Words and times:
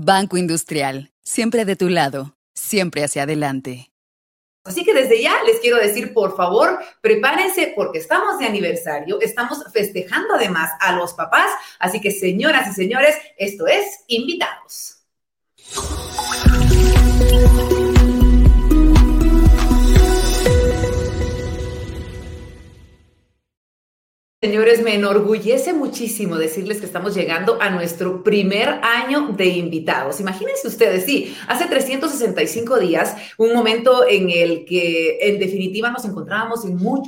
Banco 0.00 0.36
Industrial, 0.36 1.10
siempre 1.22 1.64
de 1.64 1.74
tu 1.74 1.88
lado, 1.88 2.36
siempre 2.54 3.02
hacia 3.02 3.24
adelante. 3.24 3.90
Así 4.62 4.84
que 4.84 4.94
desde 4.94 5.20
ya 5.20 5.42
les 5.42 5.58
quiero 5.58 5.76
decir, 5.76 6.14
por 6.14 6.36
favor, 6.36 6.78
prepárense 7.00 7.72
porque 7.74 7.98
estamos 7.98 8.38
de 8.38 8.46
aniversario, 8.46 9.20
estamos 9.20 9.58
festejando 9.72 10.34
además 10.34 10.70
a 10.78 10.92
los 10.92 11.14
papás, 11.14 11.50
así 11.80 12.00
que 12.00 12.12
señoras 12.12 12.70
y 12.70 12.74
señores, 12.74 13.16
esto 13.38 13.66
es 13.66 14.04
invitados. 14.06 14.98
Señores, 24.40 24.84
me 24.84 24.94
enorgullece 24.94 25.72
muchísimo 25.72 26.36
decirles 26.36 26.78
que 26.78 26.86
estamos 26.86 27.12
llegando 27.12 27.60
a 27.60 27.70
nuestro 27.70 28.22
primer 28.22 28.68
año 28.84 29.30
de 29.36 29.46
invitados. 29.46 30.20
Imagínense 30.20 30.68
ustedes, 30.68 31.06
sí, 31.06 31.36
hace 31.48 31.66
365 31.66 32.78
días, 32.78 33.16
un 33.36 33.52
momento 33.52 34.06
en 34.08 34.30
el 34.30 34.64
que 34.64 35.18
en 35.22 35.40
definitiva 35.40 35.90
nos 35.90 36.04
encontrábamos 36.04 36.60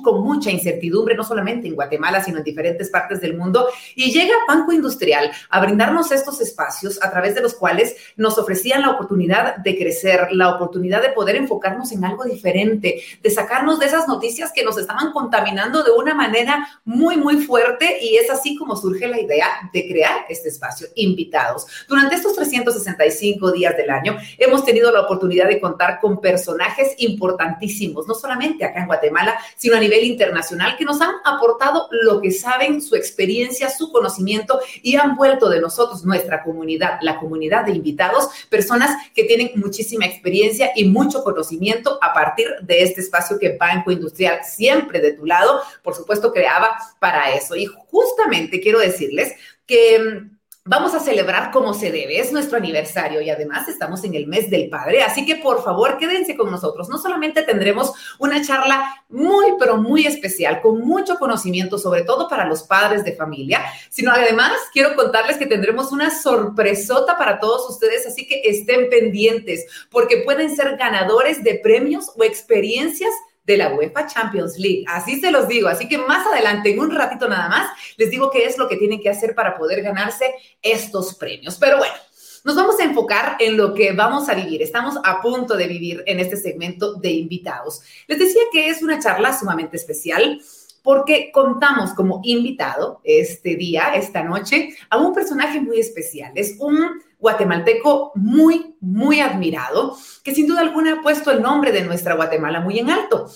con 0.02 0.24
mucha 0.24 0.50
incertidumbre, 0.50 1.14
no 1.14 1.22
solamente 1.22 1.68
en 1.68 1.76
Guatemala, 1.76 2.20
sino 2.20 2.38
en 2.38 2.42
diferentes 2.42 2.90
partes 2.90 3.20
del 3.20 3.36
mundo, 3.36 3.68
y 3.94 4.10
llega 4.10 4.34
Banco 4.48 4.72
Industrial 4.72 5.30
a 5.50 5.60
brindarnos 5.60 6.10
estos 6.10 6.40
espacios 6.40 7.00
a 7.00 7.12
través 7.12 7.36
de 7.36 7.42
los 7.42 7.54
cuales 7.54 7.94
nos 8.16 8.38
ofrecían 8.38 8.82
la 8.82 8.90
oportunidad 8.90 9.58
de 9.58 9.78
crecer, 9.78 10.32
la 10.32 10.56
oportunidad 10.56 11.00
de 11.00 11.10
poder 11.10 11.36
enfocarnos 11.36 11.92
en 11.92 12.04
algo 12.04 12.24
diferente, 12.24 13.00
de 13.22 13.30
sacarnos 13.30 13.78
de 13.78 13.86
esas 13.86 14.08
noticias 14.08 14.50
que 14.52 14.64
nos 14.64 14.76
estaban 14.76 15.12
contaminando 15.12 15.84
de 15.84 15.92
una 15.92 16.12
manera 16.12 16.66
muy 16.84 17.19
muy 17.20 17.42
fuerte 17.42 17.98
y 18.00 18.16
es 18.16 18.30
así 18.30 18.56
como 18.56 18.76
surge 18.76 19.06
la 19.06 19.20
idea 19.20 19.46
de 19.72 19.86
crear 19.86 20.24
este 20.28 20.48
espacio, 20.48 20.88
invitados. 20.96 21.66
Durante 21.88 22.16
estos 22.16 22.34
365 22.34 23.52
días 23.52 23.76
del 23.76 23.90
año 23.90 24.16
hemos 24.38 24.64
tenido 24.64 24.90
la 24.90 25.02
oportunidad 25.02 25.46
de 25.48 25.60
contar 25.60 26.00
con 26.00 26.20
personajes 26.20 26.94
importantísimos, 26.98 28.08
no 28.08 28.14
solamente 28.14 28.64
acá 28.64 28.80
en 28.80 28.86
Guatemala, 28.86 29.38
sino 29.56 29.76
a 29.76 29.80
nivel 29.80 30.04
internacional, 30.04 30.76
que 30.76 30.84
nos 30.84 31.00
han 31.00 31.14
aportado 31.24 31.88
lo 31.90 32.20
que 32.20 32.32
saben, 32.32 32.80
su 32.82 32.96
experiencia, 32.96 33.70
su 33.70 33.92
conocimiento 33.92 34.60
y 34.82 34.96
han 34.96 35.16
vuelto 35.16 35.48
de 35.48 35.60
nosotros, 35.60 36.04
nuestra 36.04 36.42
comunidad, 36.42 36.98
la 37.02 37.18
comunidad 37.18 37.64
de 37.64 37.72
invitados, 37.72 38.28
personas 38.48 38.96
que 39.14 39.24
tienen 39.24 39.52
muchísima 39.56 40.06
experiencia 40.06 40.72
y 40.74 40.86
mucho 40.86 41.22
conocimiento 41.22 41.98
a 42.00 42.12
partir 42.12 42.48
de 42.62 42.82
este 42.82 43.00
espacio 43.00 43.38
que 43.38 43.56
Banco 43.58 43.90
Industrial 43.90 44.40
siempre 44.44 45.00
de 45.00 45.12
tu 45.12 45.26
lado, 45.26 45.60
por 45.82 45.94
supuesto, 45.94 46.32
creaba 46.32 46.76
para 46.98 47.09
para 47.10 47.34
eso. 47.34 47.56
Y 47.56 47.66
justamente 47.66 48.60
quiero 48.60 48.78
decirles 48.78 49.32
que 49.66 49.98
mm, 49.98 50.38
vamos 50.64 50.94
a 50.94 51.00
celebrar 51.00 51.50
como 51.50 51.74
se 51.74 51.90
debe. 51.90 52.20
Es 52.20 52.32
nuestro 52.32 52.56
aniversario 52.56 53.20
y 53.20 53.30
además 53.30 53.68
estamos 53.68 54.04
en 54.04 54.14
el 54.14 54.28
mes 54.28 54.48
del 54.48 54.68
padre. 54.68 55.02
Así 55.02 55.26
que 55.26 55.36
por 55.36 55.64
favor 55.64 55.98
quédense 55.98 56.36
con 56.36 56.50
nosotros. 56.50 56.88
No 56.88 56.98
solamente 56.98 57.42
tendremos 57.42 57.92
una 58.20 58.44
charla 58.44 59.04
muy, 59.08 59.54
pero 59.58 59.76
muy 59.76 60.06
especial, 60.06 60.60
con 60.60 60.80
mucho 60.80 61.18
conocimiento, 61.18 61.78
sobre 61.78 62.04
todo 62.04 62.28
para 62.28 62.46
los 62.46 62.62
padres 62.62 63.02
de 63.02 63.16
familia, 63.16 63.64
sino 63.88 64.12
además 64.12 64.52
quiero 64.72 64.94
contarles 64.94 65.36
que 65.36 65.46
tendremos 65.46 65.90
una 65.90 66.10
sorpresota 66.10 67.18
para 67.18 67.40
todos 67.40 67.68
ustedes. 67.68 68.06
Así 68.06 68.26
que 68.28 68.42
estén 68.44 68.88
pendientes 68.88 69.66
porque 69.90 70.18
pueden 70.18 70.54
ser 70.54 70.76
ganadores 70.76 71.42
de 71.42 71.56
premios 71.56 72.12
o 72.16 72.22
experiencias 72.22 73.10
de 73.44 73.56
la 73.56 73.74
UEFA 73.74 74.06
Champions 74.06 74.58
League. 74.58 74.84
Así 74.86 75.20
se 75.20 75.30
los 75.30 75.48
digo. 75.48 75.68
Así 75.68 75.88
que 75.88 75.98
más 75.98 76.26
adelante, 76.26 76.70
en 76.70 76.80
un 76.80 76.90
ratito 76.90 77.28
nada 77.28 77.48
más, 77.48 77.70
les 77.96 78.10
digo 78.10 78.30
qué 78.30 78.44
es 78.44 78.58
lo 78.58 78.68
que 78.68 78.76
tienen 78.76 79.00
que 79.00 79.10
hacer 79.10 79.34
para 79.34 79.56
poder 79.56 79.82
ganarse 79.82 80.34
estos 80.62 81.14
premios. 81.14 81.56
Pero 81.56 81.78
bueno. 81.78 81.94
Nos 82.42 82.56
vamos 82.56 82.80
a 82.80 82.84
enfocar 82.84 83.36
en 83.38 83.58
lo 83.58 83.74
que 83.74 83.92
vamos 83.92 84.30
a 84.30 84.34
vivir. 84.34 84.62
Estamos 84.62 84.94
a 85.04 85.20
punto 85.20 85.58
de 85.58 85.66
vivir 85.66 86.02
en 86.06 86.20
este 86.20 86.38
segmento 86.38 86.94
de 86.94 87.10
invitados. 87.10 87.82
Les 88.06 88.18
decía 88.18 88.40
que 88.50 88.70
es 88.70 88.82
una 88.82 88.98
charla 88.98 89.38
sumamente 89.38 89.76
especial 89.76 90.40
porque 90.82 91.30
contamos 91.32 91.92
como 91.92 92.20
invitado 92.24 93.00
este 93.04 93.56
día, 93.56 93.92
esta 93.94 94.22
noche, 94.22 94.70
a 94.88 94.98
un 94.98 95.12
personaje 95.12 95.60
muy 95.60 95.80
especial. 95.80 96.32
Es 96.34 96.56
un 96.58 97.02
guatemalteco 97.20 98.12
muy, 98.14 98.76
muy 98.80 99.20
admirado, 99.20 99.96
que 100.24 100.34
sin 100.34 100.46
duda 100.46 100.60
alguna 100.60 100.94
ha 100.94 101.02
puesto 101.02 101.30
el 101.30 101.42
nombre 101.42 101.72
de 101.72 101.82
nuestra 101.82 102.14
Guatemala 102.14 102.60
muy 102.60 102.78
en 102.78 102.90
alto. 102.90 103.30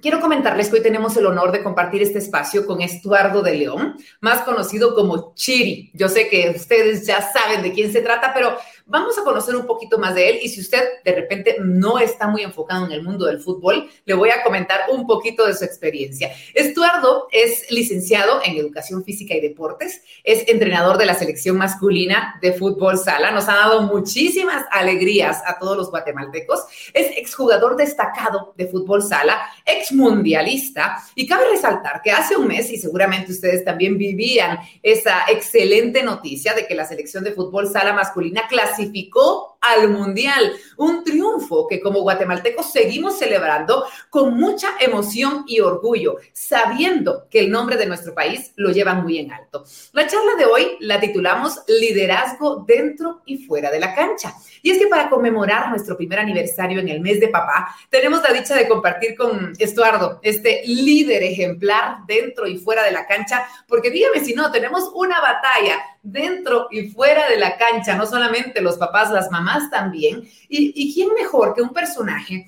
Quiero 0.00 0.20
comentarles 0.20 0.68
que 0.68 0.76
hoy 0.76 0.82
tenemos 0.82 1.16
el 1.16 1.26
honor 1.26 1.50
de 1.50 1.64
compartir 1.64 2.02
este 2.02 2.18
espacio 2.18 2.66
con 2.66 2.80
Estuardo 2.80 3.42
de 3.42 3.56
León, 3.56 3.96
más 4.20 4.42
conocido 4.42 4.94
como 4.94 5.34
Chiri. 5.34 5.90
Yo 5.92 6.08
sé 6.08 6.28
que 6.28 6.54
ustedes 6.56 7.04
ya 7.04 7.20
saben 7.20 7.62
de 7.62 7.72
quién 7.72 7.92
se 7.92 8.00
trata, 8.00 8.32
pero 8.32 8.56
Vamos 8.90 9.18
a 9.18 9.22
conocer 9.22 9.54
un 9.54 9.66
poquito 9.66 9.98
más 9.98 10.14
de 10.14 10.30
él 10.30 10.38
y 10.42 10.48
si 10.48 10.62
usted 10.62 10.82
de 11.04 11.12
repente 11.14 11.56
no 11.60 11.98
está 11.98 12.26
muy 12.26 12.40
enfocado 12.40 12.86
en 12.86 12.92
el 12.92 13.02
mundo 13.02 13.26
del 13.26 13.38
fútbol, 13.38 13.86
le 14.06 14.14
voy 14.14 14.30
a 14.30 14.42
comentar 14.42 14.80
un 14.90 15.06
poquito 15.06 15.46
de 15.46 15.54
su 15.54 15.62
experiencia. 15.62 16.32
Estuardo 16.54 17.28
es 17.30 17.70
licenciado 17.70 18.40
en 18.42 18.56
Educación 18.56 19.04
Física 19.04 19.34
y 19.34 19.42
Deportes, 19.42 20.00
es 20.24 20.48
entrenador 20.48 20.96
de 20.96 21.04
la 21.04 21.12
selección 21.12 21.58
masculina 21.58 22.38
de 22.40 22.54
fútbol 22.54 22.96
sala, 22.96 23.30
nos 23.30 23.46
ha 23.50 23.56
dado 23.56 23.82
muchísimas 23.82 24.64
alegrías 24.70 25.42
a 25.44 25.58
todos 25.58 25.76
los 25.76 25.90
guatemaltecos, 25.90 26.64
es 26.94 27.14
exjugador 27.18 27.76
destacado 27.76 28.54
de 28.56 28.68
fútbol 28.68 29.02
sala, 29.02 29.38
exmundialista 29.66 30.96
y 31.14 31.26
cabe 31.26 31.50
resaltar 31.50 32.00
que 32.02 32.10
hace 32.10 32.38
un 32.38 32.48
mes, 32.48 32.70
y 32.70 32.78
seguramente 32.78 33.32
ustedes 33.32 33.66
también 33.66 33.98
vivían 33.98 34.60
esa 34.82 35.26
excelente 35.28 36.02
noticia 36.02 36.54
de 36.54 36.66
que 36.66 36.74
la 36.74 36.86
selección 36.86 37.22
de 37.22 37.32
fútbol 37.32 37.70
sala 37.70 37.92
masculina 37.92 38.48
clasificó 38.48 38.77
clasificó 38.78 39.57
al 39.60 39.88
Mundial. 39.88 40.52
Un 40.76 41.02
triunfo 41.02 41.66
que 41.66 41.80
como 41.80 42.02
guatemaltecos 42.02 42.72
seguimos 42.72 43.18
celebrando 43.18 43.84
con 44.10 44.34
mucha 44.34 44.68
emoción 44.80 45.44
y 45.46 45.60
orgullo, 45.60 46.16
sabiendo 46.32 47.26
que 47.28 47.40
el 47.40 47.50
nombre 47.50 47.76
de 47.76 47.86
nuestro 47.86 48.14
país 48.14 48.52
lo 48.56 48.70
lleva 48.70 48.94
muy 48.94 49.18
en 49.18 49.32
alto. 49.32 49.64
La 49.92 50.06
charla 50.06 50.34
de 50.36 50.44
hoy 50.44 50.76
la 50.80 51.00
titulamos 51.00 51.60
Liderazgo 51.66 52.64
dentro 52.66 53.22
y 53.26 53.38
fuera 53.38 53.70
de 53.70 53.80
la 53.80 53.94
cancha. 53.94 54.34
Y 54.62 54.70
es 54.70 54.78
que 54.78 54.86
para 54.86 55.10
conmemorar 55.10 55.70
nuestro 55.70 55.96
primer 55.96 56.20
aniversario 56.20 56.80
en 56.80 56.88
el 56.88 57.00
mes 57.00 57.20
de 57.20 57.28
papá, 57.28 57.74
tenemos 57.90 58.22
la 58.22 58.32
dicha 58.32 58.54
de 58.54 58.68
compartir 58.68 59.16
con 59.16 59.52
Estuardo, 59.58 60.20
este 60.22 60.62
líder 60.66 61.22
ejemplar 61.22 61.98
dentro 62.06 62.46
y 62.46 62.58
fuera 62.58 62.84
de 62.84 62.92
la 62.92 63.06
cancha, 63.06 63.46
porque 63.66 63.90
dígame 63.90 64.24
si 64.24 64.34
no, 64.34 64.50
tenemos 64.50 64.90
una 64.94 65.20
batalla 65.20 65.80
dentro 66.02 66.68
y 66.70 66.88
fuera 66.88 67.28
de 67.28 67.36
la 67.36 67.56
cancha, 67.56 67.94
no 67.94 68.06
solamente 68.06 68.60
los 68.60 68.76
papás, 68.76 69.10
las 69.10 69.30
mamás 69.30 69.47
también. 69.70 70.28
¿Y, 70.48 70.72
y 70.74 70.94
quién 70.94 71.12
mejor 71.14 71.54
que 71.54 71.62
un 71.62 71.72
personaje? 71.72 72.46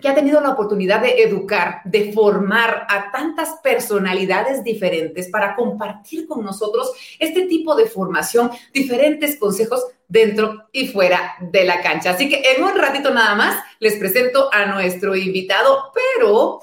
que 0.00 0.08
ha 0.08 0.14
tenido 0.14 0.40
la 0.40 0.50
oportunidad 0.50 1.00
de 1.00 1.22
educar, 1.22 1.80
de 1.84 2.12
formar 2.12 2.86
a 2.88 3.10
tantas 3.10 3.56
personalidades 3.62 4.62
diferentes 4.62 5.28
para 5.28 5.54
compartir 5.54 6.26
con 6.26 6.44
nosotros 6.44 6.92
este 7.18 7.46
tipo 7.46 7.74
de 7.74 7.86
formación, 7.86 8.50
diferentes 8.72 9.38
consejos 9.38 9.84
dentro 10.06 10.68
y 10.72 10.88
fuera 10.88 11.34
de 11.40 11.64
la 11.64 11.82
cancha. 11.82 12.10
Así 12.10 12.28
que 12.28 12.42
en 12.56 12.62
un 12.62 12.76
ratito 12.76 13.12
nada 13.12 13.34
más 13.34 13.62
les 13.80 13.96
presento 13.96 14.48
a 14.52 14.66
nuestro 14.66 15.16
invitado, 15.16 15.90
pero 15.94 16.60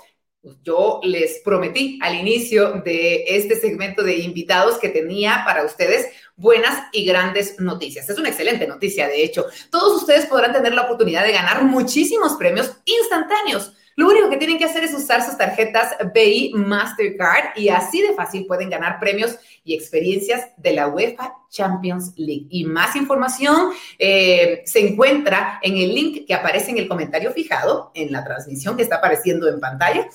yo 0.64 1.00
les 1.04 1.42
prometí 1.44 2.00
al 2.02 2.16
inicio 2.16 2.82
de 2.84 3.26
este 3.28 3.56
segmento 3.56 4.04
de 4.04 4.18
invitados 4.18 4.78
que 4.78 4.90
tenía 4.90 5.44
para 5.46 5.64
ustedes 5.64 6.08
buenas 6.36 6.84
y 6.92 7.06
grandes 7.06 7.60
noticias. 7.60 8.10
Es 8.10 8.18
una 8.18 8.30
excelente 8.30 8.68
noticia, 8.68 9.08
de 9.08 9.24
hecho. 9.24 9.46
Todos 9.70 10.02
ustedes 10.02 10.26
podrán 10.26 10.54
tener 10.54 10.74
la 10.74 10.84
oportunidad 10.84 11.24
de 11.24 11.32
ganar 11.32 11.64
muchísimos 11.64 12.34
premios 12.34 12.72
instantáneos. 12.86 13.74
Lo 13.98 14.10
único 14.10 14.30
que 14.30 14.36
tienen 14.36 14.58
que 14.58 14.66
hacer 14.66 14.84
es 14.84 14.94
usar 14.94 15.26
sus 15.26 15.38
tarjetas 15.38 15.96
BI 16.14 16.52
Mastercard 16.54 17.58
y 17.58 17.70
así 17.70 18.02
de 18.02 18.14
fácil 18.14 18.46
pueden 18.46 18.70
ganar 18.70 19.00
premios 19.00 19.38
y 19.64 19.74
experiencias 19.74 20.50
de 20.58 20.74
la 20.74 20.90
UEFA 20.90 21.34
Champions 21.50 22.12
League. 22.18 22.48
Y 22.50 22.66
más 22.66 22.98
información 22.98 23.72
eh, 23.98 24.64
se 24.66 24.86
encuentra 24.86 25.60
en 25.62 25.78
el 25.78 25.96
link 25.96 26.28
que 26.28 26.34
aparece 26.34 26.72
en 26.72 26.78
el 26.78 26.90
comentario 26.90 27.32
fijado 27.32 27.92
en 27.96 28.12
la 28.12 28.26
transmisión 28.26 28.76
que 28.76 28.84
está 28.84 28.98
apareciendo 28.98 29.48
en 29.48 29.62
pantalla 29.62 30.10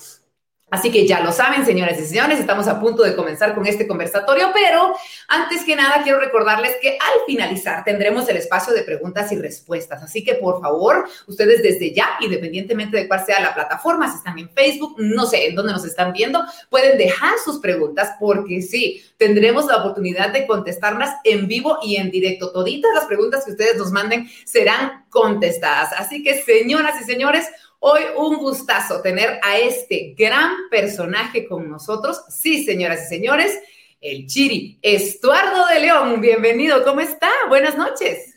Así 0.71 0.89
que 0.89 1.05
ya 1.05 1.19
lo 1.19 1.33
saben, 1.33 1.65
señoras 1.65 1.99
y 1.99 2.05
señores, 2.05 2.39
estamos 2.39 2.65
a 2.69 2.79
punto 2.79 3.03
de 3.03 3.13
comenzar 3.13 3.53
con 3.53 3.67
este 3.67 3.85
conversatorio, 3.85 4.51
pero 4.53 4.95
antes 5.27 5.65
que 5.65 5.75
nada 5.75 6.01
quiero 6.01 6.17
recordarles 6.17 6.77
que 6.81 6.91
al 6.91 7.25
finalizar 7.27 7.83
tendremos 7.83 8.29
el 8.29 8.37
espacio 8.37 8.73
de 8.73 8.83
preguntas 8.83 9.29
y 9.33 9.37
respuestas. 9.37 10.01
Así 10.01 10.23
que 10.23 10.35
por 10.35 10.61
favor, 10.61 11.09
ustedes 11.27 11.61
desde 11.61 11.93
ya, 11.93 12.11
independientemente 12.21 12.95
de 12.95 13.07
cuál 13.09 13.25
sea 13.25 13.41
la 13.41 13.53
plataforma, 13.53 14.09
si 14.09 14.15
están 14.15 14.39
en 14.39 14.49
Facebook, 14.49 14.95
no 14.97 15.25
sé 15.25 15.47
en 15.47 15.55
dónde 15.55 15.73
nos 15.73 15.83
están 15.83 16.13
viendo, 16.13 16.41
pueden 16.69 16.97
dejar 16.97 17.33
sus 17.43 17.59
preguntas 17.59 18.15
porque 18.17 18.61
sí, 18.61 19.03
tendremos 19.17 19.65
la 19.65 19.75
oportunidad 19.75 20.31
de 20.31 20.47
contestarlas 20.47 21.17
en 21.25 21.49
vivo 21.49 21.79
y 21.83 21.97
en 21.97 22.11
directo. 22.11 22.53
Toditas 22.53 22.91
las 22.95 23.05
preguntas 23.07 23.43
que 23.43 23.51
ustedes 23.51 23.75
nos 23.75 23.91
manden 23.91 24.29
serán 24.45 25.05
contestadas. 25.09 25.91
Así 25.97 26.23
que, 26.23 26.41
señoras 26.41 26.95
y 27.01 27.03
señores, 27.03 27.45
Hoy 27.83 28.01
un 28.15 28.37
gustazo 28.37 29.01
tener 29.01 29.39
a 29.41 29.57
este 29.57 30.13
gran 30.15 30.51
personaje 30.69 31.47
con 31.47 31.67
nosotros. 31.67 32.21
Sí, 32.29 32.63
señoras 32.63 33.05
y 33.05 33.15
señores, 33.15 33.57
el 33.99 34.27
Chiri, 34.27 34.77
Estuardo 34.83 35.65
de 35.65 35.79
León. 35.79 36.21
Bienvenido, 36.21 36.83
¿cómo 36.83 37.01
está? 37.01 37.31
Buenas 37.49 37.75
noches. 37.75 38.35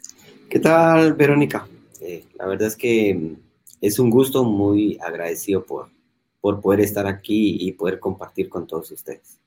¿Qué 0.48 0.58
tal, 0.60 1.12
Verónica? 1.12 1.68
Eh, 2.00 2.24
la 2.36 2.46
verdad 2.46 2.68
es 2.68 2.74
que 2.74 3.34
es 3.82 3.98
un 3.98 4.08
gusto 4.08 4.44
muy 4.44 4.98
agradecido 4.98 5.62
por, 5.62 5.90
por 6.40 6.62
poder 6.62 6.80
estar 6.80 7.06
aquí 7.06 7.58
y 7.60 7.72
poder 7.72 8.00
compartir 8.00 8.48
con 8.48 8.66
todos 8.66 8.92
ustedes. 8.92 9.38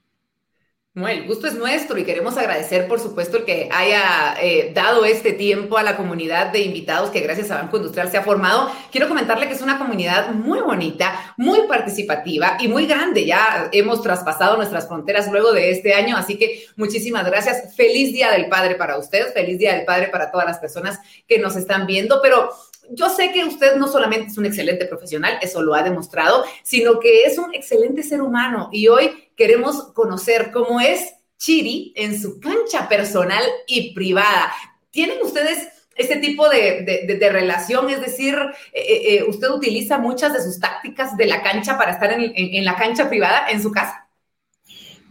Bueno, 1.00 1.22
el 1.22 1.28
gusto 1.28 1.46
es 1.46 1.54
nuestro 1.54 2.00
y 2.00 2.04
queremos 2.06 2.38
agradecer, 2.38 2.88
por 2.88 3.00
supuesto, 3.00 3.38
el 3.38 3.46
que 3.46 3.70
haya 3.72 4.36
eh, 4.42 4.72
dado 4.74 5.06
este 5.06 5.32
tiempo 5.32 5.78
a 5.78 5.84
la 5.84 5.96
comunidad 5.96 6.52
de 6.52 6.62
invitados 6.62 7.12
que 7.12 7.20
gracias 7.20 7.52
a 7.52 7.58
Banco 7.58 7.78
Industrial 7.78 8.10
se 8.10 8.18
ha 8.18 8.24
formado. 8.24 8.72
Quiero 8.92 9.08
comentarle 9.08 9.48
que 9.48 9.54
es 9.54 9.62
una 9.62 9.78
comunidad 9.78 10.32
muy 10.32 10.60
bonita, 10.60 11.36
muy 11.38 11.68
participativa 11.68 12.58
y 12.60 12.68
muy 12.68 12.88
grande. 12.88 13.26
Ya 13.26 13.70
hemos 13.74 14.02
traspasado 14.02 14.58
nuestras 14.58 14.88
fronteras 14.88 15.32
luego 15.32 15.54
de 15.54 15.70
este 15.70 15.94
año, 15.94 16.18
así 16.18 16.36
que 16.36 16.66
muchísimas 16.78 17.28
gracias. 17.28 17.76
Feliz 17.76 18.12
Día 18.12 18.32
del 18.32 18.50
Padre 18.50 18.74
para 18.74 18.98
usted, 18.98 19.32
feliz 19.36 19.60
Día 19.60 19.76
del 19.76 19.86
Padre 19.86 20.08
para 20.08 20.32
todas 20.32 20.48
las 20.48 20.58
personas 20.58 21.00
que 21.28 21.38
nos 21.38 21.56
están 21.56 21.86
viendo, 21.86 22.22
pero 22.24 22.50
yo 22.92 23.10
sé 23.10 23.32
que 23.32 23.44
usted 23.44 23.76
no 23.76 23.88
solamente 23.88 24.28
es 24.28 24.38
un 24.38 24.46
excelente 24.46 24.86
profesional, 24.86 25.38
eso 25.42 25.62
lo 25.62 25.74
ha 25.74 25.84
demostrado, 25.84 26.44
sino 26.64 27.00
que 27.00 27.24
es 27.24 27.38
un 27.38 27.54
excelente 27.54 28.04
ser 28.04 28.22
humano 28.22 28.70
y 28.72 28.88
hoy 28.88 29.12
queremos 29.36 29.92
conocer 29.94 30.52
cómo 30.52 30.80
es 30.80 31.14
Chiri 31.38 31.94
en 31.96 32.20
su 32.20 32.40
cancha 32.40 32.90
personal 32.90 33.44
y 33.68 33.94
privada. 33.94 34.52
¿Tienen 34.90 35.18
ustedes 35.22 35.68
este 35.96 36.18
tipo 36.18 36.48
de, 36.50 37.30
relación? 37.32 37.90
Es 37.90 38.02
decir, 38.02 38.36
eh, 38.74 38.82
eh, 38.82 39.16
eh, 39.16 39.24
¿usted 39.28 39.50
utiliza 39.50 39.98
muchas 39.98 40.34
de 40.34 40.42
sus 40.42 40.60
tácticas 40.60 41.16
de 41.18 41.26
la 41.26 41.44
cancha 41.44 41.78
para 41.78 41.92
estar 41.92 42.12
en, 42.12 42.66
la 42.66 42.76
cancha 42.76 43.10
privada 43.10 43.50
en 43.50 43.62
su 43.62 43.72
casa? 43.72 44.08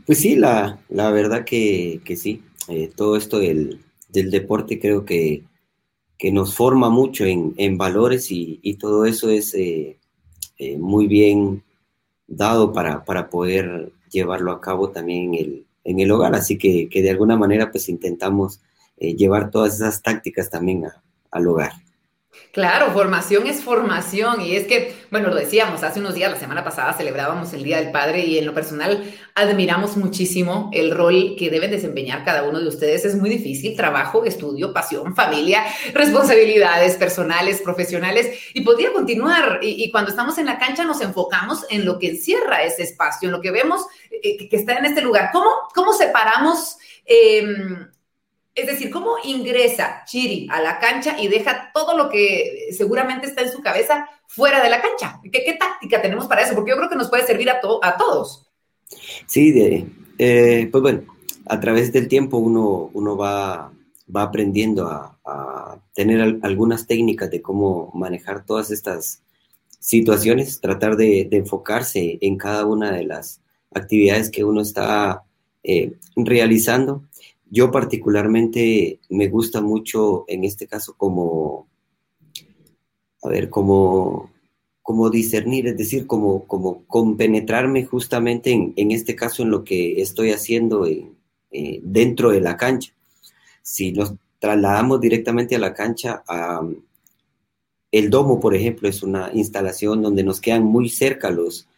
Pues 0.06 0.19
sí, 0.19 0.37
la, 0.37 0.78
verdad 0.88 1.44
que, 1.44 2.00
sí. 2.17 2.43
todo 2.96 3.17
esto 3.17 3.38
del 3.38 3.81
deporte 4.08 4.81
creo 4.81 5.05
que 5.05 5.44
que 6.18 6.32
nos 6.32 6.54
forma 6.54 6.88
mucho 6.88 7.24
en, 7.24 7.78
valores 7.78 8.28
y, 8.30 8.74
todo 8.80 9.04
eso 9.04 9.28
es 9.30 9.54
eh, 9.54 9.98
eh, 10.58 10.78
muy 10.78 11.06
bien 11.06 11.62
dado 12.26 12.72
para, 12.72 13.04
para, 13.04 13.28
poder 13.28 13.92
llevarlo 14.10 14.52
a 14.52 14.60
cabo 14.60 14.90
también 14.90 15.34
en 15.34 15.44
el, 15.44 15.66
en 15.84 16.00
el 16.00 16.10
hogar. 16.10 16.34
Así 16.34 16.58
que, 16.58 16.88
de 16.90 17.10
alguna 17.10 17.36
manera 17.36 17.70
pues 17.70 17.88
intentamos 17.88 18.60
eh, 18.96 19.14
llevar 19.14 19.50
todas 19.50 19.74
esas 19.74 20.02
tácticas 20.02 20.50
también 20.50 20.84
al 21.30 21.46
hogar. 21.46 21.72
Claro, 22.56 22.90
formación 22.92 23.46
es 23.46 23.62
formación 23.62 24.40
y 24.40 24.56
es 24.56 24.66
que, 24.66 24.94
bueno, 25.10 25.28
lo 25.28 25.34
decíamos, 25.34 25.82
hace 25.82 26.00
unos 26.00 26.14
días, 26.14 26.30
la 26.30 26.38
semana 26.38 26.64
pasada 26.64 26.94
celebrábamos 26.94 27.52
el 27.52 27.62
Día 27.62 27.78
del 27.78 27.92
Padre 27.92 28.24
y 28.24 28.38
en 28.38 28.46
lo 28.46 28.54
personal 28.54 29.04
admiramos 29.34 29.98
muchísimo 29.98 30.70
el 30.72 30.90
rol 30.90 31.36
que 31.38 31.50
deben 31.50 31.70
desempeñar 31.70 32.24
cada 32.24 32.44
uno 32.44 32.58
de 32.58 32.68
ustedes. 32.68 33.04
Es 33.04 33.14
muy 33.14 33.28
difícil, 33.28 33.76
trabajo, 33.76 34.24
estudio, 34.24 34.72
pasión, 34.72 35.14
familia, 35.14 35.64
responsabilidades 35.92 36.96
personales, 36.96 37.60
profesionales 37.60 38.30
y 38.54 38.62
podría 38.62 38.90
continuar. 38.90 39.58
Y, 39.60 39.90
cuando 39.90 40.10
estamos 40.10 40.38
en 40.38 40.46
la 40.46 40.58
cancha 40.58 40.84
nos 40.84 41.02
enfocamos 41.02 41.66
en 41.68 41.84
lo 41.84 41.98
que 41.98 42.08
encierra 42.08 42.62
ese 42.62 42.84
espacio, 42.84 43.28
en 43.28 43.32
lo 43.32 43.42
que 43.42 43.50
vemos 43.50 43.84
eh, 44.10 44.48
que 44.48 44.56
está 44.56 44.78
en 44.78 44.86
este 44.86 45.02
lugar. 45.02 45.28
¿Cómo, 45.30 45.50
cómo 45.74 45.92
separamos? 45.92 46.78
Em, 47.04 47.86
es 48.56 48.66
decir, 48.66 48.90
¿cómo 48.90 49.16
ingresa 49.22 50.02
Chiri 50.06 50.48
a 50.50 50.62
la 50.62 50.78
cancha 50.78 51.20
y 51.20 51.28
deja 51.28 51.70
todo 51.74 51.96
lo 51.96 52.08
que 52.08 52.68
seguramente 52.72 53.26
está 53.26 53.42
en 53.42 53.52
su 53.52 53.60
cabeza 53.60 54.08
fuera 54.26 54.62
de 54.62 54.70
la 54.70 54.80
cancha? 54.80 55.20
¿Qué, 55.30 55.56
táctica 55.60 56.00
tenemos 56.00 56.26
para 56.26 56.40
eso? 56.40 56.54
Porque 56.54 56.70
yo 56.70 56.76
creo 56.78 56.88
que 56.88 56.96
nos 56.96 57.10
puede 57.10 57.26
servir 57.26 57.50
a, 57.50 57.60
todos. 57.60 58.46
Sí, 59.26 59.52
de, 59.52 59.86
eh, 60.18 60.70
pues 60.72 60.80
bueno, 60.80 61.02
a 61.44 61.60
través 61.60 61.92
del 61.92 62.08
tiempo 62.08 62.38
uno, 62.38 62.90
uno 62.94 63.14
va, 63.14 63.70
va 64.14 64.22
aprendiendo 64.22 64.86
a, 64.88 65.12
tener 65.92 66.38
algunas 66.42 66.86
técnicas 66.86 67.30
de 67.30 67.40
cómo 67.40 67.90
manejar 67.94 68.44
todas 68.44 68.70
estas 68.70 69.22
situaciones, 69.80 70.60
tratar 70.60 70.96
de, 70.96 71.28
enfocarse 71.32 72.18
en 72.20 72.36
cada 72.36 72.66
una 72.66 72.92
de 72.92 73.04
las 73.04 73.40
actividades 73.74 74.30
que 74.30 74.44
uno 74.44 74.60
está 74.60 75.22
eh, 75.62 75.92
realizando 76.14 77.02
yo 77.50 77.70
particularmente 77.70 79.00
me 79.08 79.28
gusta 79.28 79.60
mucho 79.60 80.25
en 80.28 80.44
este 80.44 80.66
caso 80.66 80.94
como, 80.96 81.69
a 83.22 83.28
ver, 83.28 83.50
como, 83.50 84.31
como 84.82 85.10
discernir, 85.10 85.69
es 85.69 85.76
decir, 85.76 86.06
como, 86.06 86.46
como 86.46 86.84
compenetrarme 86.87 87.84
justamente 87.84 88.52
en, 88.52 88.72
en 88.76 88.90
este 88.90 89.14
caso 89.14 89.43
en 89.43 89.50
lo 89.50 89.64
que 89.64 90.00
estoy 90.00 90.32
haciendo 90.32 90.87
eh, 90.87 91.81
dentro 91.82 92.31
de 92.31 92.40
la 92.40 92.56
cancha. 92.56 92.93
Si 93.62 93.92
nos 93.92 94.14
trasladamos 94.38 95.00
directamente 95.00 95.56
a 95.56 95.58
la 95.58 95.75
cancha, 95.75 96.22
el 97.90 98.10
domo, 98.10 98.40
por 98.40 98.54
ejemplo, 98.54 98.88
es 98.88 99.02
una 99.02 99.31
instalación 99.32 100.02
donde 100.02 100.22
nos 100.22 100.40
quedan 100.40 100.64
muy 100.64 100.88
cerca 100.88 101.31
los, 101.31 101.69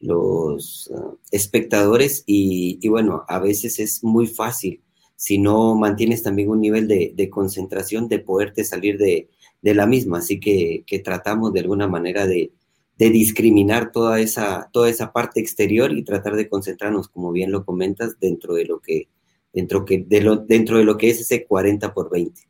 los 0.00 0.90
ah, 0.94 1.14
espectadores 1.30 2.24
y, 2.26 2.86
bueno, 2.88 3.24
a 3.28 3.38
veces 3.38 3.78
es 3.78 4.04
muy 4.04 4.26
fácil 4.26 4.82
si 5.22 5.38
no 5.38 5.76
mantienes 5.76 6.24
también 6.24 6.48
un 6.48 6.60
nivel 6.60 6.88
de, 6.88 7.30
concentración, 7.30 8.08
de 8.08 8.18
poderte 8.18 8.64
salir 8.64 8.98
de, 8.98 9.28
la 9.62 9.86
misma. 9.86 10.18
Así 10.18 10.40
que, 10.40 10.84
tratamos 11.04 11.52
de 11.52 11.60
alguna 11.60 11.86
manera 11.86 12.26
de, 12.26 12.50
discriminar 12.98 13.92
toda 13.92 14.18
esa, 14.18 14.68
toda 14.72 14.88
esa 14.88 15.12
parte 15.12 15.38
exterior 15.38 15.92
y 15.92 16.02
tratar 16.02 16.34
de 16.34 16.48
concentrarnos, 16.48 17.06
como 17.06 17.30
bien 17.30 17.52
lo 17.52 17.64
comentas, 17.64 18.18
dentro 18.18 18.54
de 18.54 18.64
lo 18.64 18.80
que, 18.80 19.06
dentro 19.52 19.84
que, 19.84 20.04
de 20.04 20.22
lo, 20.22 20.38
dentro 20.38 20.78
de 20.78 20.84
lo 20.84 20.98
que 20.98 21.10
es 21.10 21.20
ese 21.20 21.46
40 21.46 21.94
por 21.94 22.10
20. 22.10 22.40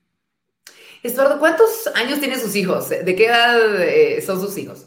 Estuardo, 1.03 1.39
¿cuántos 1.39 1.91
años 1.95 2.21
tienen 2.21 2.41
sus 2.41 2.57
hijos? 2.57 2.89
¿De 2.89 3.15
qué 3.15 3.27
edad 3.27 3.83
eh, 3.83 4.23
son 4.23 4.41
sus 4.41 4.57
hijos? 4.57 4.87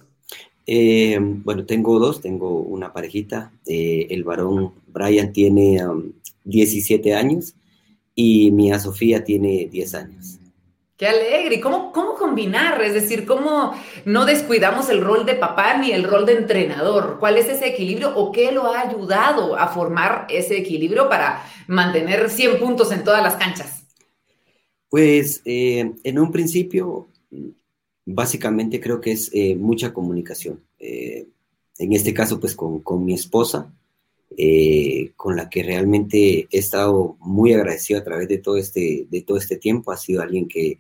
Eh, 0.65 1.19
bueno, 1.21 1.67
tengo 1.67 1.99
dos, 1.99 2.19
tengo 2.19 2.61
una 2.61 2.91
parejita. 2.93 3.51
Eh, 3.67 4.07
el 4.09 4.23
varón 4.23 4.73
Brian 4.87 5.31
tiene 5.31 5.79
17 6.45 7.11
um, 7.11 7.15
años 7.15 7.55
y 8.15 8.49
Mía 8.51 8.79
Sofía 8.79 9.23
tiene 9.23 9.67
10 9.69 9.95
años. 9.95 10.39
Qué 10.97 11.07
alegre. 11.07 11.55
¿Y 11.55 11.59
cómo, 11.59 11.91
cómo 11.91 12.15
combinar? 12.15 12.81
Es 12.81 12.93
decir, 12.93 13.25
¿cómo 13.25 13.73
no 14.05 14.25
descuidamos 14.25 14.89
el 14.89 15.01
rol 15.01 15.25
de 15.25 15.35
papá 15.35 15.77
ni 15.77 15.91
el 15.91 16.05
rol 16.05 16.25
de 16.25 16.37
entrenador? 16.37 17.17
¿Cuál 17.19 17.37
es 17.37 17.49
ese 17.49 17.67
equilibrio 17.67 18.15
o 18.15 18.31
qué 18.31 18.53
lo 18.53 18.73
ha 18.73 18.79
ayudado 18.79 19.57
a 19.57 19.67
formar 19.67 20.25
ese 20.29 20.57
equilibrio 20.57 21.09
para 21.09 21.43
mantener 21.67 22.29
100 22.29 22.59
puntos 22.59 22.93
en 22.93 23.03
todas 23.03 23.21
las 23.21 23.35
canchas? 23.35 23.83
Pues 24.87 25.41
eh, 25.43 25.91
en 26.01 26.19
un 26.19 26.31
principio, 26.31 27.09
básicamente 28.05 28.79
creo 28.79 29.01
que 29.01 29.11
es 29.11 29.29
eh, 29.33 29.55
mucha 29.55 29.91
comunicación. 29.91 30.63
Eh, 30.79 31.27
en 31.77 31.91
este 31.91 32.13
caso, 32.13 32.39
pues 32.39 32.55
con, 32.55 32.79
con 32.79 33.03
mi 33.03 33.13
esposa, 33.13 33.73
eh, 34.37 35.11
con 35.15 35.35
la 35.35 35.49
que 35.49 35.63
realmente 35.63 36.47
he 36.51 36.57
estado 36.57 37.17
muy 37.19 37.53
agradecido 37.53 37.99
a 37.99 38.03
través 38.03 38.27
de 38.27 38.39
todo 38.39 38.57
este, 38.57 39.07
de 39.09 39.21
todo 39.21 39.37
este 39.37 39.57
tiempo. 39.57 39.91
Ha 39.91 39.97
sido 39.97 40.21
alguien 40.21 40.47
que, 40.47 40.79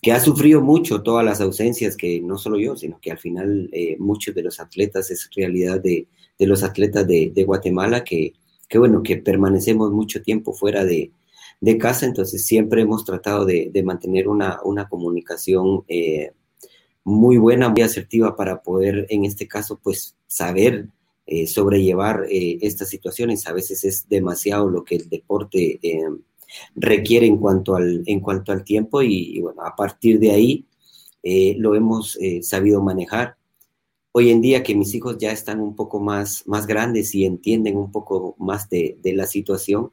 que 0.00 0.12
ha 0.12 0.20
sufrido 0.20 0.60
mucho 0.60 1.02
todas 1.02 1.24
las 1.24 1.40
ausencias, 1.40 1.96
que 1.96 2.20
no 2.20 2.38
solo 2.38 2.58
yo, 2.58 2.76
sino 2.76 3.00
que 3.00 3.10
al 3.10 3.18
final 3.18 3.68
eh, 3.72 3.96
muchos 3.98 4.34
de 4.34 4.42
los 4.42 4.60
atletas, 4.60 5.10
es 5.10 5.28
realidad 5.34 5.80
de, 5.80 6.06
de 6.38 6.46
los 6.46 6.62
atletas 6.62 7.06
de, 7.06 7.32
de 7.34 7.44
Guatemala, 7.44 8.04
que, 8.04 8.34
que, 8.68 8.78
bueno, 8.78 9.02
que 9.02 9.16
permanecemos 9.16 9.90
mucho 9.90 10.22
tiempo 10.22 10.52
fuera 10.52 10.84
de, 10.84 11.10
de 11.60 11.78
casa, 11.78 12.06
entonces 12.06 12.46
siempre 12.46 12.82
hemos 12.82 13.04
tratado 13.04 13.44
de, 13.44 13.70
de 13.72 13.82
mantener 13.82 14.28
una, 14.28 14.60
una 14.64 14.88
comunicación 14.88 15.84
eh, 15.88 16.30
muy 17.02 17.38
buena, 17.38 17.68
muy 17.68 17.82
asertiva 17.82 18.36
para 18.36 18.62
poder, 18.62 19.06
en 19.08 19.24
este 19.24 19.48
caso, 19.48 19.80
pues 19.82 20.14
saber 20.26 20.88
eh, 21.30 21.46
sobrellevar 21.46 22.24
eh, 22.30 22.56
estas 22.62 22.88
situaciones. 22.88 23.46
A 23.46 23.52
veces 23.52 23.84
es 23.84 24.08
demasiado 24.08 24.70
lo 24.70 24.82
que 24.82 24.96
el 24.96 25.10
deporte 25.10 25.78
eh, 25.82 26.00
requiere 26.74 27.26
en 27.26 27.36
cuanto 27.36 27.76
al, 27.76 28.02
en 28.06 28.20
cuanto 28.20 28.50
al 28.50 28.64
tiempo 28.64 29.02
y, 29.02 29.38
bueno, 29.38 29.62
a 29.62 29.76
partir 29.76 30.18
de 30.18 30.30
ahí 30.30 30.64
lo 31.58 31.74
hemos 31.74 32.18
sabido 32.40 32.80
manejar. 32.80 33.36
Hoy 34.12 34.30
en 34.30 34.40
día 34.40 34.62
que 34.62 34.74
mis 34.74 34.94
hijos 34.94 35.18
ya 35.18 35.30
están 35.30 35.60
un 35.60 35.76
poco 35.76 36.00
más, 36.00 36.46
más 36.46 36.66
grandes 36.66 37.14
y 37.14 37.26
entienden 37.26 37.76
un 37.76 37.92
poco 37.92 38.34
más 38.38 38.70
de, 38.70 38.98
la 39.04 39.26
situación, 39.26 39.92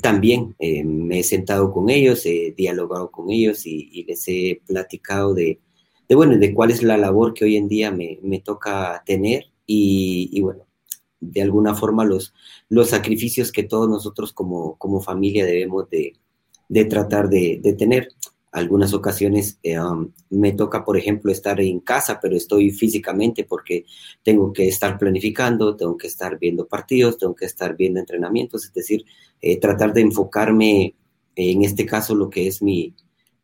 también 0.00 0.56
me 0.58 1.20
he 1.20 1.22
sentado 1.22 1.70
con 1.70 1.90
ellos, 1.90 2.26
he 2.26 2.52
dialogado 2.56 3.12
con 3.12 3.30
ellos 3.30 3.66
y, 3.66 4.04
les 4.08 4.26
he 4.26 4.60
platicado 4.66 5.32
de, 5.32 5.60
de, 6.08 6.14
bueno, 6.16 6.36
de 6.36 6.52
cuál 6.52 6.72
es 6.72 6.82
la 6.82 6.96
labor 6.96 7.34
que 7.34 7.44
hoy 7.44 7.56
en 7.56 7.68
día 7.68 7.92
me, 7.92 8.18
me 8.22 8.40
toca 8.40 9.00
tener 9.06 9.51
y, 9.66 10.40
bueno, 10.40 10.66
de 11.20 11.42
alguna 11.42 11.74
forma 11.74 12.04
los, 12.04 12.34
los 12.68 12.88
sacrificios 12.90 13.52
que 13.52 13.62
todos 13.62 13.88
nosotros 13.88 14.32
como, 14.32 14.76
como 14.76 15.00
familia 15.00 15.46
debemos 15.46 15.88
de, 15.88 16.14
de 16.68 16.84
tratar 16.84 17.28
de, 17.28 17.60
de, 17.62 17.72
tener. 17.74 18.08
Algunas 18.50 18.92
ocasiones 18.92 19.58
eh, 19.62 19.80
um, 19.80 20.12
me 20.28 20.52
toca, 20.52 20.84
por 20.84 20.98
ejemplo, 20.98 21.32
estar 21.32 21.58
en 21.60 21.80
casa, 21.80 22.18
pero 22.20 22.36
estoy 22.36 22.70
físicamente 22.70 23.44
porque 23.44 23.86
tengo 24.22 24.52
que 24.52 24.68
estar 24.68 24.98
planificando, 24.98 25.74
tengo 25.74 25.96
que 25.96 26.08
estar 26.08 26.38
viendo 26.38 26.66
partidos, 26.66 27.16
tengo 27.16 27.34
que 27.34 27.46
estar 27.46 27.76
viendo 27.76 28.00
entrenamientos, 28.00 28.66
es 28.66 28.74
decir, 28.74 29.06
eh, 29.40 29.58
tratar 29.58 29.94
de 29.94 30.02
enfocarme 30.02 30.94
en 31.34 31.64
este 31.64 31.86
caso 31.86 32.14
lo 32.14 32.28
que 32.28 32.46
es 32.46 32.62
mi, 32.62 32.94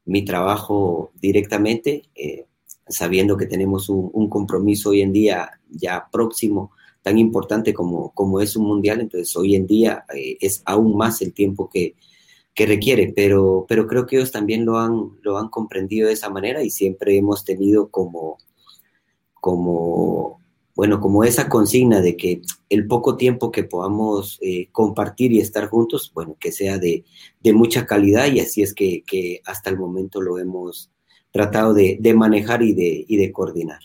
mi 0.04 0.24
trabajo 0.24 1.12
directamente, 1.20 2.02
eh, 2.14 2.46
sabiendo 2.88 3.36
que 3.36 3.46
tenemos 3.46 3.88
un, 3.88 4.28
compromiso 4.28 4.90
hoy 4.90 5.02
en 5.02 5.12
día 5.12 5.50
ya 5.70 6.08
próximo, 6.10 6.72
tan 7.02 7.18
importante 7.18 7.72
como, 7.72 8.10
como 8.12 8.40
es 8.40 8.56
un 8.56 8.66
mundial, 8.66 9.00
entonces 9.00 9.34
hoy 9.36 9.54
en 9.54 9.66
día 9.66 10.04
eh, 10.14 10.36
es 10.40 10.62
aún 10.64 10.96
más 10.96 11.22
el 11.22 11.32
tiempo 11.32 11.68
que, 11.68 11.94
que 12.54 12.66
requiere, 12.66 13.12
pero, 13.14 13.66
pero 13.68 13.86
creo 13.86 14.06
que 14.06 14.16
ellos 14.16 14.32
también 14.32 14.64
lo 14.64 14.78
han, 14.78 15.12
lo 15.22 15.38
han 15.38 15.48
comprendido 15.48 16.08
de 16.08 16.14
esa 16.14 16.28
manera 16.28 16.62
y 16.62 16.70
siempre 16.70 17.16
hemos 17.16 17.44
tenido 17.44 17.88
como, 17.88 18.38
como, 19.34 20.40
bueno, 20.74 21.00
como 21.00 21.24
esa 21.24 21.48
consigna 21.48 22.00
de 22.00 22.16
que 22.16 22.42
el 22.68 22.86
poco 22.86 23.16
tiempo 23.16 23.50
que 23.50 23.64
podamos 23.64 24.38
eh, 24.40 24.68
compartir 24.72 25.32
y 25.32 25.40
estar 25.40 25.68
juntos, 25.68 26.10
bueno, 26.14 26.36
que 26.38 26.52
sea 26.52 26.78
de, 26.78 27.04
de 27.40 27.52
mucha 27.52 27.86
calidad 27.86 28.26
y 28.26 28.40
así 28.40 28.62
es 28.62 28.74
que, 28.74 29.02
que, 29.06 29.40
hasta 29.44 29.70
el 29.70 29.78
momento 29.78 30.20
lo 30.20 30.38
hemos 30.38 30.90
tratado 31.32 31.74
de, 31.74 31.96
de 32.00 32.14
manejar 32.14 32.62
y 32.62 32.74
de, 32.74 33.04
y 33.06 33.16
de 33.16 33.32
coordinar. 33.32 33.80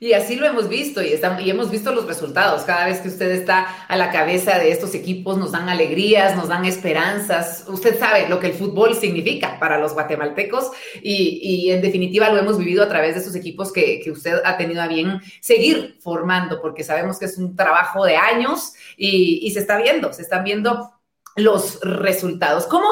Y 0.00 0.12
así 0.12 0.36
lo 0.36 0.46
hemos 0.46 0.68
visto 0.68 1.02
y, 1.02 1.14
estamos, 1.14 1.42
y 1.42 1.50
hemos 1.50 1.70
visto 1.70 1.90
los 1.90 2.06
resultados. 2.06 2.64
Cada 2.64 2.84
vez 2.84 3.00
que 3.00 3.08
usted 3.08 3.30
está 3.30 3.86
a 3.86 3.96
la 3.96 4.10
cabeza 4.10 4.58
de 4.58 4.70
estos 4.70 4.94
equipos 4.94 5.38
nos 5.38 5.52
dan 5.52 5.68
alegrías, 5.68 6.36
nos 6.36 6.48
dan 6.48 6.66
esperanzas. 6.66 7.64
Usted 7.68 7.98
sabe 7.98 8.28
lo 8.28 8.40
que 8.40 8.48
el 8.48 8.52
fútbol 8.52 8.94
significa 8.94 9.58
para 9.58 9.78
los 9.78 9.94
guatemaltecos 9.94 10.72
y, 11.02 11.38
y 11.40 11.70
en 11.70 11.80
definitiva 11.80 12.28
lo 12.28 12.38
hemos 12.38 12.58
vivido 12.58 12.82
a 12.82 12.88
través 12.90 13.14
de 13.14 13.20
esos 13.22 13.34
equipos 13.34 13.72
que, 13.72 14.00
que, 14.00 14.10
usted 14.10 14.42
ha 14.44 14.58
tenido 14.58 14.82
a 14.82 14.88
bien 14.88 15.20
seguir 15.40 15.96
formando 16.00 16.60
porque 16.60 16.84
sabemos 16.84 17.18
que 17.18 17.24
es 17.24 17.38
un 17.38 17.56
trabajo 17.56 18.04
de 18.04 18.16
años 18.16 18.74
y, 18.98 19.40
y 19.42 19.52
se 19.52 19.60
está 19.60 19.78
viendo, 19.78 20.12
se 20.12 20.20
están 20.20 20.44
viendo 20.44 20.90
los 21.36 21.80
resultados. 21.80 22.66
¿Cómo, 22.66 22.88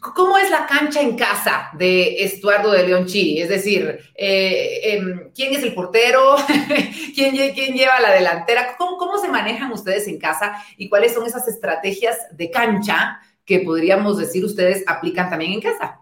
¿Cómo 0.00 0.38
es 0.38 0.50
la 0.50 0.66
cancha 0.66 1.02
en 1.02 1.14
casa 1.14 1.68
de 1.74 2.24
Estuardo 2.24 2.72
de 2.72 2.86
León? 2.86 3.04
Es 3.06 3.50
decir, 3.50 3.98
eh, 4.14 4.80
eh, 4.82 5.30
¿quién 5.34 5.52
es 5.54 5.62
el 5.62 5.74
portero? 5.74 6.36
¿Quién, 7.14 7.36
¿Quién, 7.52 7.74
lleva 7.74 8.00
la 8.00 8.14
delantera? 8.14 8.76
¿Cómo, 8.78 8.96
¿Cómo, 8.96 9.18
se 9.18 9.28
manejan 9.28 9.70
ustedes 9.72 10.08
en 10.08 10.18
casa 10.18 10.54
y 10.78 10.88
cuáles 10.88 11.12
son 11.12 11.26
esas 11.26 11.46
estrategias 11.48 12.16
de 12.32 12.50
cancha 12.50 13.20
que 13.44 13.60
podríamos 13.60 14.16
decir 14.16 14.42
ustedes 14.42 14.84
aplican 14.86 15.28
también 15.28 15.52
en 15.52 15.60
casa? 15.60 16.00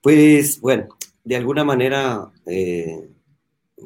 Pues 0.00 0.58
bueno, 0.60 0.88
de 1.22 1.36
alguna 1.36 1.62
manera, 1.62 2.30
eh, 2.46 3.06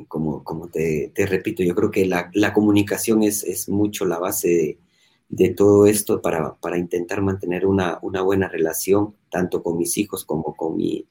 como, 0.06 0.44
como 0.44 0.68
te, 0.68 1.10
te, 1.12 1.26
repito, 1.26 1.64
yo 1.64 1.74
creo 1.74 1.90
que 1.90 2.06
la, 2.06 2.30
la 2.34 2.52
comunicación 2.52 3.24
es, 3.24 3.42
es 3.42 3.68
mucho 3.68 4.04
la 4.04 4.20
base 4.20 4.48
de 4.48 4.78
de 5.28 5.50
todo 5.50 5.86
esto 5.86 6.20
para, 6.20 6.54
para 6.54 6.78
intentar 6.78 7.22
mantener 7.22 7.66
una, 7.66 7.98
una, 8.02 8.22
buena 8.22 8.48
relación, 8.48 9.14
tanto 9.30 9.62
con 9.62 9.78
mis 9.78 9.96
hijos 9.98 10.24
como 10.24 10.54
con 10.54 10.76
mi, 10.76 11.06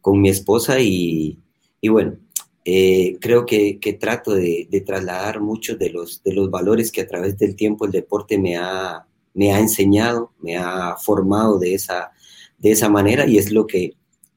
con 0.00 0.20
mi 0.20 0.28
esposa. 0.28 0.78
Y, 0.80 1.38
y 1.80 1.88
bueno, 1.88 2.16
eh, 2.64 3.18
creo 3.20 3.46
que, 3.46 3.78
que 3.78 3.94
trato 3.94 4.34
de, 4.34 4.68
de, 4.70 4.80
trasladar 4.80 5.40
muchos 5.40 5.78
de 5.78 5.90
los, 5.90 6.22
de 6.22 6.32
los 6.32 6.50
valores 6.50 6.92
que 6.92 7.02
a 7.02 7.08
través 7.08 7.38
del 7.38 7.56
tiempo 7.56 7.84
el 7.86 7.92
deporte 7.92 8.38
me 8.38 8.56
ha, 8.56 9.06
me 9.34 9.52
ha 9.52 9.60
enseñado, 9.60 10.32
me 10.40 10.56
ha 10.56 10.96
formado 10.96 11.58
de 11.58 11.74
esa, 11.74 12.12
de 12.58 12.70
esa 12.72 12.88
manera 12.88 13.26
y 13.26 13.38
es 13.38 13.52
lo 13.52 13.66
que 13.66 13.94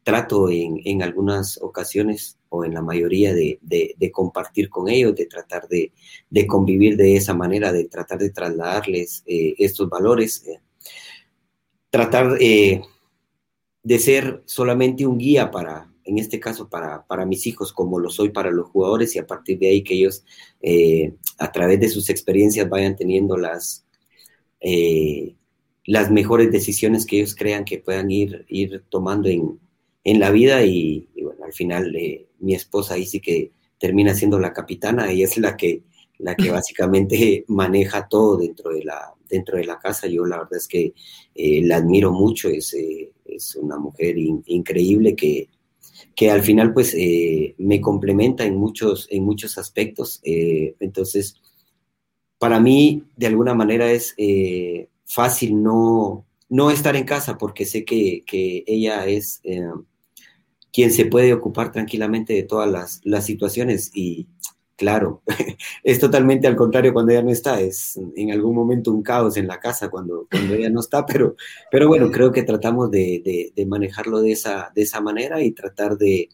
trato 0.10 0.50
en, 0.50 1.04
algunas 1.04 1.60
ocasiones 1.62 2.40
o 2.50 2.66
en 2.66 2.74
la 2.74 2.82
mayoría 2.82 3.32
de, 3.32 3.60
compartir 4.12 4.68
con 4.68 4.90
ellos, 4.90 5.14
de 5.16 5.28
tratar 5.28 5.68
de, 5.68 5.92
de, 6.32 6.48
convivir 6.48 6.98
de 6.98 7.16
esa 7.16 7.36
manera, 7.36 7.72
de 7.72 7.84
tratar 7.86 8.18
de 8.18 8.32
trasladarles 8.32 9.22
eh, 9.28 9.54
estos 9.60 9.88
valores, 9.88 10.48
eh, 10.48 10.62
tratar 11.92 12.38
eh, 12.40 12.82
de 13.84 14.00
ser 14.00 14.42
solamente 14.46 15.06
un 15.06 15.20
guía 15.20 15.52
para, 15.52 15.94
en 16.04 16.18
este 16.18 16.40
caso, 16.40 16.68
para, 16.68 17.06
para, 17.06 17.28
mis 17.28 17.46
hijos, 17.46 17.72
como 17.72 18.00
lo 18.00 18.10
soy 18.10 18.30
para 18.30 18.50
los 18.50 18.68
jugadores, 18.70 19.16
y 19.16 19.20
a 19.20 19.28
partir 19.28 19.60
de 19.60 19.70
ahí 19.70 19.84
que 19.84 19.94
ellos, 19.94 20.26
a 21.38 21.52
través 21.52 21.80
de 21.80 21.88
sus 21.88 22.10
experiencias, 22.10 22.68
vayan 22.68 22.96
teniendo 22.96 23.38
las, 23.38 23.86
las 25.86 26.10
mejores 26.10 26.52
decisiones 26.52 27.06
que 27.06 27.18
ellos 27.18 27.36
crean 27.36 27.64
que 27.64 27.78
puedan 27.78 28.10
ir, 28.10 28.44
ir 28.48 28.84
tomando 28.90 29.30
en, 29.30 29.60
en 30.10 30.20
la 30.20 30.32
vida 30.32 30.64
y, 30.64 31.08
bueno, 31.22 31.46
al 31.46 31.54
final 31.54 31.96
eh, 31.96 32.28
mi 32.40 32.56
esposa 32.56 32.96
ahí 32.96 33.06
sí 33.06 33.20
que 33.20 33.52
termina 33.78 34.14
siendo 34.14 34.40
la 34.40 34.54
capitana, 34.54 35.12
ella 35.12 35.26
es 35.26 35.38
la 35.38 35.56
que, 35.56 35.84
la 36.18 36.36
que 36.36 36.52
básicamente 36.52 37.46
maneja 37.48 38.08
todo 38.08 38.38
dentro 38.38 38.72
de 38.72 38.84
la, 38.84 39.14
dentro 39.30 39.58
de 39.58 39.66
la 39.66 39.80
casa. 39.80 40.08
Yo 40.08 40.26
la 40.26 40.38
verdad 40.38 40.58
es 40.58 40.68
que 40.68 40.94
eh, 41.36 41.62
la 41.64 41.78
admiro 41.78 42.12
mucho, 42.12 42.50
es, 42.50 42.74
eh, 42.74 43.12
es 43.26 43.56
una 43.56 43.78
mujer 43.78 44.18
in, 44.18 44.44
increíble 44.48 45.16
que, 45.16 45.50
que 46.16 46.30
al 46.30 46.42
final 46.42 46.74
pues 46.74 46.94
eh, 46.98 47.56
me 47.58 47.80
complementa 47.80 48.46
en 48.46 48.58
muchos, 48.58 49.08
en 49.10 49.24
muchos 49.24 49.58
aspectos. 49.58 50.20
Entonces, 50.24 51.36
para 52.38 52.60
mí 52.60 53.04
de 53.16 53.28
alguna 53.28 53.54
manera 53.54 53.92
es 53.92 54.16
fácil 55.06 55.62
no, 55.62 56.26
no 56.50 56.72
estar 56.72 56.96
en 56.96 57.06
casa 57.06 57.38
porque 57.38 57.66
sé 57.66 57.86
que, 57.86 58.24
que 58.26 58.64
ella 58.68 59.06
es 59.08 59.42
quien 60.72 60.92
se 60.92 61.06
puede 61.06 61.34
ocupar 61.34 61.72
tranquilamente 61.72 62.34
de 62.34 62.44
todas 62.44 62.70
las, 62.70 63.02
las 63.04 63.26
situaciones. 63.26 63.92
Y 63.94 64.28
claro, 64.76 65.22
es 65.84 66.00
totalmente 66.00 66.48
al 66.48 66.56
contrario 66.56 66.94
cuando 66.94 67.12
ella 67.12 67.22
no 67.22 67.32
está, 67.32 67.60
es 67.62 68.00
en 68.16 68.32
algún 68.32 68.56
momento 68.56 68.92
un 68.92 69.04
caos 69.04 69.38
en 69.38 69.48
la 69.48 69.60
casa 69.60 69.90
cuando, 69.90 70.28
cuando 70.32 70.54
ella 70.56 70.70
no 70.70 70.80
está, 70.80 71.06
pero, 71.06 71.36
pero 71.70 71.88
bueno, 71.88 72.10
creo 72.12 72.32
que 72.32 72.44
tratamos 72.44 72.90
de, 72.92 73.52
de, 73.56 73.66
manejarlo 73.66 74.22
de 74.22 74.32
esa, 74.32 74.72
de 74.74 74.84
esa 74.84 75.02
manera 75.02 75.42
y 75.42 75.52
tratar 75.52 75.98
de, 75.98 76.30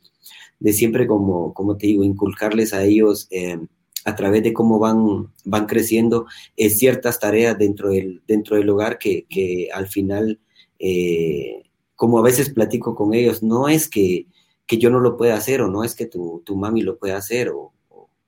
de 0.59 0.73
siempre, 0.73 1.07
como, 1.07 1.53
como 1.53 1.77
te 1.77 1.87
digo, 1.87 2.03
inculcarles 2.03 2.73
a 2.73 2.83
ellos 2.83 3.27
eh, 3.31 3.59
a 4.05 4.15
través 4.15 4.43
de 4.43 4.53
cómo 4.53 4.77
van, 4.77 5.31
van 5.43 5.65
creciendo 5.65 6.27
eh, 6.55 6.69
ciertas 6.69 7.19
tareas 7.19 7.57
dentro 7.57 7.89
del, 7.89 8.21
dentro 8.27 8.57
del 8.57 8.69
hogar 8.69 8.97
que, 8.99 9.25
que 9.29 9.69
al 9.73 9.87
final... 9.87 10.39
Eh, 10.77 11.63
como 11.95 12.19
a 12.19 12.23
veces 12.23 12.49
platico 12.49 12.95
con 12.95 13.13
ellos, 13.13 13.43
no 13.43 13.69
es 13.69 13.87
que, 13.87 14.27
que 14.65 14.77
yo 14.77 14.89
no 14.89 14.99
lo 14.99 15.17
pueda 15.17 15.35
hacer 15.35 15.61
o 15.61 15.69
no 15.69 15.83
es 15.83 15.95
que 15.95 16.05
tu, 16.05 16.41
tu 16.45 16.55
mami 16.55 16.81
lo 16.81 16.97
pueda 16.97 17.17
hacer 17.17 17.49
o, 17.49 17.73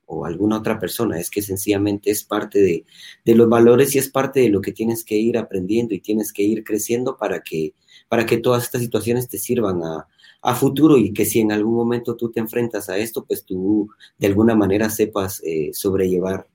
o, 0.06 0.24
alguna 0.24 0.58
otra 0.58 0.78
persona, 0.78 1.18
es 1.18 1.30
que 1.30 1.42
sencillamente 1.42 2.10
es 2.10 2.24
parte 2.24 2.60
de, 2.60 2.84
de, 3.24 3.34
los 3.34 3.48
valores 3.48 3.94
y 3.94 3.98
es 3.98 4.08
parte 4.08 4.40
de 4.40 4.48
lo 4.48 4.60
que 4.60 4.72
tienes 4.72 5.04
que 5.04 5.16
ir 5.16 5.36
aprendiendo 5.36 5.94
y 5.94 6.00
tienes 6.00 6.32
que 6.32 6.42
ir 6.42 6.64
creciendo 6.64 7.16
para 7.16 7.40
que, 7.42 7.74
para 8.08 8.24
que 8.24 8.38
todas 8.38 8.64
estas 8.64 8.80
situaciones 8.82 9.28
te 9.28 9.38
sirvan 9.38 9.82
a, 9.82 10.08
a 10.42 10.54
futuro 10.54 10.96
y 10.96 11.12
que 11.12 11.24
si 11.24 11.40
en 11.40 11.52
algún 11.52 11.74
momento 11.74 12.16
tú 12.16 12.30
te 12.30 12.40
enfrentas 12.40 12.88
a 12.88 12.96
esto, 12.96 13.24
pues 13.24 13.44
tú 13.44 13.88
de 14.18 14.26
alguna 14.28 14.54
manera 14.54 14.88
sepas 14.90 15.42
eh, 15.44 15.70
sobrellevar 15.72 16.46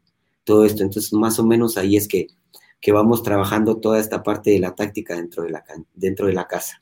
todo 0.43 0.65
esto. 0.65 0.83
Entonces, 0.83 1.13
más 1.13 1.39
o 1.39 1.45
menos 1.45 1.77
ahí 1.77 1.97
es 1.97 2.07
que, 2.07 2.27
que 2.79 2.91
vamos 2.91 3.23
trabajando 3.23 3.77
toda 3.77 3.99
esta 3.99 4.23
parte 4.23 4.51
de 4.51 4.59
la 4.59 4.75
táctica 4.75 5.15
dentro 5.15 5.43
de 5.43 5.51
la, 5.51 5.63
dentro 5.93 6.27
de 6.27 6.33
la 6.33 6.47
casa. 6.47 6.79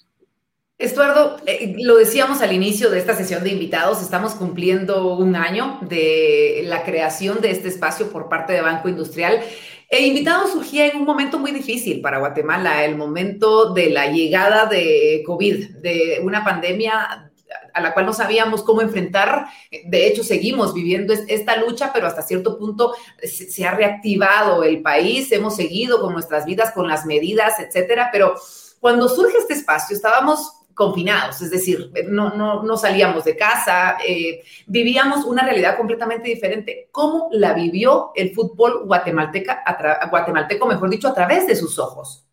Estuardo, 0.81 1.37
eh, 1.45 1.75
lo 1.77 1.95
decíamos 1.95 2.41
al 2.41 2.53
inicio 2.53 2.89
de 2.89 2.97
esta 2.97 3.15
sesión 3.15 3.43
de 3.43 3.51
invitados, 3.51 4.01
estamos 4.01 4.33
cumpliendo 4.33 5.15
un 5.15 5.35
año 5.35 5.77
de 5.81 6.63
la 6.65 6.83
creación 6.83 7.39
de 7.39 7.51
este 7.51 7.67
espacio 7.67 8.07
por 8.09 8.27
parte 8.29 8.53
de 8.53 8.61
Banco 8.61 8.89
Industrial. 8.89 9.41
El 9.87 10.05
invitado 10.05 10.47
surgía 10.47 10.87
en 10.87 10.97
un 10.97 11.05
momento 11.05 11.37
muy 11.37 11.51
difícil 11.51 12.01
para 12.01 12.17
Guatemala, 12.17 12.83
el 12.83 12.95
momento 12.95 13.75
de 13.75 13.91
la 13.91 14.07
llegada 14.07 14.65
de 14.65 15.21
COVID, 15.23 15.69
de 15.81 16.19
una 16.23 16.43
pandemia 16.43 17.29
a 17.75 17.81
la 17.81 17.93
cual 17.93 18.07
no 18.07 18.13
sabíamos 18.13 18.63
cómo 18.63 18.81
enfrentar. 18.81 19.45
De 19.85 20.07
hecho, 20.07 20.23
seguimos 20.23 20.73
viviendo 20.73 21.13
esta 21.13 21.57
lucha, 21.57 21.91
pero 21.93 22.07
hasta 22.07 22.23
cierto 22.23 22.57
punto 22.57 22.95
se 23.21 23.67
ha 23.67 23.71
reactivado 23.75 24.63
el 24.63 24.81
país, 24.81 25.31
hemos 25.31 25.55
seguido 25.55 26.01
con 26.01 26.13
nuestras 26.13 26.43
vidas, 26.45 26.71
con 26.71 26.87
las 26.87 27.05
medidas, 27.05 27.59
etcétera. 27.59 28.09
Pero 28.11 28.33
cuando 28.79 29.07
surge 29.07 29.37
este 29.37 29.53
espacio, 29.53 29.95
estábamos 29.95 30.60
confinados, 30.73 31.41
es 31.41 31.51
decir, 31.51 31.91
no, 32.07 32.35
no, 32.35 32.63
no 32.63 32.77
salíamos 32.77 33.23
de 33.23 33.35
casa, 33.35 33.97
eh, 34.05 34.43
vivíamos 34.67 35.25
una 35.25 35.43
realidad 35.43 35.77
completamente 35.77 36.29
diferente. 36.29 36.89
¿Cómo 36.91 37.29
la 37.31 37.53
vivió 37.53 38.11
el 38.15 38.33
fútbol 38.33 38.85
guatemalteca, 38.85 39.63
guatemalteco, 40.09 40.65
mejor 40.65 40.89
dicho, 40.89 41.07
a 41.07 41.13
través 41.13 41.47
de 41.47 41.55
sus 41.55 41.77
ojos? 41.79 42.25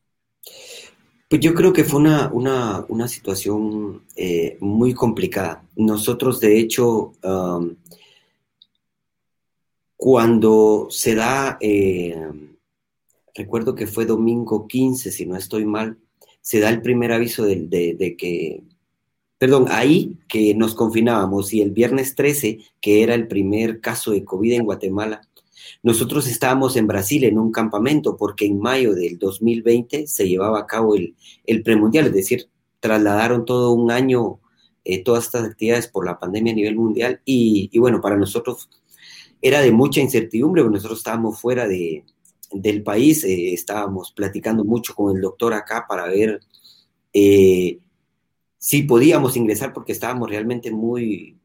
Pues 1.29 1.43
yo 1.43 1.53
creo 1.55 1.73
que 1.73 1.85
fue 1.85 2.01
una, 2.01 2.31
una, 2.33 2.85
una 2.89 3.07
situación 3.07 4.05
eh, 4.17 4.57
muy 4.61 4.95
complicada. 4.95 5.63
Nosotros, 5.77 6.41
de 6.41 6.59
hecho, 6.59 7.13
cuando 9.99 10.87
se 10.91 11.17
da, 11.17 11.59
eh, 11.61 12.31
recuerdo 13.35 13.75
que 13.75 13.89
fue 13.89 14.07
domingo 14.07 14.69
15, 14.69 15.11
si 15.11 15.27
no 15.27 15.37
estoy 15.37 15.67
mal, 15.67 15.99
se 16.49 16.61
da 16.61 16.71
el 16.71 16.81
primer 16.81 17.13
aviso 17.13 17.45
de, 17.45 17.67
de, 17.67 18.17
que, 18.17 18.63
perdón, 19.37 19.67
ahí 19.69 20.17
que 20.29 20.55
nos 20.55 20.75
confinábamos 20.75 21.53
y 21.53 21.61
el 21.61 21.73
viernes 21.73 22.15
13, 22.15 22.61
que 22.81 23.03
era 23.03 23.15
el 23.15 23.29
primer 23.29 23.83
caso 23.83 24.13
de 24.13 24.25
COVID 24.25 24.55
en 24.55 24.65
Guatemala, 24.65 25.21
nosotros 25.83 26.27
estábamos 26.27 26.79
en 26.79 26.87
Brasil 26.87 27.25
en 27.25 27.39
un 27.39 27.53
campamento 27.53 28.17
porque 28.17 28.47
en 28.47 28.61
mayo 28.61 28.95
del 28.95 29.19
2020 29.19 30.07
se 30.07 30.27
llevaba 30.27 30.61
a 30.61 30.67
cabo 30.67 30.95
el, 30.95 31.17
el 31.45 31.63
premundial, 31.63 32.07
es 32.07 32.15
decir, 32.15 32.49
trasladaron 32.81 33.45
todo 33.45 33.73
un 33.73 33.91
año 33.91 34.41
todas 35.05 35.27
estas 35.27 35.45
actividades 35.45 35.87
por 35.87 36.07
la 36.07 36.19
pandemia 36.19 36.55
a 36.55 36.57
nivel 36.57 36.77
mundial 36.77 37.21
y, 37.27 37.69
y, 37.71 37.79
bueno, 37.79 38.01
para 38.01 38.17
nosotros 38.17 38.71
era 39.43 39.61
de 39.61 39.71
mucha 39.71 40.01
incertidumbre, 40.01 40.65
nosotros 40.65 41.01
estábamos 41.01 41.39
fuera 41.39 41.69
de, 41.69 42.07
del 42.51 42.83
país, 42.83 43.25
estábamos 43.25 44.13
platicando 44.13 44.65
mucho 44.65 44.95
con 44.95 45.15
el 45.15 45.23
doctor 45.23 45.53
acá 45.55 45.87
para 45.89 46.07
ver 46.07 46.41
si 48.59 48.83
podíamos 48.83 49.37
ingresar 49.37 49.73
porque 49.73 49.93
estábamos 49.93 50.29
realmente 50.29 50.71
muy, 50.71 51.39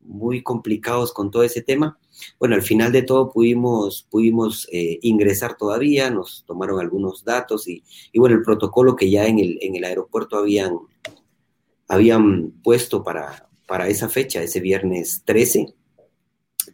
muy 0.00 0.42
complicados 0.42 1.12
con 1.12 1.30
todo 1.30 1.42
ese 1.42 1.62
tema. 1.62 1.98
Bueno, 2.38 2.54
al 2.54 2.62
final 2.62 2.92
de 2.92 3.02
todo 3.02 3.30
pudimos, 3.30 4.06
pudimos 4.10 4.68
eh, 4.72 4.98
ingresar 5.02 5.56
todavía, 5.56 6.10
nos 6.10 6.44
tomaron 6.46 6.80
algunos 6.80 7.24
datos 7.24 7.68
y, 7.68 7.82
bueno, 8.14 8.36
el 8.36 8.42
protocolo 8.42 8.96
que 8.96 9.10
ya 9.10 9.26
en 9.26 9.38
el, 9.38 9.58
en 9.62 9.76
el 9.76 9.84
aeropuerto 9.84 10.36
habían, 10.36 10.78
habían 11.86 12.50
puesto 12.62 13.02
para, 13.02 13.48
para 13.66 13.88
esa 13.88 14.08
fecha, 14.08 14.42
ese 14.42 14.60
viernes 14.60 15.22
13. 15.24 15.74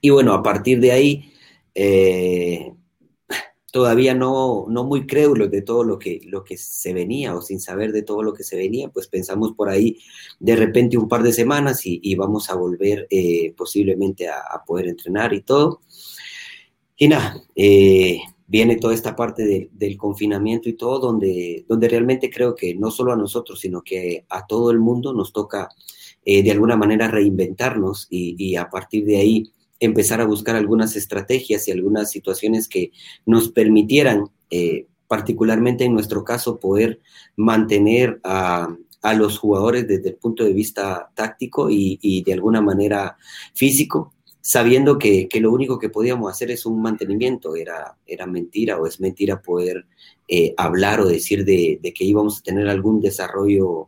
Y 0.01 0.11
bueno, 0.11 0.33
a 0.33 0.43
partir 0.43 0.81
de 0.81 0.93
ahí, 0.93 1.33
eh, 1.75 2.73
todavía 3.75 4.15
no, 4.15 4.67
no 4.69 4.85
muy 4.85 5.05
crédulos 5.05 5.51
de 5.51 5.61
todo 5.61 5.83
lo 5.83 5.99
que, 5.99 6.21
lo 6.27 6.45
que 6.45 6.57
se 6.57 6.93
venía 6.93 7.35
o 7.35 7.43
sin 7.43 7.59
saber 7.59 7.91
de 7.91 8.03
todo 8.03 8.23
lo 8.23 8.33
que 8.33 8.45
se 8.45 8.57
venía, 8.57 8.89
pues 8.89 9.09
pensamos 9.09 9.51
por 9.57 9.69
ahí 9.69 9.99
de 10.39 10.55
repente 10.55 10.97
un 10.97 11.09
par 11.09 11.25
de 11.25 11.33
semanas 11.33 11.81
y, 11.85 12.15
vamos 12.15 12.51
a 12.51 12.55
volver 12.55 13.09
eh, 13.11 13.53
posiblemente 13.57 14.29
a, 14.29 14.63
poder 14.65 14.87
entrenar 14.87 15.35
y 15.35 15.41
todo. 15.41 15.81
Y 16.97 17.09
nada, 17.09 17.43
eh, 17.57 18.21
viene 18.47 18.77
toda 18.77 18.95
esta 18.95 19.17
parte 19.17 19.69
del 19.73 19.97
confinamiento 19.97 20.69
y 20.69 20.75
todo, 20.75 21.01
donde, 21.01 21.65
donde 21.69 21.89
realmente 21.89 22.31
creo 22.31 22.55
que 22.55 22.77
no 22.77 22.93
solo 22.93 23.13
a 23.13 23.17
nosotros, 23.17 23.59
sino 23.59 23.83
que 23.83 24.25
a 24.29 24.47
todo 24.47 24.71
el 24.71 24.79
mundo 24.79 25.13
nos 25.13 25.33
toca 25.33 25.69
eh, 26.25 26.45
de 26.45 26.53
alguna 26.53 26.77
manera 26.77 27.09
reinventarnos 27.09 28.07
y, 28.09 28.37
y 28.39 28.55
a 28.55 28.71
partir 28.71 29.05
de 29.05 29.17
ahí 29.17 29.53
empezar 29.85 30.21
a 30.21 30.27
buscar 30.27 30.57
algunas 30.57 30.97
estrategias 30.97 31.69
y 31.69 31.73
algunas 31.73 32.11
situaciones 32.11 32.69
que 32.69 32.93
nos 33.27 33.51
permitieran, 33.51 34.31
eh, 34.51 34.87
particularmente 35.07 35.85
en 35.85 35.95
nuestro 35.95 36.25
caso, 36.25 36.59
poder 36.59 37.01
mantener 37.37 38.21
a, 38.25 38.77
los 39.17 39.39
jugadores 39.39 39.87
desde 39.87 40.09
el 40.09 40.15
punto 40.17 40.45
de 40.45 40.55
vista 40.55 41.11
táctico 41.15 41.69
y, 41.71 42.23
de 42.25 42.33
alguna 42.33 42.63
manera 42.63 43.19
físico, 43.53 44.15
sabiendo 44.41 44.99
que, 44.99 45.29
lo 45.41 45.53
único 45.53 45.79
que 45.79 45.91
podíamos 45.91 46.33
hacer 46.33 46.51
es 46.51 46.65
un 46.65 46.81
mantenimiento, 46.81 47.55
era, 47.55 47.99
era 48.07 48.27
mentira 48.27 48.81
o 48.81 48.87
es 48.87 49.01
mentira 49.01 49.43
poder 49.43 49.85
eh, 50.27 50.55
hablar 50.57 51.01
o 51.01 51.07
decir 51.07 51.45
de, 51.45 51.79
de, 51.83 51.93
que 51.93 52.05
íbamos 52.05 52.39
a 52.39 52.43
tener 52.43 52.67
algún 52.67 53.03
desarrollo 53.03 53.87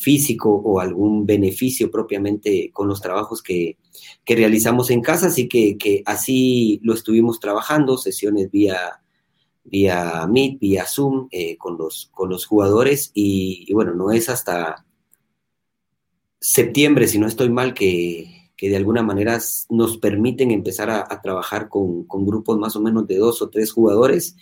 físico 0.00 0.50
o 0.50 0.80
algún 0.80 1.26
beneficio 1.26 1.90
propiamente 1.90 2.70
con 2.72 2.88
los 2.88 3.02
trabajos 3.02 3.42
que, 3.42 3.76
realizamos 4.26 4.90
en 4.90 5.02
casa, 5.02 5.26
así 5.26 5.48
que, 5.48 6.02
así 6.06 6.80
lo 6.82 6.94
estuvimos 6.94 7.40
trabajando, 7.40 7.98
sesiones 7.98 8.50
vía, 8.50 9.02
vía 9.64 10.26
Meet, 10.26 10.60
vía 10.60 10.86
Zoom 10.86 11.28
eh, 11.32 11.58
con, 11.58 11.76
los, 11.76 12.10
con 12.12 12.30
los 12.30 12.46
jugadores 12.46 13.10
y, 13.12 13.70
bueno, 13.74 13.92
no 13.92 14.12
es 14.12 14.28
hasta 14.28 14.86
septiembre, 16.40 17.08
si 17.08 17.18
no 17.18 17.26
estoy 17.26 17.50
mal, 17.50 17.74
que, 17.74 18.48
de 18.58 18.76
alguna 18.76 19.02
manera 19.02 19.38
nos 19.68 19.98
permiten 19.98 20.50
empezar 20.50 20.90
a, 20.90 21.20
trabajar 21.20 21.68
con, 21.68 22.06
grupos 22.08 22.56
más 22.58 22.76
o 22.76 22.80
menos 22.80 23.06
de 23.06 23.16
dos 23.16 23.42
o 23.42 23.50
tres 23.50 23.72
jugadores. 23.72 24.36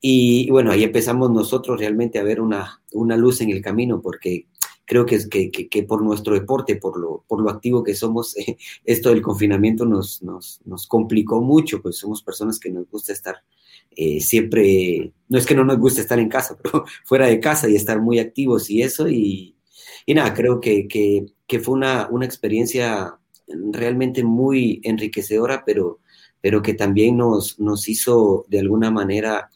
Y, 0.00 0.48
bueno, 0.50 0.70
ahí 0.70 0.84
empezamos 0.84 1.30
nosotros 1.30 1.78
realmente 1.78 2.18
a 2.18 2.22
ver 2.22 2.40
una, 2.40 2.82
una 2.92 3.16
luz 3.16 3.40
en 3.40 3.50
el 3.50 3.60
camino, 3.60 4.00
porque 4.00 4.46
creo 4.88 5.04
que, 5.04 5.28
que, 5.28 5.68
que, 5.68 5.82
por 5.82 6.02
nuestro 6.02 6.32
deporte, 6.32 6.76
por 6.76 6.98
lo, 6.98 7.22
por 7.28 7.42
lo 7.42 7.50
activo 7.50 7.84
que 7.84 7.94
somos, 7.94 8.34
esto 8.84 9.10
del 9.10 9.20
confinamiento 9.20 9.84
nos, 9.84 10.22
nos, 10.22 10.62
nos, 10.64 10.86
complicó 10.86 11.42
mucho, 11.42 11.82
pues 11.82 11.98
somos 11.98 12.22
personas 12.22 12.58
que 12.58 12.70
nos 12.70 12.88
gusta 12.90 13.12
estar 13.12 13.36
eh, 13.94 14.20
siempre, 14.20 15.12
no 15.28 15.38
es 15.38 15.44
que 15.44 15.54
no 15.54 15.62
nos 15.62 15.78
guste 15.78 16.00
estar 16.00 16.18
en 16.18 16.30
casa, 16.30 16.56
pero 16.62 16.86
fuera 17.04 17.26
de 17.26 17.38
casa 17.38 17.68
y 17.68 17.76
estar 17.76 18.00
muy 18.00 18.18
activos 18.18 18.70
y 18.70 18.80
eso, 18.80 19.08
y, 19.10 19.54
y 20.06 20.14
nada, 20.14 20.32
creo 20.32 20.58
que, 20.58 20.88
que 20.88 21.60
fue 21.60 21.74
una, 21.74 22.08
una, 22.10 22.24
experiencia 22.24 23.18
realmente 23.46 24.24
muy 24.24 24.80
enriquecedora, 24.84 25.64
pero, 25.66 26.00
pero 26.40 26.62
que 26.62 26.72
también 26.72 27.18
nos, 27.18 27.60
nos 27.60 27.90
hizo 27.90 28.46
de 28.48 28.60
alguna 28.60 28.90
manera 28.90 29.50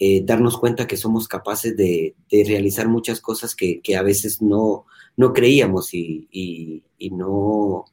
eh, 0.00 0.22
darnos 0.24 0.56
cuenta 0.56 0.86
que 0.86 0.96
somos 0.96 1.26
capaces 1.26 1.76
de, 1.76 2.14
realizar 2.30 2.86
muchas 2.86 3.20
cosas 3.20 3.56
que, 3.56 3.82
a 3.96 4.02
veces 4.02 4.40
no, 4.40 4.86
no 5.16 5.32
creíamos 5.32 5.92
y, 5.92 6.84
no, 7.10 7.84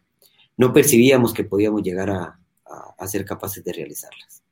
no, 0.55 0.73
percibíamos 0.73 1.33
que 1.33 1.43
podíamos 1.43 1.81
llegar 1.81 2.11
a, 2.11 2.39
ser 3.07 3.25
capaces 3.25 3.63
de 3.63 3.73
realizarlas. 3.73 4.43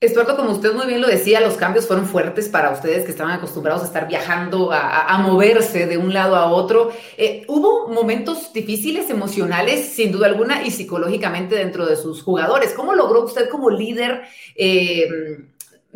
Estuardo, 0.00 0.36
como 0.36 0.50
usted 0.50 0.74
muy 0.74 0.86
bien 0.86 1.00
lo 1.00 1.08
decía, 1.08 1.40
los 1.40 1.54
cambios 1.54 1.86
fueron 1.86 2.06
fuertes 2.06 2.48
para 2.50 2.70
ustedes 2.70 3.04
que 3.04 3.10
estaban 3.10 3.32
acostumbrados 3.32 3.82
a 3.82 3.86
estar 3.86 4.06
viajando, 4.06 4.70
a, 4.70 5.16
moverse 5.18 5.86
de 5.86 5.96
un 5.96 6.12
lado 6.12 6.36
a 6.36 6.50
otro. 6.50 6.92
Eh, 7.16 7.44
¿Hubo 7.48 7.88
momentos 7.88 8.52
difíciles, 8.52 9.08
emocionales, 9.08 9.88
sin 9.88 10.12
duda 10.12 10.26
alguna, 10.26 10.66
y 10.66 10.70
psicológicamente 10.70 11.54
dentro 11.54 11.86
de 11.86 11.96
sus 11.96 12.22
jugadores? 12.22 12.74
¿Cómo 12.74 12.94
logró 12.94 13.24
usted 13.24 13.48
como 13.48 13.70
líder? 13.70 14.22
Eh, 14.54 15.08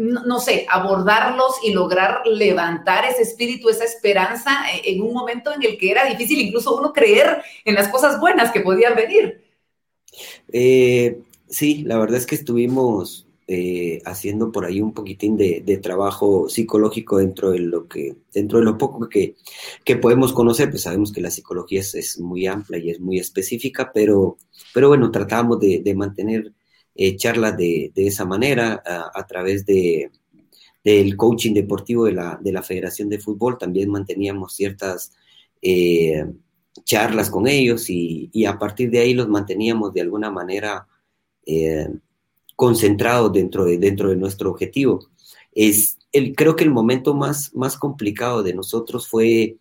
no, 0.00 0.40
sé, 0.40 0.66
abordarlos 0.68 1.56
y 1.62 1.72
lograr 1.72 2.22
levantar 2.26 3.04
ese 3.04 3.22
espíritu, 3.22 3.68
esa 3.68 3.84
esperanza 3.84 4.50
e, 4.72 4.92
en 4.92 5.02
un 5.02 5.12
momento 5.12 5.52
en 5.52 5.62
el 5.62 5.76
que 5.76 5.90
era 5.90 6.06
difícil 6.06 6.40
incluso 6.40 6.76
uno 6.76 6.92
creer 6.92 7.42
en 7.64 7.74
las 7.74 7.88
cosas 7.88 8.18
buenas 8.18 8.50
que 8.50 8.60
podían 8.60 8.96
venir. 8.96 9.44
Eh, 10.50 11.20
sí, 11.48 11.82
la 11.84 11.98
verdad 11.98 12.16
es 12.16 12.26
que 12.26 12.34
estuvimos 12.34 13.26
eh, 13.46 14.00
haciendo 14.06 14.50
por 14.52 14.64
ahí 14.64 14.80
un 14.80 14.94
poquitín 14.94 15.36
de, 15.36 15.80
trabajo 15.82 16.48
psicológico 16.48 17.18
dentro 17.18 17.50
de 17.50 17.58
lo 17.58 17.86
que, 17.86 18.16
dentro 18.32 18.58
de 18.58 18.64
lo 18.64 18.78
poco 18.78 19.06
que, 19.08 19.34
podemos 20.00 20.32
conocer, 20.32 20.70
pues 20.70 20.82
sabemos 20.82 21.12
que 21.12 21.20
la 21.20 21.30
psicología 21.30 21.80
es, 21.80 22.18
muy 22.18 22.46
amplia 22.46 22.78
y 22.78 22.90
es 22.90 23.00
muy 23.00 23.18
específica, 23.18 23.90
pero, 23.92 24.38
pero 24.72 24.88
bueno, 24.88 25.10
tratamos 25.10 25.60
de, 25.60 25.80
de 25.80 25.94
mantener 25.94 26.52
eh, 27.02 27.16
charlas 27.16 27.56
de, 27.56 27.90
esa 27.94 28.26
manera 28.26 28.82
a, 28.84 29.26
través 29.26 29.64
de, 29.64 30.10
del 30.84 31.16
coaching 31.16 31.54
deportivo 31.54 32.04
de 32.04 32.12
la, 32.12 32.38
de 32.42 32.52
la, 32.52 32.62
Federación 32.62 33.08
de 33.08 33.18
Fútbol. 33.18 33.56
También 33.56 33.88
manteníamos 33.88 34.54
ciertas 34.54 35.10
eh, 35.62 36.26
charlas 36.84 37.30
con 37.30 37.46
ellos 37.46 37.88
y, 37.88 38.44
a 38.44 38.58
partir 38.58 38.90
de 38.90 38.98
ahí 38.98 39.14
los 39.14 39.28
manteníamos 39.30 39.94
de 39.94 40.02
alguna 40.02 40.30
manera 40.30 40.86
eh, 41.46 41.88
concentrados 42.54 43.32
dentro 43.32 43.64
de, 43.64 43.78
dentro 43.78 44.10
de 44.10 44.16
nuestro 44.16 44.50
objetivo. 44.50 45.00
Es 45.52 45.96
el, 46.12 46.36
creo 46.36 46.54
que 46.54 46.64
el 46.64 46.70
momento 46.70 47.14
más, 47.14 47.54
más 47.54 47.78
complicado 47.78 48.42
de 48.42 48.52
nosotros 48.52 49.08
fue 49.08 49.56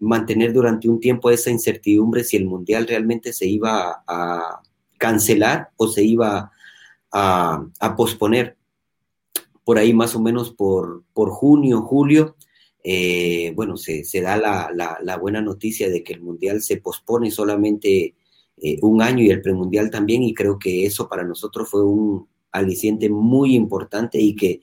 mantener 0.00 0.52
durante 0.52 0.88
un 0.88 0.98
tiempo 0.98 1.30
esa 1.30 1.50
incertidumbre 1.50 2.24
si 2.24 2.36
el 2.36 2.46
mundial 2.46 2.88
realmente 2.88 3.32
se 3.32 3.46
iba 3.46 4.02
a, 4.08 4.62
cancelar 4.98 5.70
o 5.76 5.88
se 5.88 6.04
iba 6.04 6.52
a, 7.12 7.94
posponer. 7.96 8.56
Por 9.64 9.78
ahí 9.78 9.92
más 9.92 10.14
o 10.14 10.20
menos 10.20 10.52
por, 10.52 11.02
por 11.12 11.30
junio, 11.30 11.82
julio, 11.82 12.36
eh, 12.84 13.52
bueno, 13.56 13.76
se, 13.76 14.04
da 14.20 14.36
la, 14.36 15.16
buena 15.16 15.40
noticia 15.40 15.90
de 15.90 16.04
que 16.04 16.12
el 16.12 16.20
Mundial 16.20 16.62
se 16.62 16.76
pospone 16.76 17.32
solamente 17.32 18.14
eh, 18.58 18.78
un 18.82 19.02
año 19.02 19.24
y 19.24 19.30
el 19.30 19.42
premundial 19.42 19.90
también, 19.90 20.22
y 20.22 20.32
creo 20.32 20.56
que 20.58 20.86
eso 20.86 21.08
para 21.08 21.24
nosotros 21.24 21.68
fue 21.68 21.84
un 21.84 22.28
aliciente 22.52 23.10
muy 23.10 23.56
importante 23.56 24.20
y 24.20 24.36
que, 24.36 24.60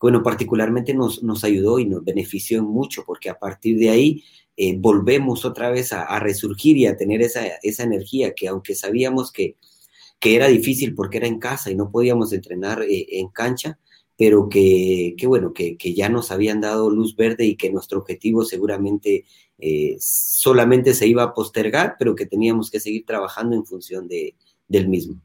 bueno, 0.00 0.22
particularmente 0.22 0.94
nos, 0.94 1.22
nos 1.22 1.44
ayudó 1.44 1.78
y 1.78 1.84
nos 1.84 2.02
benefició 2.02 2.62
mucho, 2.62 3.04
porque 3.06 3.28
a 3.28 3.38
partir 3.38 3.78
de 3.78 3.90
ahí 3.90 4.24
eh, 4.56 4.74
volvemos 4.78 5.44
otra 5.44 5.70
vez 5.70 5.92
a, 5.92 6.18
resurgir 6.18 6.78
y 6.78 6.86
a 6.86 6.96
tener 6.96 7.20
esa, 7.20 7.46
esa 7.62 7.82
energía 7.82 8.32
que 8.34 8.48
aunque 8.48 8.74
sabíamos 8.74 9.30
que 9.30 9.56
que 10.18 10.36
era 10.36 10.48
difícil 10.48 10.94
porque 10.94 11.18
era 11.18 11.26
en 11.26 11.38
casa 11.38 11.70
y 11.70 11.74
no 11.74 11.90
podíamos 11.90 12.32
entrenar 12.32 12.82
eh, 12.82 13.06
en 13.12 13.28
cancha, 13.28 13.78
pero 14.16 14.48
que, 14.48 15.14
bueno, 15.26 15.52
que, 15.52 15.76
ya 15.94 16.08
nos 16.08 16.30
habían 16.30 16.60
dado 16.60 16.90
luz 16.90 17.16
verde 17.16 17.44
y 17.44 17.56
que 17.56 17.70
nuestro 17.70 17.98
objetivo 17.98 18.44
seguramente 18.44 19.26
eh, 19.58 19.96
solamente 20.00 20.94
se 20.94 21.06
iba 21.06 21.22
a 21.22 21.34
postergar, 21.34 21.96
pero 21.98 22.14
que 22.14 22.26
teníamos 22.26 22.70
que 22.70 22.80
seguir 22.80 23.04
trabajando 23.04 23.56
en 23.56 23.66
función 23.66 24.08
de, 24.08 24.34
del 24.68 24.88
mismo. 24.88 25.20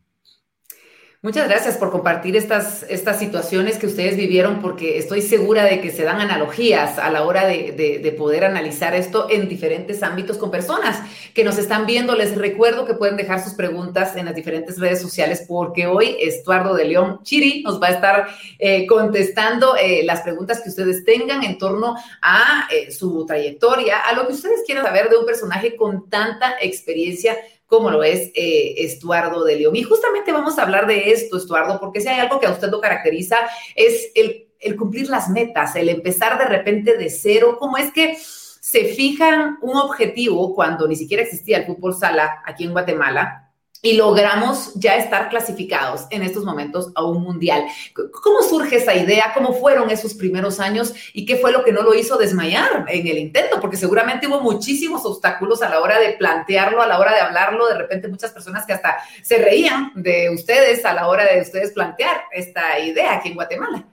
Muchas 1.24 1.48
gracias 1.48 1.78
por 1.78 1.92
compartir 1.92 2.36
estas, 2.36 2.82
estas 2.90 3.20
situaciones 3.20 3.78
que 3.78 3.86
ustedes 3.86 4.18
vivieron, 4.18 4.60
porque 4.60 4.98
estoy 4.98 5.22
segura 5.22 5.66
de 5.66 5.80
que 5.80 5.92
se 5.92 6.02
dan 6.02 6.20
analogías 6.20 6.98
a 6.98 7.12
la 7.12 7.26
hora 7.26 7.46
de, 7.46 7.74
de, 8.02 8.12
poder 8.14 8.44
analizar 8.44 8.96
esto 8.96 9.28
en 9.30 9.48
diferentes 9.48 10.02
ámbitos 10.02 10.40
con 10.40 10.50
personas 10.50 11.00
que 11.36 11.44
nos 11.44 11.60
están 11.60 11.86
viendo. 11.86 12.16
Les 12.16 12.36
recuerdo 12.36 12.88
que 12.88 12.96
pueden 12.96 13.18
dejar 13.18 13.40
sus 13.40 13.54
preguntas 13.54 14.16
en 14.16 14.26
las 14.26 14.34
diferentes 14.34 14.80
redes 14.80 15.00
sociales, 15.00 15.46
porque 15.48 15.86
hoy 15.86 16.18
Estuardo 16.20 16.74
de 16.74 16.86
León 16.86 17.20
Chiri 17.22 17.62
nos 17.62 17.80
va 17.80 17.90
a 17.90 17.92
estar 17.92 18.28
eh, 18.58 18.88
contestando 18.88 19.76
eh, 19.78 20.02
las 20.04 20.22
preguntas 20.22 20.62
que 20.62 20.70
ustedes 20.70 21.06
tengan 21.06 21.44
en 21.44 21.60
torno 21.60 21.98
a 22.24 22.68
eh, 22.72 22.90
su 22.92 23.28
trayectoria, 23.28 24.00
a 24.00 24.14
lo 24.14 24.26
que 24.26 24.34
ustedes 24.34 24.64
quieran 24.66 24.84
saber 24.84 25.08
de 25.08 25.18
un 25.18 25.26
personaje 25.28 25.76
con 25.76 26.10
tanta 26.10 26.56
experiencia 26.60 27.38
como 27.72 27.90
lo 27.90 28.04
es 28.04 28.32
eh, 28.36 28.76
Estuardo 28.80 29.46
de 29.46 29.56
León. 29.56 29.78
Y 29.78 29.84
justamente 29.84 30.34
vamos 30.34 30.60
a 30.60 30.64
hablar 30.64 30.88
de 30.88 31.14
esto, 31.14 31.38
Estuardo, 31.38 31.80
porque 31.80 32.02
si 32.02 32.10
hay 32.10 32.20
algo 32.20 32.38
que 32.38 32.46
a 32.46 32.52
usted 32.52 32.70
lo 32.70 32.82
caracteriza 32.82 33.38
es 33.76 34.12
el, 34.14 34.50
el 34.60 34.76
cumplir 34.76 35.08
las 35.08 35.30
metas, 35.30 35.78
el 35.78 35.88
empezar 35.88 36.38
de 36.38 36.44
repente 36.44 36.98
de 36.98 37.10
cero. 37.10 37.56
¿Cómo 37.58 37.78
es 37.78 37.94
que 37.94 38.18
se 38.18 38.84
fijan 38.94 39.58
un 39.62 39.78
objetivo 39.78 40.54
cuando 40.54 40.86
ni 40.86 40.98
siquiera 40.98 41.24
existía 41.24 41.60
el 41.60 41.66
fútbol 41.66 41.96
sala 41.96 42.44
aquí 42.46 42.66
en 42.66 42.74
Guatemala? 42.74 43.51
Y 43.82 43.94
logramos 43.94 44.74
ya 44.76 44.96
estar 44.96 45.30
clasificados 45.30 46.06
en 46.12 46.22
estos 46.22 46.44
momentos 46.44 46.92
a 46.96 47.04
un 47.04 47.24
mundial. 47.24 47.66
¿Cómo 47.94 48.44
surge 48.44 48.78
esa 48.78 48.96
idea? 48.96 49.32
¿Cómo 49.34 49.54
fueron 49.54 49.90
esos 49.90 50.14
primeros 50.14 50.60
años? 50.60 50.94
¿Y 51.14 51.26
qué 51.26 51.38
fue 51.38 51.52
lo 51.52 51.64
que 51.64 51.72
no 51.72 51.82
lo 51.82 51.96
hizo 51.96 52.18
desmayar 52.18 52.86
en 52.88 53.08
el 53.08 53.18
intento? 53.18 53.60
Porque 53.60 53.78
seguramente 53.78 54.28
hubo 54.28 54.42
muchísimos 54.42 55.06
obstáculos 55.06 55.62
a 55.64 55.70
la 55.70 55.82
hora 55.82 56.00
de 56.00 56.14
plantearlo, 56.14 56.82
a 56.82 56.88
la 56.88 57.00
hora 57.00 57.14
de 57.14 57.22
hablarlo. 57.22 57.68
De 57.68 57.78
repente 57.78 58.08
muchas 58.08 58.32
personas 58.32 58.66
que 58.66 58.74
hasta 58.74 58.98
se 59.24 59.38
reían 59.38 59.92
de 59.96 60.30
ustedes 60.30 60.86
a 60.86 60.94
la 60.94 61.08
hora 61.08 61.26
de 61.26 61.42
ustedes 61.42 61.72
plantear 61.72 62.24
esta 62.32 62.80
idea 62.80 63.16
aquí 63.16 63.30
en 63.30 63.36
Guatemala. 63.36 63.88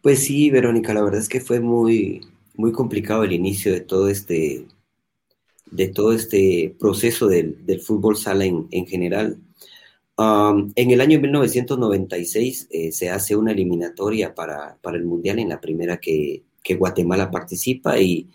Pues 0.00 0.24
sí, 0.24 0.50
Verónica, 0.50 0.94
la 0.94 1.02
verdad 1.02 1.20
es 1.20 1.28
que 1.28 1.40
fue 1.40 1.58
muy, 1.58 2.26
muy 2.54 2.70
complicado 2.70 3.24
el 3.24 3.32
inicio 3.32 3.72
de 3.72 3.80
todo 3.80 4.08
este 4.08 4.66
de 5.70 5.88
todo 5.88 6.12
este 6.12 6.74
proceso 6.78 7.26
del, 7.26 7.80
fútbol 7.80 8.16
sala 8.16 8.44
en, 8.44 8.86
general. 8.86 9.38
Um, 10.16 10.72
en 10.74 10.90
el 10.90 11.00
año 11.00 11.20
1996 11.20 12.68
eh, 12.70 12.92
se 12.92 13.10
hace 13.10 13.36
una 13.36 13.52
eliminatoria 13.52 14.34
para, 14.34 14.78
el 14.92 15.04
Mundial, 15.04 15.38
en 15.38 15.50
la 15.50 15.60
primera 15.60 15.98
que, 15.98 16.42
Guatemala 16.78 17.30
participa 17.30 17.98
y, 17.98 18.28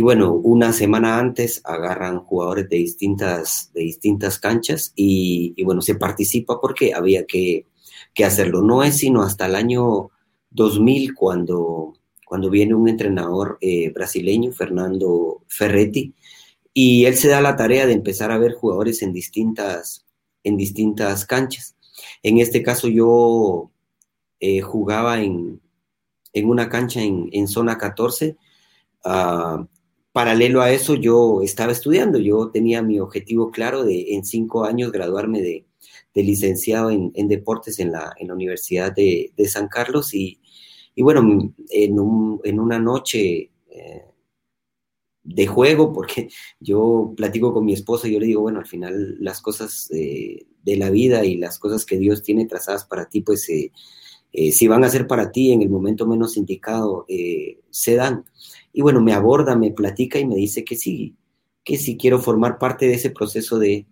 bueno, 0.00 0.32
una 0.32 0.72
semana 0.72 1.18
antes 1.18 1.60
agarran 1.62 2.20
jugadores 2.20 2.70
de 2.70 2.78
distintas, 2.78 3.70
de 3.74 3.82
distintas 3.82 4.38
canchas 4.38 4.94
y, 4.96 5.62
bueno, 5.62 5.82
se 5.82 5.94
participa 5.96 6.58
porque 6.58 6.94
había 6.94 7.26
que, 7.26 7.66
hacerlo. 8.24 8.62
No 8.62 8.82
es 8.82 8.96
sino 8.96 9.22
hasta 9.22 9.44
el 9.44 9.56
año 9.56 10.10
2000 10.50 11.14
cuando, 11.14 11.94
cuando 12.26 12.48
viene 12.48 12.74
un 12.74 12.88
entrenador 12.88 13.58
eh, 13.60 13.90
brasileño, 13.90 14.52
Fernando 14.52 15.42
Ferretti, 15.48 16.14
y 16.72 17.04
él 17.06 17.16
se 17.16 17.28
da 17.28 17.40
la 17.40 17.56
tarea 17.56 17.86
de 17.86 17.92
empezar 17.92 18.30
a 18.30 18.38
ver 18.38 18.54
jugadores 18.54 19.02
en 19.02 19.12
distintas, 19.12 20.06
en 20.44 20.56
distintas 20.56 21.26
canchas. 21.26 21.76
En 22.22 22.38
este 22.38 22.62
caso 22.62 22.88
yo 22.88 23.70
eh, 24.38 24.60
jugaba 24.60 25.20
en, 25.20 25.60
una 26.44 26.68
cancha 26.68 27.02
en, 27.02 27.48
zona 27.48 27.76
14. 27.76 28.36
Ah, 29.04 29.66
paralelo 30.12 30.62
a 30.62 30.70
eso 30.72 30.94
yo 30.94 31.42
estaba 31.42 31.72
estudiando, 31.72 32.18
yo 32.18 32.50
tenía 32.50 32.82
mi 32.82 33.00
objetivo 33.00 33.50
claro 33.50 33.84
de 33.84 34.14
en 34.14 34.24
cinco 34.24 34.64
años 34.64 34.92
graduarme 34.92 35.40
de, 35.40 35.66
licenciado 36.14 36.90
en, 36.90 37.28
deportes 37.28 37.78
en 37.78 37.92
la, 37.92 38.12
en 38.18 38.28
la 38.28 38.34
Universidad 38.34 38.92
de, 38.94 39.32
San 39.48 39.68
Carlos 39.68 40.12
y, 40.14 40.40
bueno, 40.96 41.52
en, 41.70 42.40
en 42.44 42.60
una 42.60 42.78
noche... 42.78 43.50
Eh, 43.70 44.09
de 45.22 45.46
juego, 45.46 45.92
porque 45.92 46.28
yo 46.60 47.12
platico 47.16 47.52
con 47.52 47.64
mi 47.64 47.72
esposa 47.72 48.08
y 48.08 48.12
yo 48.12 48.20
le 48.20 48.26
digo, 48.26 48.42
bueno, 48.42 48.58
al 48.58 48.66
final 48.66 49.16
las 49.20 49.40
cosas 49.40 49.90
de 50.62 50.76
la 50.76 50.90
vida 50.90 51.24
y 51.24 51.36
las 51.36 51.58
cosas 51.58 51.84
que 51.84 51.98
Dios 51.98 52.22
tiene 52.22 52.46
trazadas 52.46 52.84
para 52.84 53.08
ti, 53.08 53.20
pues 53.20 53.48
eh, 53.48 53.72
eh, 54.32 54.52
si 54.52 54.68
van 54.68 54.84
a 54.84 54.90
ser 54.90 55.06
para 55.06 55.30
ti 55.32 55.52
en 55.52 55.62
el 55.62 55.70
momento 55.70 56.06
menos 56.06 56.36
indicado, 56.36 57.04
eh, 57.08 57.60
se 57.70 57.94
dan. 57.94 58.24
Y 58.72 58.82
bueno, 58.82 59.00
me 59.00 59.12
aborda, 59.12 59.56
me 59.56 59.70
platica 59.72 60.18
y 60.18 60.26
me 60.26 60.36
dice 60.36 60.64
que 60.64 60.76
sí, 60.76 61.16
que 61.64 61.76
sí 61.76 61.96
quiero 61.96 62.20
formar 62.20 62.58
parte 62.58 62.86
de 62.86 62.94
ese 62.94 63.10
proceso 63.10 63.58
de, 63.58 63.86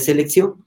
selección. 0.00 0.64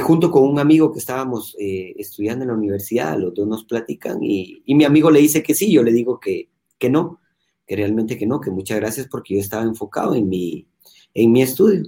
junto 0.00 0.30
con 0.30 0.44
un 0.44 0.58
amigo 0.58 0.92
que 0.92 0.98
estábamos 0.98 1.54
estudiando 1.58 2.44
en 2.44 2.48
la 2.48 2.56
universidad, 2.56 3.18
los 3.18 3.34
dos 3.34 3.46
nos 3.46 3.64
platican 3.64 4.22
y, 4.22 4.62
y, 4.64 4.74
mi 4.74 4.84
amigo 4.84 5.10
le 5.10 5.20
dice 5.20 5.42
que 5.42 5.54
sí, 5.54 5.70
yo 5.70 5.82
le 5.82 5.92
digo 5.92 6.18
que, 6.18 6.48
que 6.78 6.88
no, 6.88 7.20
que 7.66 7.76
realmente 7.76 8.18
que 8.18 8.26
no, 8.26 8.40
que 8.40 8.50
muchas 8.50 8.78
gracias 8.78 9.08
porque 9.08 9.34
yo 9.34 9.40
estaba 9.40 9.62
enfocado 9.62 10.14
en 10.14 10.28
mi, 10.28 10.66
en 11.14 11.32
mi 11.32 11.42
estudio. 11.42 11.84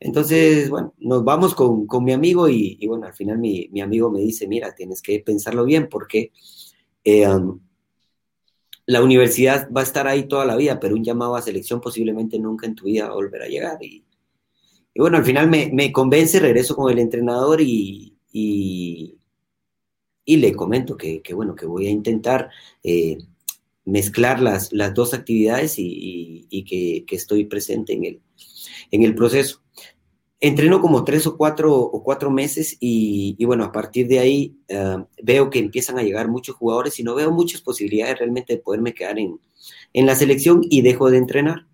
Entonces, 0.00 0.68
bueno, 0.68 0.94
nos 0.98 1.22
vamos 1.22 1.54
con, 1.54 1.86
con 1.86 2.02
mi 2.02 2.12
amigo 2.12 2.48
y, 2.48 2.84
bueno, 2.88 3.06
al 3.06 3.14
final 3.14 3.38
mi, 3.38 3.68
mi, 3.70 3.80
amigo 3.80 4.10
me 4.10 4.20
dice, 4.20 4.48
mira, 4.48 4.74
tienes 4.74 5.00
que 5.00 5.20
pensarlo 5.20 5.64
bien 5.64 5.88
porque 5.88 6.32
eh, 7.04 7.28
um, 7.28 7.60
la 8.86 9.02
universidad 9.02 9.70
va 9.70 9.82
a 9.82 9.84
estar 9.84 10.08
ahí 10.08 10.26
toda 10.26 10.44
la 10.44 10.56
vida, 10.56 10.80
pero 10.80 10.96
un 10.96 11.04
llamado 11.04 11.36
a 11.36 11.42
selección 11.42 11.80
posiblemente 11.80 12.38
nunca 12.38 12.66
en 12.66 12.74
tu 12.74 12.86
vida 12.86 13.06
va 13.06 13.12
a 13.12 13.16
volver 13.16 13.42
a 13.42 13.48
llegar. 13.48 13.78
Y, 13.80 14.04
bueno, 14.96 15.18
al 15.18 15.24
final 15.24 15.48
me, 15.48 15.70
me, 15.72 15.92
convence, 15.92 16.40
regreso 16.40 16.74
con 16.74 16.90
el 16.90 16.98
entrenador 16.98 17.60
y, 17.60 18.18
y, 18.32 19.18
y 20.24 20.36
le 20.36 20.52
comento 20.54 20.96
que, 20.96 21.22
que, 21.22 21.32
bueno, 21.32 21.54
que 21.54 21.66
voy 21.66 21.86
a 21.86 21.90
intentar 21.90 22.50
eh, 22.82 23.18
mezclar 23.84 24.40
las, 24.40 24.72
las 24.72 24.94
dos 24.94 25.14
actividades 25.14 25.74
y, 25.78 26.64
que, 26.68 27.04
estoy 27.14 27.44
presente 27.44 27.92
en 27.92 28.04
el, 28.04 28.20
en 28.90 29.02
el 29.02 29.14
proceso. 29.14 29.62
Entreno 30.40 30.80
como 30.80 31.04
tres 31.04 31.26
o 31.26 31.36
cuatro, 31.36 31.78
o 31.78 32.02
cuatro 32.02 32.30
meses 32.30 32.76
y, 32.80 33.42
bueno, 33.44 33.64
a 33.64 33.70
partir 33.70 34.08
de 34.08 34.18
ahí 34.18 34.56
eh, 34.66 34.96
veo 35.22 35.50
que 35.50 35.60
empiezan 35.60 35.98
a 35.98 36.02
llegar 36.02 36.28
muchos 36.28 36.56
jugadores 36.56 36.98
y 36.98 37.04
no 37.04 37.14
veo 37.14 37.30
muchas 37.30 37.60
posibilidades 37.60 38.18
realmente 38.18 38.54
de 38.54 38.58
poderme 38.60 38.92
quedar 38.92 39.18
en, 39.18 39.38
la 39.94 40.16
selección 40.16 40.62
y 40.68 40.82
dejo 40.82 41.10
de 41.10 41.18
entrenar. 41.18 41.66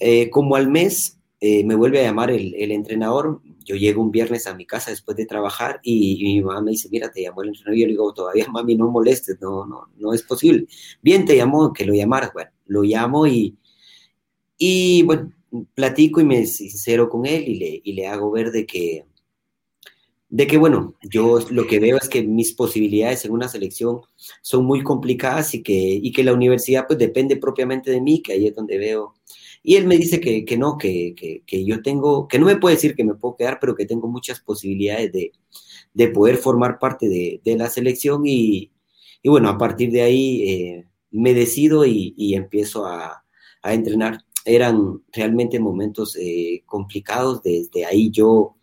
Eh, 0.00 0.30
como 0.30 0.56
al 0.56 0.68
mes 0.68 1.18
eh, 1.44 1.64
me 1.64 1.74
vuelve 1.74 1.98
a 1.98 2.04
llamar 2.04 2.30
el, 2.30 2.54
el, 2.54 2.70
entrenador, 2.70 3.42
yo 3.64 3.74
llego 3.74 4.00
un 4.00 4.12
viernes 4.12 4.46
a 4.46 4.54
mi 4.54 4.64
casa 4.64 4.92
después 4.92 5.16
de 5.16 5.26
trabajar 5.26 5.80
y, 5.82 6.22
mi 6.22 6.40
mamá 6.40 6.60
me 6.60 6.70
dice, 6.70 6.88
mira, 6.88 7.10
te 7.10 7.20
llamó 7.20 7.42
el 7.42 7.48
entrenador. 7.48 7.76
Y 7.76 7.80
yo 7.80 7.86
le 7.88 7.92
digo, 7.94 8.14
todavía 8.14 8.46
mami, 8.48 8.76
no 8.76 8.88
molestes, 8.88 9.40
no, 9.40 9.66
no, 9.66 9.88
no 9.96 10.14
es 10.14 10.22
posible. 10.22 10.68
Bien, 11.02 11.24
te 11.24 11.36
llamó, 11.36 11.72
que 11.72 11.84
lo 11.84 11.94
llamaras. 11.94 12.32
Bueno, 12.32 12.52
lo 12.66 12.82
llamo 12.84 13.26
y, 13.26 13.56
y 14.56 15.02
bueno, 15.02 15.32
platico 15.74 16.20
y 16.20 16.24
me 16.24 16.46
sincero 16.46 17.08
con 17.08 17.26
él 17.26 17.48
y 17.48 17.54
le, 17.56 17.80
y 17.82 17.92
le 17.94 18.06
hago 18.06 18.30
ver 18.30 18.52
de 18.52 18.64
que, 18.64 19.06
de 20.28 20.46
que, 20.46 20.58
bueno, 20.58 20.94
yo 21.02 21.40
lo 21.50 21.66
que 21.66 21.80
veo 21.80 21.96
es 21.96 22.08
que 22.08 22.22
mis 22.22 22.52
posibilidades 22.52 23.24
en 23.24 23.32
una 23.32 23.48
selección 23.48 24.00
son 24.42 24.64
muy 24.64 24.84
complicadas 24.84 25.54
y 25.54 25.62
que, 25.64 25.72
y 25.74 26.12
que 26.12 26.22
la 26.22 26.34
universidad 26.34 26.86
pues 26.86 27.00
depende 27.00 27.36
propiamente 27.36 27.90
de 27.90 28.00
mí, 28.00 28.22
que 28.22 28.34
ahí 28.34 28.46
es 28.46 28.54
donde 28.54 28.78
veo 28.78 29.14
y 29.62 29.76
él 29.76 29.86
me 29.86 29.96
dice 29.96 30.20
que, 30.20 30.44
que 30.44 30.56
no, 30.56 30.76
que, 30.76 31.14
que, 31.46 31.64
yo 31.64 31.82
tengo, 31.82 32.26
que 32.26 32.38
no 32.38 32.46
me 32.46 32.56
puede 32.56 32.74
decir 32.74 32.96
que 32.96 33.04
me 33.04 33.14
puedo 33.14 33.36
quedar, 33.36 33.58
pero 33.60 33.76
que 33.76 33.86
tengo 33.86 34.08
muchas 34.08 34.40
posibilidades 34.40 35.12
de, 35.12 35.32
de 35.94 36.08
poder 36.08 36.36
formar 36.36 36.78
parte 36.80 37.08
de, 37.08 37.40
de 37.44 37.56
la 37.56 37.70
selección 37.70 38.22
y, 38.26 38.72
y, 39.22 39.28
bueno, 39.28 39.48
a 39.48 39.58
partir 39.58 39.92
de 39.92 40.02
ahí 40.02 40.42
eh, 40.50 40.86
me 41.12 41.32
decido 41.32 41.86
y, 41.86 42.12
y 42.16 42.34
empiezo 42.34 42.86
a, 42.86 43.24
a, 43.62 43.74
entrenar. 43.74 44.24
Eran 44.44 45.00
realmente 45.12 45.60
momentos 45.60 46.16
eh, 46.20 46.64
complicados, 46.66 47.42
desde 47.42 47.84
ahí 47.84 48.10
yo 48.10 48.56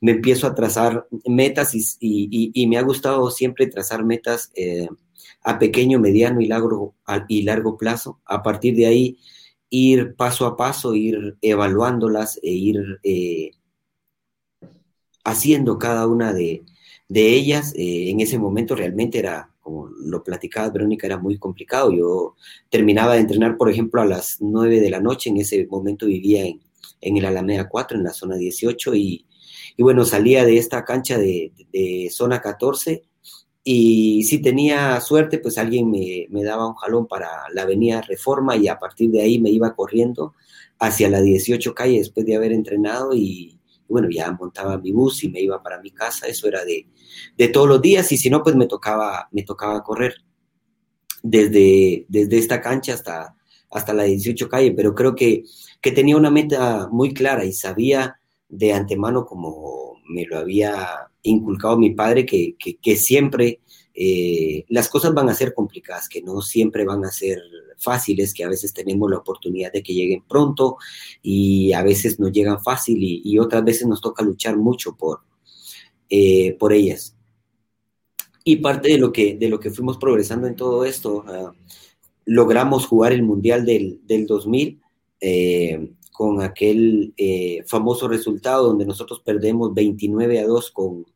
me 0.00 0.12
empiezo 0.12 0.46
a 0.46 0.54
trazar 0.54 1.08
metas 1.26 1.74
y, 1.74 1.80
y, 2.00 2.52
y 2.54 2.66
me 2.68 2.76
ha 2.78 2.82
gustado 2.82 3.28
siempre 3.30 3.66
trazar 3.66 4.04
metas 4.04 4.52
eh, 4.54 4.88
a 5.42 5.58
pequeño, 5.58 5.98
mediano 5.98 6.40
y 6.40 6.46
largo, 6.46 6.94
y 7.28 7.42
largo 7.42 7.76
plazo. 7.76 8.20
A 8.24 8.42
partir 8.42 8.76
de 8.76 8.86
ahí 8.86 9.18
ir 9.74 10.14
paso 10.14 10.46
a 10.46 10.56
paso, 10.56 10.94
ir 10.94 11.36
evaluándolas 11.42 12.38
e 12.42 12.52
ir 12.52 13.00
eh, 13.02 13.50
haciendo 15.24 15.78
cada 15.78 16.06
una 16.06 16.32
de, 16.32 16.64
ellas. 17.08 17.72
Eh, 17.76 18.10
en 18.10 18.20
ese 18.20 18.38
momento 18.38 18.76
realmente 18.76 19.18
era, 19.18 19.50
como 19.60 19.86
lo 19.88 20.22
platicaba 20.22 20.70
Verónica, 20.70 21.06
era 21.06 21.18
muy 21.18 21.38
complicado. 21.38 21.92
Yo 21.92 22.36
terminaba 22.70 23.14
de 23.14 23.20
entrenar, 23.20 23.56
por 23.56 23.68
ejemplo, 23.68 24.00
a 24.00 24.06
las 24.06 24.38
9 24.40 24.80
de 24.80 24.90
la 24.90 25.00
noche, 25.00 25.30
en 25.30 25.38
ese 25.38 25.66
momento 25.66 26.06
vivía 26.06 26.44
en, 26.44 26.60
en 27.00 27.16
el 27.16 27.24
Alameda 27.24 27.68
4, 27.68 27.98
en 27.98 28.04
la 28.04 28.12
zona 28.12 28.36
18, 28.36 28.94
y, 28.94 29.26
bueno, 29.78 30.04
salía 30.04 30.44
de 30.44 30.56
esta 30.58 30.84
cancha 30.84 31.18
de, 31.18 31.52
de 31.72 32.08
zona 32.12 32.40
14 32.40 33.02
y 33.66 34.24
si 34.24 34.42
tenía 34.42 35.00
suerte, 35.00 35.38
pues 35.38 35.56
alguien 35.56 35.90
me, 35.90 36.44
daba 36.44 36.68
un 36.68 36.74
jalón 36.74 37.06
para 37.06 37.30
la 37.54 37.62
avenida 37.62 38.02
Reforma 38.02 38.56
y 38.56 38.68
a 38.68 38.78
partir 38.78 39.10
de 39.10 39.22
ahí 39.22 39.38
me 39.40 39.48
iba 39.48 39.74
corriendo 39.74 40.34
hacia 40.78 41.08
la 41.08 41.22
18 41.22 41.74
calle 41.74 41.98
después 41.98 42.26
de 42.26 42.36
haber 42.36 42.52
entrenado 42.52 43.14
y, 43.14 43.58
bueno, 43.88 44.08
ya 44.10 44.30
montaba 44.32 44.76
mi 44.76 44.92
bus 44.92 45.24
y 45.24 45.30
me 45.30 45.40
iba 45.40 45.62
para 45.62 45.80
mi 45.80 45.90
casa, 45.90 46.26
eso 46.26 46.46
era 46.46 46.62
de, 46.62 46.86
de 47.38 47.48
todos 47.48 47.66
los 47.66 47.80
días 47.80 48.12
y 48.12 48.18
si 48.18 48.28
no, 48.28 48.42
pues 48.42 48.54
me 48.54 48.66
tocaba, 48.66 49.28
me 49.32 49.44
tocaba 49.44 49.82
correr 49.82 50.16
desde, 51.22 52.04
desde 52.08 52.36
esta 52.36 52.60
cancha 52.60 52.92
hasta, 52.92 53.34
hasta 53.70 53.94
la 53.94 54.02
18 54.02 54.46
calle, 54.46 54.72
pero 54.72 54.94
creo 54.94 55.14
que, 55.14 55.44
que 55.80 55.90
tenía 55.90 56.18
una 56.18 56.30
meta 56.30 56.88
muy 56.92 57.14
clara 57.14 57.46
y 57.46 57.52
sabía 57.54 58.20
de 58.46 58.74
antemano, 58.74 59.24
como 59.24 59.94
me 60.06 60.26
lo 60.26 60.36
había 60.36 61.08
inculcado 61.24 61.76
mi 61.76 61.90
padre, 61.90 62.24
que, 62.24 62.56
que, 62.56 62.96
siempre 62.96 63.60
eh, 63.94 64.64
las 64.68 64.88
cosas 64.88 65.12
van 65.14 65.28
a 65.28 65.34
ser 65.34 65.54
complicadas, 65.54 66.08
que 66.08 66.22
no 66.22 66.40
siempre 66.42 66.84
van 66.84 67.04
a 67.04 67.10
ser 67.10 67.40
fáciles, 67.78 68.32
que 68.32 68.44
a 68.44 68.48
veces 68.48 68.72
tenemos 68.72 69.10
la 69.10 69.18
oportunidad 69.18 69.72
de 69.72 69.82
que 69.82 69.94
lleguen 69.94 70.22
pronto 70.28 70.76
y 71.22 71.72
a 71.72 71.82
veces 71.82 72.20
nos 72.20 72.30
llegan 72.30 72.62
fácil 72.62 72.98
y, 73.00 73.38
otras 73.38 73.64
veces 73.64 73.86
nos 73.86 74.00
toca 74.00 74.22
luchar 74.22 74.56
mucho 74.56 74.96
por, 74.96 75.20
eh, 76.08 76.56
por 76.58 76.72
ellas. 76.72 77.16
Y 78.44 78.56
parte 78.56 78.88
de 78.88 78.98
lo, 78.98 79.10
que, 79.10 79.36
de 79.36 79.48
lo 79.48 79.58
que 79.58 79.70
fuimos 79.70 79.96
progresando 79.96 80.46
en 80.46 80.54
todo 80.54 80.84
esto, 80.84 81.24
ah, 81.26 81.52
logramos 82.26 82.86
jugar 82.86 83.12
el 83.12 83.22
Mundial 83.22 83.64
del, 83.64 84.00
del 84.06 84.26
2000 84.26 84.80
eh, 85.20 85.92
con 86.12 86.42
aquel 86.42 87.12
famoso 87.66 88.06
resultado 88.06 88.68
donde 88.68 88.86
nosotros 88.86 89.20
perdemos 89.20 89.74
29 89.74 90.38
a 90.38 90.46
2 90.46 90.70
con, 90.70 91.06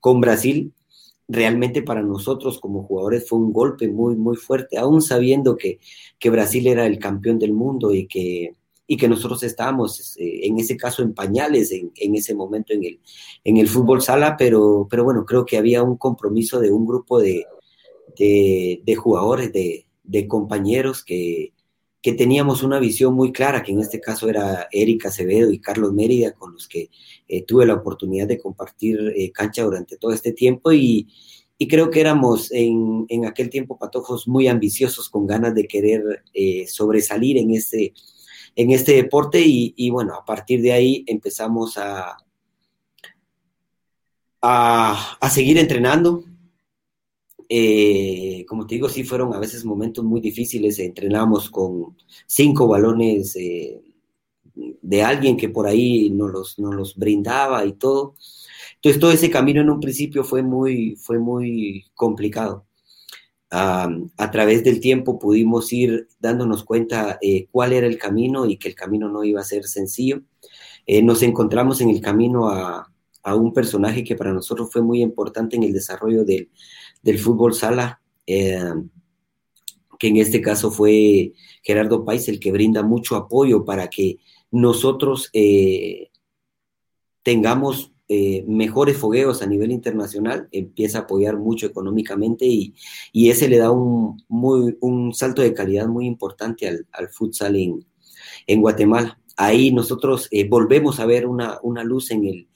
con 0.00 0.20
Brasil. 0.20 0.72
Realmente 1.28 1.82
para 1.82 2.02
nosotros 2.02 2.60
como 2.60 2.84
jugadores 2.84 3.28
fue 3.28 3.38
un 3.40 3.52
golpe 3.52 3.88
muy, 3.88 4.14
muy 4.14 4.36
fuerte, 4.36 4.78
aún 4.78 5.02
sabiendo 5.02 5.56
que, 5.56 5.80
que 6.18 6.30
Brasil 6.30 6.66
era 6.68 6.86
el 6.86 6.98
campeón 6.98 7.38
del 7.38 7.52
mundo 7.52 7.92
y 7.92 8.06
que, 8.06 8.54
y 8.86 8.96
que 8.96 9.08
nosotros 9.08 9.42
estábamos, 9.42 10.16
eh, 10.18 10.46
en 10.46 10.58
ese 10.60 10.76
caso, 10.76 11.02
en 11.02 11.14
pañales 11.14 11.72
en, 11.72 11.90
en, 11.96 12.14
ese 12.14 12.34
momento 12.34 12.72
en 12.72 12.84
el, 12.84 13.00
en 13.42 13.56
el 13.56 13.68
fútbol 13.68 14.02
sala, 14.02 14.36
pero, 14.36 14.86
pero 14.88 15.02
bueno, 15.02 15.24
creo 15.24 15.44
que 15.44 15.56
había 15.56 15.82
un 15.82 15.96
compromiso 15.96 16.60
de 16.60 16.70
un 16.70 16.86
grupo 16.86 17.18
de, 17.18 17.44
de, 18.16 18.80
de 18.84 18.94
jugadores, 18.94 19.52
de, 19.52 19.86
de 20.04 20.28
compañeros 20.28 21.02
que, 21.04 21.52
que 22.06 22.12
teníamos 22.12 22.62
una 22.62 22.78
visión 22.78 23.14
muy 23.14 23.32
clara, 23.32 23.64
que 23.64 23.72
en 23.72 23.80
este 23.80 24.00
caso 24.00 24.28
era 24.28 24.68
Erika 24.70 25.08
Acevedo 25.08 25.50
y 25.50 25.58
Carlos 25.58 25.92
Mérida, 25.92 26.34
con 26.34 26.52
los 26.52 26.68
que 26.68 26.88
eh, 27.26 27.42
tuve 27.42 27.66
la 27.66 27.74
oportunidad 27.74 28.28
de 28.28 28.38
compartir 28.38 29.12
eh, 29.16 29.32
cancha 29.32 29.64
durante 29.64 29.96
todo 29.96 30.12
este 30.12 30.30
tiempo 30.30 30.70
y, 30.70 31.08
y 31.58 31.66
creo 31.66 31.90
que 31.90 32.00
éramos 32.00 32.52
en, 32.52 33.06
en, 33.08 33.26
aquel 33.26 33.50
tiempo 33.50 33.76
patojos 33.76 34.28
muy 34.28 34.46
ambiciosos, 34.46 35.10
con 35.10 35.26
ganas 35.26 35.52
de 35.56 35.66
querer 35.66 36.22
eh, 36.32 36.68
sobresalir 36.68 37.38
en 37.38 37.50
este, 37.50 37.92
en 38.54 38.70
este 38.70 38.92
deporte 38.92 39.40
y, 39.40 39.74
y, 39.76 39.90
bueno, 39.90 40.14
a 40.14 40.24
partir 40.24 40.62
de 40.62 40.70
ahí 40.70 41.04
empezamos 41.08 41.76
a, 41.76 42.18
a, 44.42 45.16
a 45.20 45.30
seguir 45.30 45.58
entrenando, 45.58 46.22
eh, 47.48 48.44
como 48.48 48.66
te 48.66 48.76
digo, 48.76 48.88
sí 48.88 49.04
fueron 49.04 49.34
a 49.34 49.38
veces 49.38 49.64
momentos 49.64 50.04
muy 50.04 50.20
difíciles. 50.20 50.78
Entrenábamos 50.78 51.50
con 51.50 51.96
cinco 52.26 52.66
balones 52.68 53.36
eh, 53.36 53.80
de 54.54 55.02
alguien 55.02 55.36
que 55.36 55.48
por 55.48 55.66
ahí 55.66 56.10
nos 56.10 56.30
los, 56.32 56.58
nos 56.58 56.74
los 56.74 56.96
brindaba 56.96 57.64
y 57.64 57.74
todo. 57.74 58.14
Entonces 58.76 59.00
todo 59.00 59.12
ese 59.12 59.30
camino 59.30 59.60
en 59.60 59.70
un 59.70 59.80
principio 59.80 60.24
fue 60.24 60.42
muy, 60.42 60.96
fue 60.96 61.18
muy 61.18 61.86
complicado. 61.94 62.66
a 63.50 64.30
través 64.32 64.64
del 64.64 64.80
tiempo 64.80 65.18
pudimos 65.18 65.72
ir 65.72 66.08
dándonos 66.20 66.64
cuenta 66.64 67.18
eh, 67.22 67.46
cuál 67.50 67.72
era 67.72 67.86
el 67.86 67.98
camino 67.98 68.46
y 68.46 68.58
que 68.58 68.68
el 68.68 68.74
camino 68.74 69.08
no 69.08 69.24
iba 69.24 69.40
a 69.40 69.44
ser 69.44 69.64
sencillo. 69.64 70.22
Eh, 70.86 71.02
nos 71.02 71.22
encontramos 71.22 71.80
en 71.80 71.90
el 71.90 72.00
camino 72.00 72.48
a, 72.48 72.92
a, 73.22 73.34
un 73.34 73.52
personaje 73.52 74.04
que 74.04 74.16
para 74.16 74.32
nosotros 74.32 74.70
fue 74.72 74.82
muy 74.82 75.02
importante 75.02 75.56
en 75.56 75.64
el 75.64 75.72
desarrollo 75.72 76.24
del, 76.24 76.50
del 77.06 77.20
fútbol 77.20 77.54
sala, 77.54 78.02
eh, 78.26 78.58
que 79.96 80.08
en 80.08 80.16
este 80.16 80.42
caso 80.42 80.72
fue 80.72 81.32
Gerardo 81.62 82.04
País 82.04 82.28
el 82.28 82.40
que 82.40 82.50
brinda 82.50 82.82
mucho 82.82 83.14
apoyo 83.14 83.64
para 83.64 83.88
que 83.88 84.18
nosotros 84.50 85.30
eh, 85.32 86.10
tengamos 87.22 87.92
eh, 88.08 88.44
mejores 88.48 88.96
fogueos 88.96 89.40
a 89.40 89.46
nivel 89.46 89.70
internacional, 89.70 90.48
empieza 90.50 90.98
a 90.98 91.00
apoyar 91.02 91.38
mucho 91.38 91.66
económicamente 91.66 92.44
y, 92.44 92.74
ese 93.12 93.48
le 93.48 93.58
da 93.58 93.70
un, 93.70 94.20
muy, 94.28 94.76
un 94.80 95.14
salto 95.14 95.42
de 95.42 95.54
calidad 95.54 95.86
muy 95.86 96.06
importante 96.06 96.66
al, 96.66 97.08
futsal 97.08 97.54
en, 97.54 97.86
en, 98.48 98.60
Guatemala. 98.60 99.20
Ahí 99.36 99.70
nosotros 99.70 100.28
volvemos 100.48 100.98
a 100.98 101.06
ver 101.06 101.26
una, 101.26 101.60
una, 101.62 101.84
luz 101.84 102.10
en 102.10 102.24
el, 102.24 102.48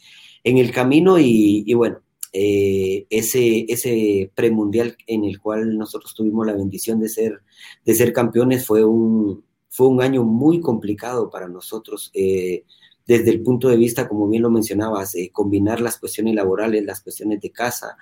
en 0.43 0.59
el 0.59 0.73
camino 0.73 1.21
y, 1.21 1.63
y 1.67 1.75
bueno, 1.75 2.01
eh, 2.33 3.07
ese, 3.11 3.67
ese 3.69 4.31
premundial 4.35 4.97
en 5.07 5.25
el 5.25 5.41
cual 5.41 5.77
nosotros 5.77 6.15
tuvimos 6.15 6.47
la 6.47 6.53
bendición 6.53 7.01
de 7.01 7.09
ser, 7.09 7.41
de 7.85 7.95
ser 7.95 8.13
campeones 8.13 8.65
fue 8.67 8.85
un, 8.85 9.45
fue 9.69 9.89
un 9.89 10.01
año 10.01 10.23
muy 10.23 10.61
complicado 10.61 11.31
para 11.31 11.49
nosotros. 11.49 12.11
Eh, 12.15 12.65
desde 13.07 13.31
el 13.31 13.43
punto 13.43 13.69
de 13.69 13.77
vista, 13.77 14.09
como 14.09 14.29
bien 14.29 14.43
lo 14.43 14.51
mencionabas, 14.51 15.15
eh, 15.17 15.31
combinar 15.33 15.81
las 15.81 15.99
cuestiones 15.99 16.35
laborales, 16.35 16.85
las 16.85 17.03
cuestiones 17.03 17.41
de 17.41 17.51
casa, 17.51 17.97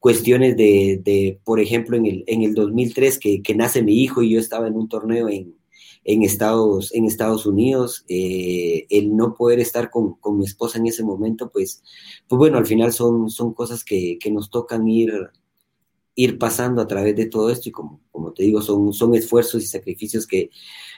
cuestiones 0.00 0.56
de, 0.56 1.00
de, 1.04 1.38
por 1.44 1.60
ejemplo, 1.60 1.96
en 1.96 2.06
el, 2.06 2.24
en 2.26 2.42
el 2.42 2.54
2003 2.54 3.18
que, 3.18 3.42
que 3.42 3.54
nace 3.54 3.82
mi 3.82 4.02
hijo 4.02 4.22
y 4.22 4.30
yo 4.30 4.40
estaba 4.40 4.66
en 4.66 4.74
un 4.74 4.88
torneo 4.88 5.28
en, 5.28 5.54
en 6.04 6.22
Estados, 6.22 6.92
en 6.94 7.04
Estados 7.04 7.46
Unidos, 7.46 8.04
eh, 8.08 8.86
el 8.90 9.16
no 9.16 9.34
poder 9.34 9.60
estar 9.60 9.90
con, 9.90 10.14
con, 10.14 10.38
mi 10.38 10.44
esposa 10.44 10.78
en 10.78 10.86
ese 10.86 11.04
momento, 11.04 11.50
pues, 11.50 11.82
pues 12.26 12.38
bueno, 12.38 12.58
al 12.58 12.66
final 12.66 12.92
son, 12.92 13.30
son 13.30 13.54
cosas 13.54 13.84
que, 13.84 14.18
que, 14.20 14.30
nos 14.30 14.50
tocan 14.50 14.88
ir, 14.88 15.12
ir 16.14 16.38
pasando 16.38 16.82
a 16.82 16.88
través 16.88 17.14
de 17.14 17.26
todo 17.26 17.50
esto 17.50 17.68
y 17.68 17.72
como, 17.72 18.00
como 18.10 18.32
te 18.32 18.42
digo, 18.42 18.60
son, 18.62 18.92
son 18.92 19.14
esfuerzos 19.14 19.62
y 19.62 19.66
sacrificios 19.66 20.26
que, 20.26 20.50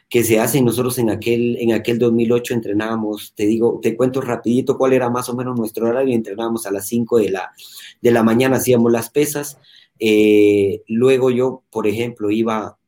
que 0.09 0.25
se 0.25 0.41
hacen. 0.41 0.65
Nosotros 0.65 0.99
en 0.99 1.11
aquel, 1.11 1.57
en 1.59 1.73
aquel 1.73 1.99
2008 1.99 2.55
entrenábamos, 2.55 3.35
te 3.35 3.47
digo, 3.47 3.81
te 3.83 3.97
cuento 3.97 4.23
rapidito 4.23 4.79
cuál 4.79 4.95
era 4.95 5.11
más 5.11 5.29
o 5.29 5.37
menos 5.37 5.59
nuestro 5.59 5.89
horario, 5.89 6.15
entrenábamos 6.15 6.67
a 6.67 6.71
las 6.71 6.87
5 6.87 7.19
de 7.19 7.31
la, 7.31 7.53
de 8.01 8.11
la 8.11 8.23
mañana, 8.23 8.57
hacíamos 8.57 8.91
las 8.91 9.11
pesas, 9.11 9.59
eh, 9.99 10.83
luego 10.89 11.31
yo, 11.31 11.63
por 11.71 11.87
ejemplo, 11.87 12.31
iba 12.31 12.79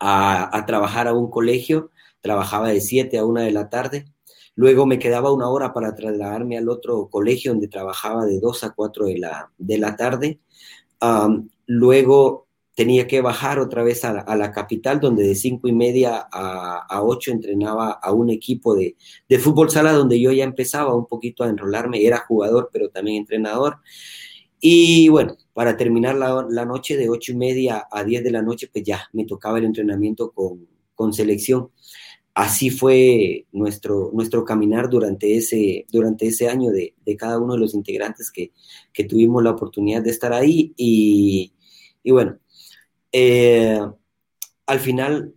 a, 0.00 0.64
trabajar 0.66 1.08
a 1.08 1.14
un 1.14 1.30
colegio, 1.30 1.90
trabajaba 2.20 2.70
de 2.70 2.80
7 2.80 3.18
a 3.18 3.24
1 3.24 3.42
de 3.42 3.52
la 3.52 3.68
tarde, 3.68 4.06
luego 4.54 4.86
me 4.86 4.98
quedaba 4.98 5.32
una 5.32 5.48
hora 5.48 5.72
para 5.72 5.94
trasladarme 5.94 6.58
al 6.58 6.68
otro 6.68 7.08
colegio 7.08 7.52
donde 7.52 7.68
trabajaba 7.68 8.24
de 8.24 8.40
2 8.40 8.64
a 8.64 8.70
4 8.70 9.06
de 9.06 9.18
la, 9.18 9.52
de 9.58 9.78
la 9.78 9.96
tarde, 9.96 10.40
luego 11.66 12.46
tenía 12.74 13.06
que 13.06 13.22
bajar 13.22 13.58
otra 13.58 13.82
vez 13.82 14.04
a 14.04 14.36
la, 14.36 14.52
capital, 14.52 15.00
donde 15.00 15.26
de 15.26 15.34
cinco 15.34 15.66
y 15.66 15.72
media 15.72 16.28
a, 16.30 16.84
a 16.86 17.02
8 17.02 17.32
entrenaba 17.32 17.90
a 17.90 18.12
un 18.12 18.28
equipo 18.28 18.74
de, 18.74 18.96
de, 19.26 19.38
fútbol 19.38 19.70
sala, 19.70 19.92
donde 19.92 20.20
yo 20.20 20.30
ya 20.30 20.44
empezaba 20.44 20.94
un 20.94 21.06
poquito 21.06 21.42
a 21.42 21.48
enrolarme, 21.48 22.04
era 22.04 22.18
jugador, 22.18 22.68
pero 22.70 22.90
también 22.90 23.16
entrenador. 23.16 23.78
Y 24.68 25.08
bueno, 25.10 25.36
para 25.54 25.76
terminar 25.76 26.16
la, 26.16 26.64
noche 26.64 26.96
de 26.96 27.08
ocho 27.08 27.30
y 27.30 27.36
media 27.36 27.86
a 27.88 28.02
10 28.02 28.24
de 28.24 28.32
la 28.32 28.42
noche, 28.42 28.68
pues 28.72 28.82
ya 28.82 29.08
me 29.12 29.24
tocaba 29.24 29.58
el 29.58 29.64
entrenamiento 29.64 30.32
con, 30.32 30.66
con 30.96 31.12
selección. 31.12 31.70
Así 32.34 32.70
fue 32.70 33.46
nuestro, 33.52 34.10
nuestro 34.12 34.44
caminar 34.44 34.90
durante 34.90 35.36
ese, 35.36 35.86
durante 35.88 36.26
ese 36.26 36.48
año 36.48 36.72
de, 36.72 36.94
de 37.06 37.16
cada 37.16 37.38
uno 37.38 37.54
de 37.54 37.60
los 37.60 37.74
integrantes 37.74 38.32
que, 38.32 38.50
que, 38.92 39.04
tuvimos 39.04 39.40
la 39.44 39.52
oportunidad 39.52 40.02
de 40.02 40.10
estar 40.10 40.32
ahí. 40.32 40.74
Y, 40.76 41.52
y 42.02 42.10
bueno, 42.10 42.36
eh, 43.12 43.80
al 44.66 44.80
final 44.80 45.32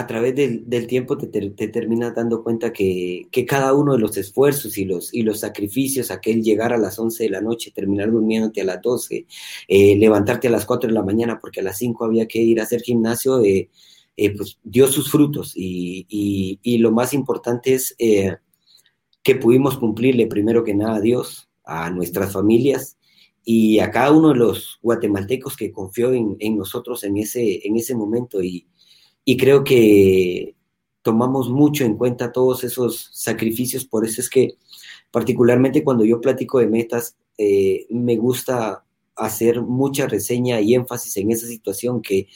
a 0.00 0.06
través 0.06 0.34
del, 0.34 0.86
tiempo 0.86 1.18
te, 1.18 1.26
te, 1.28 1.68
terminas 1.68 2.14
dando 2.14 2.42
cuenta 2.42 2.72
que, 2.72 3.28
cada 3.46 3.74
uno 3.74 3.92
de 3.92 3.98
los 3.98 4.16
esfuerzos 4.16 4.78
y 4.78 4.86
los, 4.86 5.12
y 5.12 5.22
los 5.22 5.40
sacrificios, 5.40 6.10
aquel 6.10 6.42
llegar 6.42 6.72
a 6.72 6.78
las 6.78 6.98
11 6.98 7.24
de 7.24 7.30
la 7.30 7.42
noche, 7.42 7.70
terminar 7.70 8.10
durmiéndote 8.10 8.62
a 8.62 8.64
las 8.64 8.80
12, 8.80 9.26
eh, 9.68 9.96
levantarte 9.96 10.48
a 10.48 10.50
las 10.50 10.64
4 10.64 10.88
de 10.88 10.94
la 10.94 11.02
mañana 11.02 11.38
porque 11.38 11.60
a 11.60 11.62
las 11.62 11.76
5 11.76 12.02
había 12.04 12.26
que 12.26 12.40
ir 12.40 12.60
a 12.60 12.62
hacer 12.62 12.80
gimnasio, 12.80 13.42
eh, 13.42 13.68
eh, 14.16 14.36
pues 14.36 14.58
dio 14.64 14.88
sus 14.88 15.10
frutos 15.10 15.52
y, 15.54 16.06
y, 16.08 16.78
lo 16.78 16.92
más 16.92 17.12
importante 17.12 17.74
es 17.74 17.94
que 17.98 19.34
pudimos 19.36 19.78
cumplirle 19.78 20.26
primero 20.26 20.64
que 20.64 20.74
nada 20.74 20.96
a 20.96 21.00
Dios, 21.00 21.48
a 21.64 21.90
nuestras 21.90 22.32
familias 22.32 22.96
y 23.44 23.80
a 23.80 23.90
cada 23.90 24.12
uno 24.12 24.30
de 24.30 24.36
los 24.36 24.78
guatemaltecos 24.82 25.56
que 25.56 25.72
confió 25.72 26.12
en, 26.12 26.36
en 26.40 26.56
nosotros 26.56 27.04
en 27.04 27.18
ese, 27.18 27.66
en 27.66 27.76
ese 27.76 27.94
momento 27.94 28.42
y 28.42 28.66
y 29.24 29.36
creo 29.36 29.64
que 29.64 30.54
tomamos 31.02 31.48
mucho 31.50 31.84
en 31.84 31.96
cuenta 31.96 32.32
todos 32.32 32.64
esos 32.64 33.10
sacrificios, 33.12 33.84
por 33.84 34.04
eso 34.04 34.20
es 34.20 34.28
que 34.28 34.56
particularmente 35.10 35.82
cuando 35.82 36.04
yo 36.04 36.20
platico 36.20 36.58
de 36.58 36.66
metas, 36.66 37.16
eh, 37.38 37.86
me 37.90 38.16
gusta 38.16 38.84
hacer 39.16 39.62
mucha 39.62 40.06
reseña 40.06 40.60
y 40.60 40.74
énfasis 40.74 41.16
en 41.16 41.30
esa 41.30 41.46
situación 41.46 42.02
que 42.02 42.28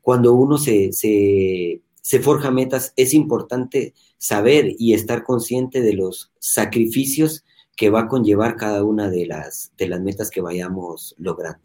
cuando 0.00 0.34
uno 0.34 0.58
se, 0.58 0.92
se, 0.92 1.80
se 2.00 2.20
forja 2.20 2.50
metas, 2.50 2.92
es 2.96 3.14
importante 3.14 3.94
saber 4.16 4.74
y 4.78 4.94
estar 4.94 5.22
consciente 5.24 5.80
de 5.80 5.92
los 5.92 6.32
sacrificios 6.38 7.44
que 7.76 7.90
va 7.90 8.00
a 8.00 8.08
conllevar 8.08 8.56
cada 8.56 8.82
una 8.82 9.08
de 9.08 9.26
las, 9.26 9.72
de 9.76 9.88
las 9.88 10.00
metas 10.00 10.30
que 10.30 10.40
vayamos 10.40 11.14
logrando. 11.18 11.60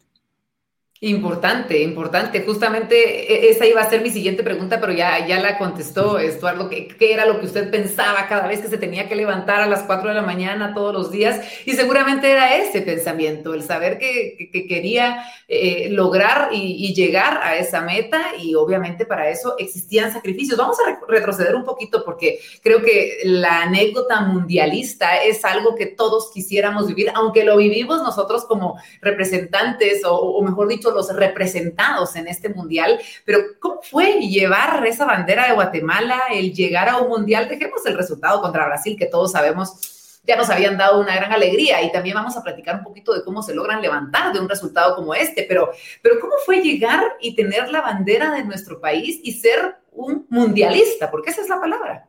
Importante, 1.04 1.82
importante. 1.82 2.40
Justamente 2.40 2.96
e, 2.96 3.50
esa 3.50 3.66
iba 3.66 3.82
a 3.82 3.90
ser 3.90 4.00
mi 4.00 4.08
siguiente 4.08 4.42
pregunta, 4.42 4.80
pero 4.80 4.90
ya, 4.90 5.26
ya 5.26 5.38
la 5.38 5.58
contestó 5.58 6.18
Estuardo. 6.18 6.70
¿Qué, 6.70 6.88
¿Qué, 6.88 7.12
era 7.12 7.26
lo 7.26 7.40
que 7.40 7.44
usted 7.44 7.70
pensaba 7.70 8.26
cada 8.26 8.46
vez 8.46 8.62
que 8.62 8.68
se 8.68 8.78
tenía 8.78 9.06
que 9.06 9.14
levantar 9.14 9.60
a 9.60 9.66
las 9.66 9.82
4 9.82 10.08
de 10.08 10.14
la 10.14 10.22
mañana 10.22 10.72
todos 10.72 10.94
los 10.94 11.10
días? 11.10 11.42
Y 11.66 11.72
seguramente 11.72 12.30
era 12.30 12.56
ese 12.56 12.80
pensamiento, 12.80 13.52
el 13.52 13.62
saber 13.62 13.98
que, 13.98 14.48
que, 14.50 14.66
quería 14.66 15.26
eh, 15.46 15.88
lograr 15.90 16.48
y, 16.52 16.86
y, 16.86 16.94
llegar 16.94 17.38
a 17.42 17.56
esa 17.56 17.82
meta 17.82 18.22
y 18.40 18.54
obviamente 18.54 19.04
para 19.04 19.28
eso 19.28 19.56
existían 19.58 20.10
sacrificios. 20.10 20.56
Vamos 20.56 20.78
a 20.80 21.00
retroceder 21.06 21.54
un 21.54 21.64
poquito 21.64 22.02
porque 22.02 22.38
creo 22.62 22.80
que 22.80 23.18
la 23.24 23.64
anécdota 23.64 24.22
mundialista 24.22 25.22
es 25.22 25.44
algo 25.44 25.74
que 25.74 25.84
todos 25.84 26.30
quisiéramos 26.32 26.86
vivir, 26.86 27.10
aunque 27.14 27.44
lo 27.44 27.58
vivimos 27.58 28.02
nosotros 28.02 28.46
como 28.46 28.78
representantes 29.02 30.02
o, 30.06 30.16
o 30.16 30.42
mejor 30.42 30.68
dicho, 30.68 30.93
los 30.94 31.14
representados 31.14 32.16
en 32.16 32.28
este 32.28 32.48
mundial, 32.48 32.98
pero 33.24 33.40
¿cómo 33.60 33.80
fue 33.82 34.20
llevar 34.20 34.86
esa 34.86 35.04
bandera 35.04 35.48
de 35.48 35.54
Guatemala, 35.54 36.22
el 36.32 36.52
llegar 36.54 36.88
a 36.88 36.98
un 36.98 37.08
mundial? 37.08 37.48
Dejemos 37.48 37.84
el 37.86 37.96
resultado 37.96 38.40
contra 38.40 38.66
Brasil, 38.66 38.96
que 38.98 39.06
todos 39.06 39.32
sabemos 39.32 39.94
ya 40.26 40.36
nos 40.36 40.48
habían 40.50 40.78
dado 40.78 41.00
una 41.00 41.14
gran 41.16 41.32
alegría 41.32 41.82
y 41.82 41.92
también 41.92 42.14
vamos 42.14 42.36
a 42.36 42.42
platicar 42.42 42.76
un 42.76 42.84
poquito 42.84 43.12
de 43.14 43.22
cómo 43.22 43.42
se 43.42 43.54
logran 43.54 43.82
levantar 43.82 44.32
de 44.32 44.40
un 44.40 44.48
resultado 44.48 44.96
como 44.96 45.14
este, 45.14 45.44
pero, 45.46 45.70
pero 46.02 46.18
¿cómo 46.20 46.34
fue 46.44 46.62
llegar 46.62 47.02
y 47.20 47.34
tener 47.34 47.70
la 47.70 47.82
bandera 47.82 48.34
de 48.34 48.44
nuestro 48.44 48.80
país 48.80 49.20
y 49.22 49.32
ser 49.32 49.76
un 49.92 50.26
mundialista? 50.30 51.10
Porque 51.10 51.30
esa 51.30 51.42
es 51.42 51.48
la 51.48 51.60
palabra. 51.60 52.08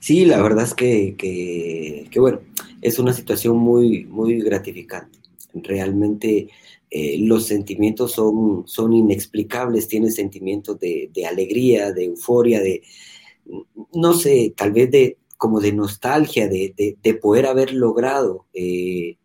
Sí, 0.00 0.24
la 0.24 0.40
verdad 0.40 0.64
es 0.64 0.74
que, 0.74 1.14
que, 1.16 2.08
que 2.10 2.20
bueno, 2.20 2.40
es 2.80 2.98
una 2.98 3.12
situación 3.12 3.56
muy, 3.56 4.04
muy 4.04 4.40
gratificante. 4.40 5.18
Realmente 5.54 6.48
eh, 6.96 7.18
los 7.18 7.46
sentimientos 7.46 8.12
son, 8.12 8.68
son 8.68 8.92
inexplicables, 8.92 9.88
tienes 9.88 10.14
sentimientos 10.14 10.78
de, 10.78 11.10
alegría, 11.28 11.90
de 11.90 12.04
euforia, 12.04 12.60
de, 12.60 12.84
no 13.94 14.14
sé, 14.14 14.54
tal 14.56 14.70
vez 14.70 14.92
de 14.92 15.18
como 15.36 15.58
de 15.58 15.72
nostalgia, 15.72 16.46
de, 16.46 17.18
poder 17.20 17.46
haber 17.46 17.74
logrado 17.74 18.46
eh, 18.52 19.16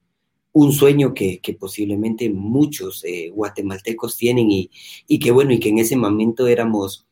un 0.51 0.71
sueño 0.71 1.13
que, 1.13 1.39
posiblemente 1.59 2.31
muchos 2.31 3.03
eh, 3.05 3.29
guatemaltecos 3.29 4.17
tienen 4.17 4.49
y, 4.49 4.71
y, 5.07 5.19
que 5.19 5.29
bueno, 5.29 5.53
y 5.53 5.59
que 5.59 5.69
en 5.69 5.77
ese 5.77 5.95
momento 5.95 6.47
éramos 6.47 7.05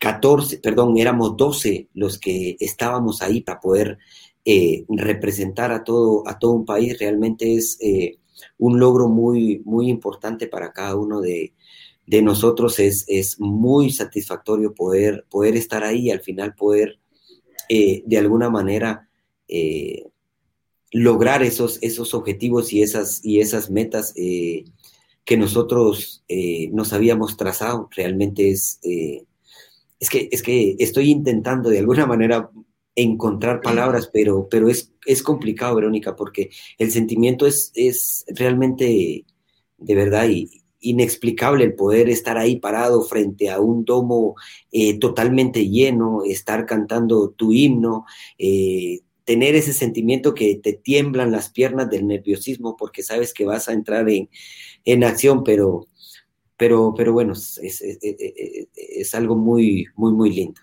14, 0.00 0.60
perdón, 0.60 0.96
éramos 0.96 1.36
12 1.36 1.88
los 1.92 2.18
que 2.18 2.56
estábamos 2.58 3.20
ahí 3.20 3.42
para 3.42 3.60
poder 3.60 3.98
representar 4.88 5.72
a 5.72 5.84
todo, 5.84 6.26
a 6.26 6.38
todo 6.38 6.52
un 6.52 6.64
país, 6.64 6.98
realmente 6.98 7.54
es 7.54 7.78
un 8.58 8.78
logro 8.78 9.08
muy, 9.08 9.62
muy 9.64 9.88
importante 9.88 10.46
para 10.46 10.72
cada 10.72 10.96
uno 10.96 11.20
de, 11.20 11.52
nosotros. 12.06 12.78
Es, 12.78 13.04
es, 13.08 13.40
muy 13.40 13.90
satisfactorio 13.90 14.74
poder, 14.74 15.26
poder 15.30 15.56
estar 15.56 15.84
ahí 15.84 16.06
y 16.06 16.10
al 16.10 16.20
final 16.20 16.54
poder 16.54 16.98
eh, 17.68 18.02
de 18.06 18.18
alguna 18.18 18.50
manera 18.50 19.08
eh, 19.48 20.06
lograr 20.90 21.42
esos, 21.42 21.78
esos 21.82 22.14
objetivos 22.14 22.72
y 22.72 22.82
esas, 22.82 23.24
y 23.24 23.40
esas 23.40 23.70
metas 23.70 24.12
eh, 24.16 24.64
que 25.24 25.36
nosotros 25.36 26.24
nos 26.72 26.92
habíamos 26.92 27.36
trazado. 27.36 27.88
Realmente 27.96 28.50
es, 28.50 28.78
es, 28.82 30.10
que, 30.10 30.28
es 30.30 30.42
que 30.42 30.76
estoy 30.78 31.10
intentando 31.10 31.70
de 31.70 31.78
alguna 31.78 32.06
manera 32.06 32.50
encontrar 32.96 33.60
palabras, 33.60 34.08
pero, 34.12 34.48
pero 34.48 34.68
es, 34.68 34.92
es 35.06 35.22
complicado, 35.22 35.74
Verónica, 35.76 36.14
porque 36.14 36.50
el 36.78 36.90
sentimiento 36.90 37.46
es, 37.46 37.72
es 37.74 38.24
realmente, 38.28 39.24
de 39.78 39.94
verdad, 39.94 40.28
inexplicable 40.80 41.64
el 41.64 41.74
poder 41.74 42.08
estar 42.08 42.38
ahí 42.38 42.56
parado 42.60 43.02
frente 43.02 43.50
a 43.50 43.60
un 43.60 43.84
domo 43.84 44.36
eh, 44.70 44.98
totalmente 44.98 45.68
lleno, 45.68 46.22
estar 46.24 46.66
cantando 46.66 47.30
tu 47.30 47.52
himno, 47.52 48.04
eh, 48.38 49.00
tener 49.24 49.54
ese 49.54 49.72
sentimiento 49.72 50.34
que 50.34 50.56
te 50.56 50.74
tiemblan 50.74 51.32
las 51.32 51.50
piernas 51.50 51.88
del 51.90 52.06
nerviosismo 52.06 52.76
porque 52.76 53.02
sabes 53.02 53.32
que 53.32 53.46
vas 53.46 53.68
a 53.68 53.72
entrar 53.72 54.08
en, 54.10 54.28
en 54.84 55.02
acción, 55.02 55.42
pero, 55.42 55.88
pero, 56.56 56.92
pero 56.94 57.14
bueno, 57.14 57.32
es, 57.32 57.58
es, 57.58 57.80
es 57.80 59.14
algo 59.14 59.34
muy, 59.34 59.86
muy, 59.96 60.12
muy 60.12 60.30
lindo. 60.30 60.60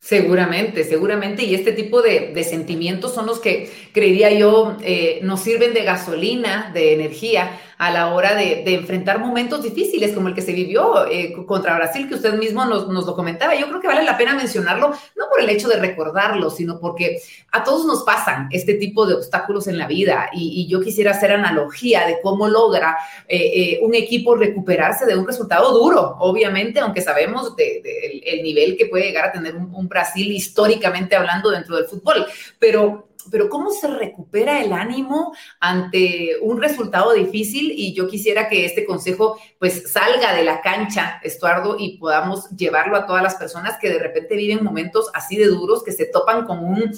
Seguramente, 0.00 0.82
seguramente. 0.84 1.44
Y 1.44 1.54
este 1.54 1.72
tipo 1.72 2.00
de, 2.00 2.42
sentimientos 2.42 3.14
son 3.14 3.26
los 3.26 3.38
que, 3.38 3.70
creería 3.92 4.30
yo, 4.32 4.76
eh, 4.82 5.20
nos 5.22 5.40
sirven 5.40 5.74
de 5.74 5.84
gasolina, 5.84 6.70
de 6.72 6.94
energía 6.94 7.60
a 7.80 7.90
la 7.90 8.12
hora 8.12 8.34
de, 8.34 8.62
enfrentar 8.74 9.18
momentos 9.18 9.62
difíciles 9.62 10.12
como 10.12 10.28
el 10.28 10.34
que 10.34 10.42
se 10.42 10.52
vivió 10.52 11.06
eh, 11.10 11.32
contra 11.46 11.76
Brasil, 11.76 12.06
que 12.06 12.14
usted 12.14 12.34
mismo 12.34 12.62
nos, 12.66 12.86
lo 12.86 13.16
comentaba. 13.16 13.54
Yo 13.54 13.68
creo 13.68 13.80
que 13.80 13.88
vale 13.88 14.04
la 14.04 14.18
pena 14.18 14.34
mencionarlo, 14.34 14.90
no 15.16 15.28
por 15.30 15.40
el 15.40 15.48
hecho 15.48 15.66
de 15.66 15.76
recordarlo, 15.76 16.50
sino 16.50 16.78
porque 16.78 17.22
a 17.50 17.64
todos 17.64 17.86
nos 17.86 18.02
pasan 18.02 18.48
este 18.50 18.74
tipo 18.74 19.06
de 19.06 19.14
obstáculos 19.14 19.66
en 19.66 19.78
la 19.78 19.86
vida 19.86 20.28
y, 20.34 20.68
yo 20.68 20.82
quisiera 20.82 21.12
hacer 21.12 21.32
analogía 21.32 22.06
de 22.06 22.18
cómo 22.22 22.48
logra 22.48 22.98
eh, 23.26 23.80
un 23.82 23.94
equipo 23.94 24.36
recuperarse 24.36 25.06
de 25.06 25.16
un 25.16 25.26
resultado 25.26 25.72
duro, 25.72 26.16
obviamente, 26.20 26.80
aunque 26.80 27.00
sabemos 27.00 27.56
de, 27.56 27.80
el 28.26 28.42
nivel 28.42 28.76
que 28.76 28.86
puede 28.86 29.04
llegar 29.04 29.24
a 29.24 29.32
tener 29.32 29.56
un 29.56 29.88
Brasil 29.88 30.30
históricamente 30.30 31.16
hablando 31.16 31.50
dentro 31.50 31.76
del 31.76 31.86
fútbol, 31.86 32.26
pero 32.58 33.09
pero 33.30 33.48
¿cómo 33.48 33.70
se 33.70 33.88
recupera 33.88 34.60
el 34.62 34.72
ánimo 34.72 35.34
ante 35.58 36.36
un 36.42 36.60
resultado 36.60 37.12
difícil? 37.12 37.72
Y 37.74 37.94
yo 37.94 38.08
quisiera 38.08 38.48
que 38.48 38.64
este 38.64 38.84
consejo 38.84 39.38
pues 39.58 39.90
salga 39.90 40.34
de 40.34 40.44
la 40.44 40.60
cancha, 40.60 41.20
Estuardo, 41.22 41.76
y 41.78 41.98
podamos 41.98 42.48
llevarlo 42.50 42.96
a 42.96 43.06
todas 43.06 43.22
las 43.22 43.34
personas 43.34 43.78
que 43.80 43.88
de 43.88 43.98
repente 43.98 44.36
viven 44.36 44.64
momentos 44.64 45.10
así 45.14 45.36
de 45.36 45.46
duros, 45.46 45.82
que 45.82 45.92
se 45.92 46.06
topan 46.06 46.46
con 46.46 46.64
un 46.64 46.92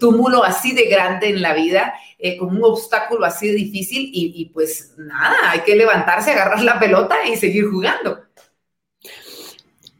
túmulo 0.00 0.42
así 0.42 0.74
de 0.74 0.86
grande 0.86 1.28
en 1.28 1.42
la 1.42 1.54
vida, 1.54 1.94
eh, 2.18 2.36
con 2.36 2.56
un 2.56 2.64
obstáculo 2.64 3.24
así 3.24 3.48
de 3.48 3.54
difícil 3.54 4.10
y, 4.12 4.32
y 4.34 4.46
pues 4.46 4.94
nada, 4.96 5.50
hay 5.50 5.60
que 5.60 5.76
levantarse, 5.76 6.32
agarrar 6.32 6.62
la 6.62 6.78
pelota 6.78 7.16
y 7.28 7.36
seguir 7.36 7.66
jugando. 7.70 8.18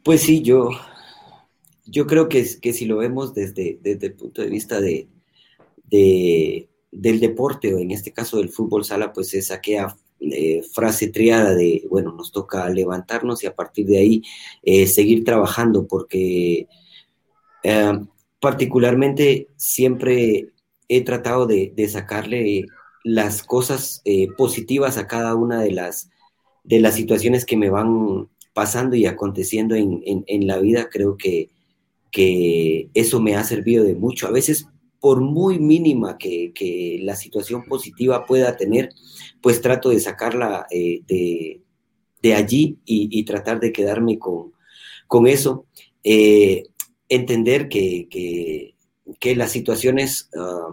Pues 0.02 0.22
sí, 0.22 0.42
yo, 0.42 0.70
yo 1.84 2.06
creo 2.06 2.28
que, 2.28 2.46
que 2.60 2.72
si 2.72 2.84
lo 2.84 2.98
vemos 2.98 3.34
desde, 3.34 3.78
desde 3.80 4.08
el 4.08 4.14
punto 4.14 4.42
de 4.42 4.48
vista 4.48 4.80
de, 4.80 5.08
de, 5.90 6.68
del 6.90 7.20
deporte, 7.20 7.74
o 7.74 7.78
en 7.78 7.90
este 7.90 8.12
caso 8.12 8.38
del 8.38 8.48
fútbol 8.48 8.84
sala, 8.84 9.12
pues 9.12 9.34
es 9.34 9.50
aquella 9.50 9.96
eh, 10.18 10.62
frase 10.72 11.08
triada 11.08 11.54
de, 11.54 11.86
bueno, 11.90 12.12
nos 12.12 12.32
toca 12.32 12.68
levantarnos 12.70 13.44
y 13.44 13.46
a 13.46 13.54
partir 13.54 13.86
de 13.86 13.98
ahí 13.98 14.22
eh, 14.62 14.86
seguir 14.86 15.24
trabajando, 15.24 15.86
porque 15.86 16.68
eh, 17.62 18.00
particularmente 18.40 19.48
siempre 19.56 20.52
he 20.88 21.04
tratado 21.04 21.46
de, 21.46 21.88
sacarle 21.88 22.66
las 23.04 23.42
cosas 23.42 24.02
positivas 24.36 24.96
a 24.98 25.06
cada 25.06 25.34
una 25.34 25.60
de 25.60 25.72
las, 25.72 26.10
de 26.64 26.80
las 26.80 26.94
situaciones 26.94 27.44
que 27.44 27.56
me 27.56 27.70
van 27.70 28.28
pasando 28.54 28.96
y 28.96 29.06
aconteciendo 29.06 29.74
en, 29.74 30.02
en, 30.04 30.46
la 30.46 30.58
vida. 30.58 30.88
Creo 30.90 31.16
que, 31.16 31.50
que 32.10 32.88
eso 32.94 33.20
me 33.20 33.36
ha 33.36 33.44
servido 33.44 33.84
de 33.84 33.94
mucho. 33.94 34.26
A 34.26 34.32
veces 34.32 34.66
por 35.00 35.20
muy 35.20 35.58
mínima 35.58 36.18
que, 36.18 36.98
la 37.02 37.16
situación 37.16 37.64
positiva 37.64 38.26
pueda 38.26 38.56
tener, 38.56 38.90
pues 39.40 39.60
trato 39.60 39.90
de 39.90 40.00
sacarla 40.00 40.66
eh, 40.70 41.02
de, 41.06 42.34
allí 42.34 42.78
y, 42.84 43.22
tratar 43.24 43.60
de 43.60 43.72
quedarme 43.72 44.18
con, 44.18 44.52
con 45.06 45.26
eso. 45.26 45.66
Eh, 46.02 46.64
entender 47.08 47.68
que, 47.68 48.08
que, 48.10 49.36
las 49.36 49.50
situaciones 49.52 50.28
ah, 50.36 50.70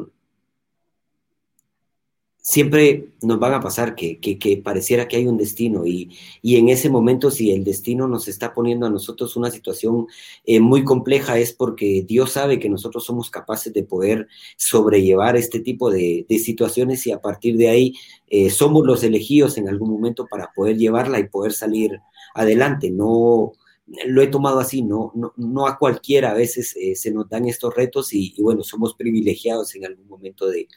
siempre 2.43 3.07
nos 3.21 3.39
van 3.39 3.53
a 3.53 3.61
pasar 3.61 3.95
que, 3.95 4.61
pareciera 4.61 5.07
que 5.07 5.15
hay 5.15 5.27
un 5.27 5.37
destino 5.37 5.85
y, 5.85 6.09
en 6.43 6.67
ese 6.67 6.89
momento 6.89 7.31
si 7.31 7.51
el 7.51 7.63
destino 7.63 8.05
nos 8.09 8.27
está 8.27 8.53
poniendo 8.53 8.85
a 8.85 8.89
nosotros 8.89 9.37
una 9.37 9.49
situación 9.49 10.07
eh, 10.45 10.59
muy 10.59 10.83
compleja 10.83 11.39
es 11.39 11.53
porque 11.53 12.03
Dios 12.05 12.33
sabe 12.33 12.59
que 12.59 12.69
nosotros 12.69 13.05
somos 13.05 13.29
capaces 13.29 13.71
de 13.73 13.83
poder 13.83 14.27
sobrellevar 14.57 15.37
este 15.37 15.61
tipo 15.61 15.89
de, 15.89 16.25
situaciones 16.43 17.07
y 17.07 17.13
a 17.13 17.21
partir 17.21 17.55
de 17.55 17.69
ahí 17.69 17.93
eh, 18.27 18.49
somos 18.49 18.85
los 18.85 19.03
elegidos 19.03 19.57
en 19.57 19.69
algún 19.69 19.89
momento 19.91 20.27
para 20.29 20.51
poder 20.53 20.77
llevarla 20.77 21.19
y 21.19 21.29
poder 21.29 21.53
salir 21.53 22.01
adelante. 22.35 22.89
No, 22.91 23.53
lo 23.85 24.21
he 24.21 24.27
tomado 24.27 24.59
así, 24.59 24.81
no, 24.81 25.11
no, 25.35 25.67
a 25.67 25.77
cualquiera 25.77 26.31
a 26.31 26.35
veces 26.35 26.75
eh, 26.75 26.95
se 26.95 27.11
nos 27.11 27.27
dan 27.29 27.45
estos 27.47 27.75
retos 27.75 28.13
y, 28.13 28.35
bueno, 28.41 28.63
somos 28.63 28.95
privilegiados 28.95 29.75
en 29.75 29.85
algún 29.85 30.07
momento 30.07 30.47
de, 30.47 30.67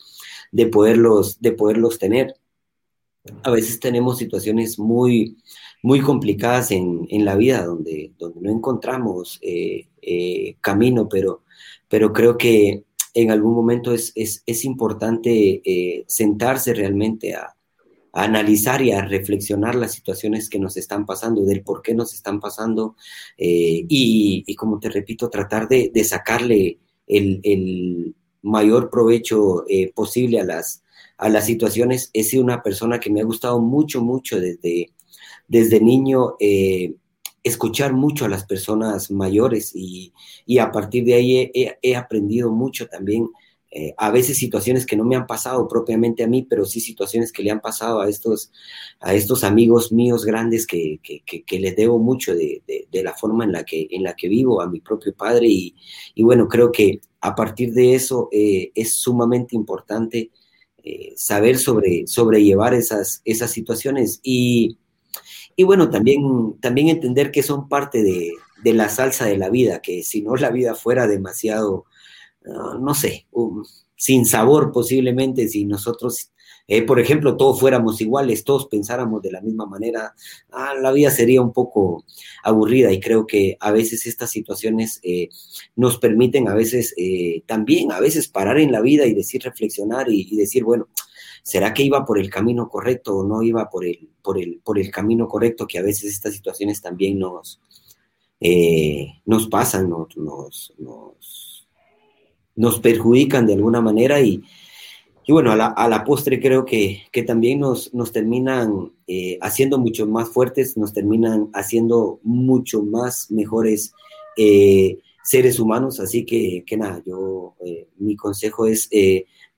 de, 0.52 0.66
poderlos, 0.66 1.40
de 1.40 1.52
poderlos 1.52 1.98
tener. 1.98 2.34
a 3.42 3.50
veces 3.50 3.80
tenemos 3.80 4.18
situaciones 4.18 4.78
muy, 4.78 5.36
muy 5.82 6.00
complicadas 6.00 6.70
en, 6.72 7.06
en 7.10 7.24
la 7.24 7.36
vida 7.36 7.64
donde, 7.64 8.12
donde 8.18 8.40
no 8.40 8.50
encontramos 8.50 9.38
eh, 9.42 9.88
eh, 10.02 10.56
camino, 10.60 11.08
pero, 11.08 11.44
pero 11.88 12.12
creo 12.12 12.36
que 12.36 12.84
en 13.14 13.30
algún 13.30 13.54
momento 13.54 13.92
es, 13.92 14.12
es, 14.14 14.42
es 14.46 14.64
importante 14.64 16.04
sentarse 16.06 16.74
realmente 16.74 17.34
a, 17.34 17.55
a, 18.16 18.24
analizar 18.24 18.82
y 18.82 18.92
a 18.92 19.02
reflexionar 19.02 19.74
las 19.74 19.92
situaciones 19.92 20.48
que 20.48 20.58
nos 20.58 20.76
están 20.76 21.06
pasando, 21.06 21.44
del 21.44 21.62
por 21.62 21.82
qué 21.82 21.94
nos 21.94 22.14
están 22.14 22.40
pasando 22.40 22.96
y, 23.36 24.44
y, 24.46 24.54
como 24.54 24.78
te 24.78 24.88
repito, 24.88 25.28
tratar 25.28 25.68
de, 25.68 26.04
sacarle 26.04 26.78
el, 27.06 27.40
el, 27.42 28.14
mayor 28.42 28.90
provecho 28.90 29.64
posible 29.94 30.38
a 30.38 30.44
las, 30.44 30.84
a 31.18 31.28
las 31.28 31.46
situaciones. 31.46 32.10
He 32.12 32.22
sido 32.22 32.44
una 32.44 32.62
persona 32.62 33.00
que 33.00 33.10
me 33.10 33.20
ha 33.20 33.24
gustado 33.24 33.60
mucho, 33.60 34.02
mucho 34.02 34.40
desde, 34.40 34.92
desde 35.48 35.80
niño 35.80 36.36
eh, 36.40 36.94
escuchar 37.42 37.92
mucho 37.92 38.24
a 38.24 38.28
las 38.28 38.44
personas 38.44 39.10
mayores 39.10 39.72
y, 39.74 40.12
y 40.44 40.58
a 40.58 40.70
partir 40.70 41.04
de 41.04 41.14
ahí 41.14 41.50
he 41.82 41.96
aprendido 41.96 42.50
mucho 42.50 42.86
también. 42.88 43.28
Eh, 43.78 43.94
a 43.98 44.10
veces 44.10 44.38
situaciones 44.38 44.86
que 44.86 44.96
no 44.96 45.04
me 45.04 45.16
han 45.16 45.26
pasado 45.26 45.68
propiamente 45.68 46.24
a 46.24 46.26
mí, 46.26 46.46
pero 46.48 46.64
sí 46.64 46.80
situaciones 46.80 47.30
que 47.30 47.42
le 47.42 47.50
han 47.50 47.60
pasado 47.60 48.00
a 48.00 48.08
estos, 48.08 48.50
a 49.00 49.12
estos 49.12 49.44
amigos 49.44 49.92
míos 49.92 50.24
grandes 50.24 50.66
que, 50.66 50.98
que, 51.02 51.22
que, 51.42 51.60
les 51.60 51.76
debo 51.76 51.98
mucho 51.98 52.34
de, 52.34 52.62
de, 52.66 53.02
la 53.02 53.12
forma 53.12 53.44
en 53.44 53.52
la 53.52 53.64
que, 53.64 53.86
en 53.90 54.02
la 54.02 54.16
que 54.16 54.28
vivo, 54.28 54.62
a 54.62 54.66
mi 54.66 54.80
propio 54.80 55.14
padre. 55.14 55.48
Y, 55.48 55.74
y 56.14 56.22
bueno, 56.22 56.48
creo 56.48 56.72
que 56.72 57.02
a 57.20 57.34
partir 57.34 57.74
de 57.74 57.94
eso 57.94 58.30
eh, 58.32 58.72
es 58.74 58.94
sumamente 58.94 59.54
importante 59.54 60.30
eh, 60.82 61.12
saber 61.14 61.58
sobre, 61.58 62.06
sobrellevar 62.06 62.72
esas, 62.72 63.20
esas 63.26 63.50
situaciones 63.50 64.20
y, 64.22 64.78
y, 65.54 65.64
bueno, 65.64 65.90
también, 65.90 66.54
también 66.62 66.88
entender 66.88 67.30
que 67.30 67.42
son 67.42 67.68
parte 67.68 68.02
de, 68.02 68.32
de, 68.64 68.72
la 68.72 68.88
salsa 68.88 69.26
de 69.26 69.36
la 69.36 69.50
vida, 69.50 69.82
que 69.82 70.02
si 70.02 70.22
no 70.22 70.34
la 70.34 70.48
vida 70.48 70.74
fuera 70.74 71.06
demasiado, 71.06 71.84
no 72.46 72.94
sé, 72.94 73.26
sin 73.96 74.26
sabor 74.26 74.72
posiblemente, 74.72 75.48
si 75.48 75.64
nosotros 75.64 76.30
eh, 76.68 76.82
por 76.82 76.98
ejemplo, 76.98 77.36
todos 77.36 77.60
fuéramos 77.60 78.00
iguales, 78.00 78.42
todos 78.42 78.66
pensáramos 78.66 79.22
de 79.22 79.30
la 79.30 79.40
misma 79.40 79.66
manera, 79.66 80.14
ah, 80.50 80.74
la 80.74 80.90
vida 80.90 81.10
sería 81.12 81.40
un 81.40 81.52
poco 81.52 82.04
aburrida 82.42 82.92
y 82.92 82.98
creo 82.98 83.24
que 83.26 83.56
a 83.60 83.70
veces 83.70 84.06
estas 84.06 84.30
situaciones 84.30 84.98
eh, 85.04 85.28
nos 85.76 85.98
permiten 85.98 86.48
a 86.48 86.54
veces 86.54 86.92
eh, 86.96 87.42
también, 87.46 87.92
a 87.92 88.00
veces 88.00 88.26
parar 88.28 88.58
en 88.58 88.72
la 88.72 88.80
vida 88.80 89.06
y 89.06 89.14
decir, 89.14 89.42
reflexionar 89.42 90.10
y, 90.10 90.34
decir, 90.36 90.64
bueno, 90.64 90.88
¿será 91.44 91.72
que 91.72 91.84
iba 91.84 92.04
por 92.04 92.18
el 92.18 92.30
camino 92.30 92.68
correcto 92.68 93.18
o 93.18 93.24
no 93.24 93.42
iba 93.42 93.70
por 93.70 93.84
el, 93.84 94.08
por 94.20 94.36
el, 94.36 94.60
por 94.64 94.78
el 94.80 94.90
camino 94.90 95.28
correcto? 95.28 95.68
Que 95.68 95.78
a 95.78 95.82
veces 95.82 96.12
estas 96.12 96.34
situaciones 96.34 96.80
también 96.80 97.20
nos, 97.20 97.60
nos 99.24 99.46
pasan, 99.48 99.88
nos, 99.88 100.74
nos 102.56 102.80
perjudican 102.80 103.46
de 103.46 103.54
alguna 103.54 103.80
manera 103.80 104.20
y, 104.20 104.42
y 105.26 105.32
bueno, 105.32 105.52
a 105.52 105.56
la, 105.56 105.66
a 105.66 105.88
la, 105.88 106.04
postre 106.04 106.40
creo 106.40 106.64
que, 106.64 107.02
que 107.12 107.22
también 107.22 107.60
nos, 107.60 107.92
nos 107.92 108.12
terminan 108.12 108.92
eh, 109.06 109.38
haciendo 109.42 109.78
mucho 109.78 110.06
más 110.06 110.28
fuertes, 110.30 110.76
nos 110.76 110.92
terminan 110.92 111.50
haciendo 111.52 112.20
mucho 112.22 112.82
más 112.82 113.30
mejores 113.30 113.92
eh, 114.36 114.98
seres 115.24 115.58
humanos. 115.58 115.98
Así 116.00 116.24
que, 116.24 116.64
que 116.64 116.76
nada, 116.76 117.02
yo, 117.04 117.54
eh, 117.64 117.88
mi 117.98 118.14
consejo 118.14 118.66
es 118.66 118.88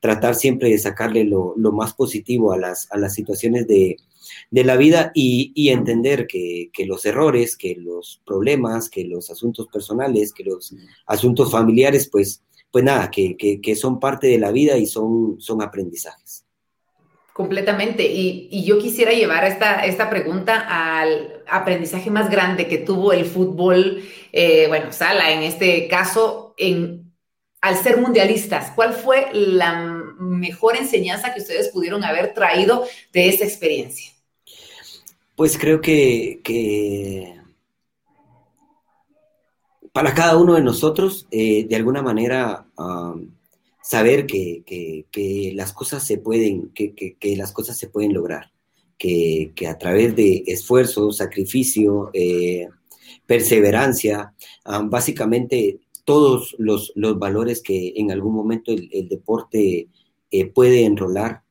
tratar 0.00 0.34
siempre 0.36 0.70
de 0.70 0.78
sacarle 0.78 1.24
lo, 1.24 1.54
lo, 1.56 1.72
más 1.72 1.92
positivo 1.92 2.52
a 2.52 2.58
las, 2.58 2.90
a 2.90 2.96
las 2.96 3.14
situaciones 3.14 3.66
de, 3.66 3.96
de 4.50 4.64
la 4.64 4.76
vida 4.76 5.10
y, 5.14 5.52
y 5.54 5.68
entender 5.68 6.26
que, 6.26 6.70
que, 6.72 6.86
los 6.86 7.04
errores, 7.04 7.56
que 7.56 7.74
los 7.74 8.22
problemas, 8.24 8.88
que 8.88 9.04
los 9.04 9.30
asuntos 9.30 9.68
personales, 9.68 10.32
que 10.32 10.44
los 10.44 10.74
asuntos 11.06 11.50
familiares, 11.50 12.08
pues 12.10 12.42
pues 12.70 12.84
nada, 12.84 13.10
que, 13.10 13.36
que, 13.36 13.60
que, 13.60 13.74
son 13.74 13.98
parte 13.98 14.26
de 14.26 14.38
la 14.38 14.50
vida 14.50 14.76
y 14.76 14.86
son, 14.86 15.40
son 15.40 15.62
aprendizajes. 15.62 16.44
Completamente. 17.32 18.04
Y, 18.04 18.48
y 18.50 18.64
yo 18.64 18.78
quisiera 18.78 19.12
llevar 19.12 19.44
esta, 19.44 19.84
esta 19.84 20.10
pregunta 20.10 20.66
al 20.68 21.44
aprendizaje 21.46 22.10
más 22.10 22.30
grande 22.30 22.66
que 22.66 22.78
tuvo 22.78 23.12
el 23.12 23.24
fútbol, 23.24 24.02
eh, 24.32 24.66
bueno, 24.68 24.92
Sala, 24.92 25.32
en 25.32 25.42
este 25.42 25.88
caso, 25.88 26.54
en, 26.58 27.12
al 27.60 27.76
ser 27.76 27.98
mundialistas. 27.98 28.72
¿Cuál 28.74 28.92
fue 28.92 29.28
la 29.32 30.02
mejor 30.18 30.76
enseñanza 30.76 31.32
que 31.32 31.40
ustedes 31.40 31.68
pudieron 31.68 32.04
haber 32.04 32.34
traído 32.34 32.84
de 33.12 33.28
esa 33.28 33.44
experiencia? 33.44 34.12
Pues 35.36 35.56
creo 35.56 35.80
que, 35.80 36.40
que 36.42 37.37
para 39.98 40.14
cada 40.14 40.36
uno 40.36 40.54
de 40.54 40.62
nosotros, 40.62 41.26
eh, 41.32 41.66
de 41.68 41.74
alguna 41.74 42.02
manera, 42.02 42.64
saber 43.82 44.26
que, 44.26 44.62
que, 45.10 45.52
las 45.56 45.72
cosas 45.72 46.06
se 46.06 46.18
pueden, 46.18 46.68
que, 46.68 46.94
que 46.94 47.36
las 47.36 47.50
cosas 47.50 47.76
se 47.76 47.88
pueden 47.88 48.14
lograr, 48.14 48.52
que, 48.96 49.52
a 49.68 49.76
través 49.76 50.14
de 50.14 50.44
esfuerzo, 50.46 51.10
sacrificio, 51.10 52.10
eh, 52.12 52.68
perseverancia, 53.26 54.34
básicamente 54.84 55.80
todos 56.04 56.54
los, 56.58 56.92
los, 56.94 57.18
valores 57.18 57.60
que 57.60 57.94
en 57.96 58.12
algún 58.12 58.36
momento 58.36 58.70
el, 58.70 59.08
deporte 59.08 59.88
eh, 60.30 60.46
puede 60.46 60.84
enrolar, 60.84 61.42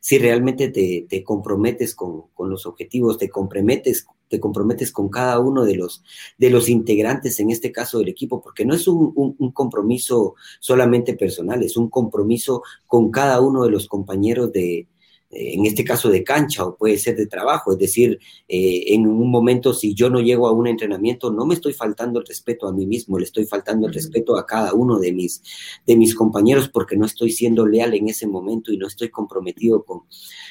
si 0.00 0.16
realmente 0.16 0.70
te, 0.70 1.04
te 1.06 1.22
comprometes 1.22 1.94
con, 1.94 2.22
con, 2.32 2.48
los 2.48 2.64
objetivos, 2.64 3.18
te 3.18 3.28
comprometes 3.28 4.06
te 4.30 4.40
comprometes 4.40 4.92
con 4.92 5.10
cada 5.10 5.40
uno 5.40 5.64
de 5.64 5.74
los, 5.74 6.02
de 6.38 6.48
los 6.48 6.68
integrantes, 6.68 7.40
en 7.40 7.50
este 7.50 7.72
caso 7.72 7.98
del 7.98 8.08
equipo, 8.08 8.40
porque 8.40 8.64
no 8.64 8.74
es 8.74 8.86
un, 8.88 9.12
un, 9.14 9.34
un, 9.38 9.50
compromiso 9.50 10.36
solamente 10.60 11.14
personal, 11.14 11.62
es 11.62 11.76
un 11.76 11.90
compromiso 11.90 12.62
con 12.86 13.10
cada 13.10 13.40
uno 13.40 13.64
de 13.64 13.70
los 13.70 13.88
compañeros 13.88 14.52
de, 14.52 14.86
eh, 15.32 15.54
en 15.54 15.64
este 15.64 15.84
caso 15.84 16.10
de 16.10 16.24
cancha 16.24 16.64
o 16.64 16.76
puede 16.76 16.98
ser 16.98 17.16
de 17.16 17.26
trabajo, 17.26 17.70
es 17.70 17.78
decir, 17.78 18.18
eh, 18.48 18.94
en 18.94 19.06
un 19.06 19.30
momento 19.30 19.72
si 19.72 19.94
yo 19.94 20.10
no 20.10 20.20
llego 20.20 20.48
a 20.48 20.52
un 20.52 20.66
entrenamiento, 20.66 21.30
no 21.30 21.46
me 21.46 21.54
estoy 21.54 21.72
faltando 21.72 22.18
el 22.18 22.26
respeto 22.26 22.66
a 22.66 22.72
mí 22.72 22.84
mismo, 22.84 23.16
le 23.16 23.26
estoy 23.26 23.44
faltando 23.44 23.86
el 23.86 23.94
respeto 23.94 24.36
a 24.36 24.44
cada 24.44 24.74
uno 24.74 24.98
de 24.98 25.12
mis, 25.12 25.40
de 25.86 25.96
mis 25.96 26.16
compañeros 26.16 26.68
porque 26.68 26.96
no 26.96 27.06
estoy 27.06 27.30
siendo 27.30 27.64
leal 27.64 27.94
en 27.94 28.08
ese 28.08 28.26
momento 28.26 28.72
y 28.72 28.76
no 28.76 28.88
estoy 28.88 29.08
comprometido 29.08 29.84
con, 29.84 30.02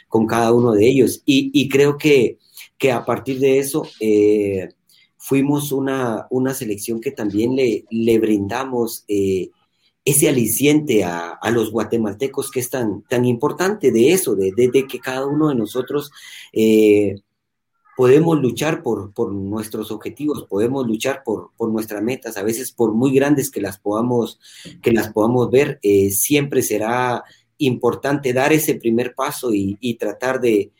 con 0.07 0.25
cada 0.25 0.53
uno 0.53 0.71
de 0.71 0.87
ellos. 0.87 1.23
Y, 1.25 1.51
y 1.53 1.67
creo 1.67 1.97
que 1.97 2.37
que 2.79 2.91
a 2.91 3.05
partir 3.05 3.39
de 3.39 3.59
eso 3.59 3.85
eh, 3.99 4.69
fuimos 5.17 5.71
una, 5.73 6.25
una, 6.31 6.53
selección 6.53 7.01
que 7.01 7.11
también 7.11 7.55
le, 7.55 7.85
le 7.91 8.19
brindamos 8.19 9.03
eh, 9.09 9.49
ese 10.05 10.29
aliciente 10.29 11.03
a, 11.03 11.31
a, 11.31 11.51
los 11.51 11.71
guatemaltecos 11.71 12.49
que 12.49 12.61
es 12.61 12.69
tan, 12.69 13.03
tan 13.03 13.25
importante 13.25 13.91
de 13.91 14.13
eso, 14.13 14.33
de, 14.33 14.53
que 14.89 14.99
cada 14.99 15.27
uno 15.27 15.49
de 15.49 15.55
nosotros 15.55 16.09
eh, 16.53 17.15
podemos 17.97 18.39
luchar 18.39 18.81
por, 18.81 19.13
por, 19.13 19.33
nuestros 19.33 19.91
objetivos, 19.91 20.47
podemos 20.49 20.87
luchar 20.87 21.21
por, 21.23 21.51
por, 21.57 21.69
nuestras 21.69 22.01
metas, 22.01 22.37
a 22.37 22.43
veces 22.43 22.71
por 22.71 22.93
muy 22.93 23.13
grandes 23.13 23.51
que 23.51 23.59
las 23.59 23.77
podamos, 23.77 24.39
que 24.81 24.93
las 24.93 25.11
podamos 25.11 25.51
ver, 25.51 25.81
siempre 26.11 26.61
será 26.61 27.25
importante 27.57 28.31
dar 28.31 28.53
ese 28.53 28.75
primer 28.75 29.13
paso 29.15 29.53
y, 29.53 29.77
y 29.81 29.95
tratar 29.95 30.39
de, 30.39 30.71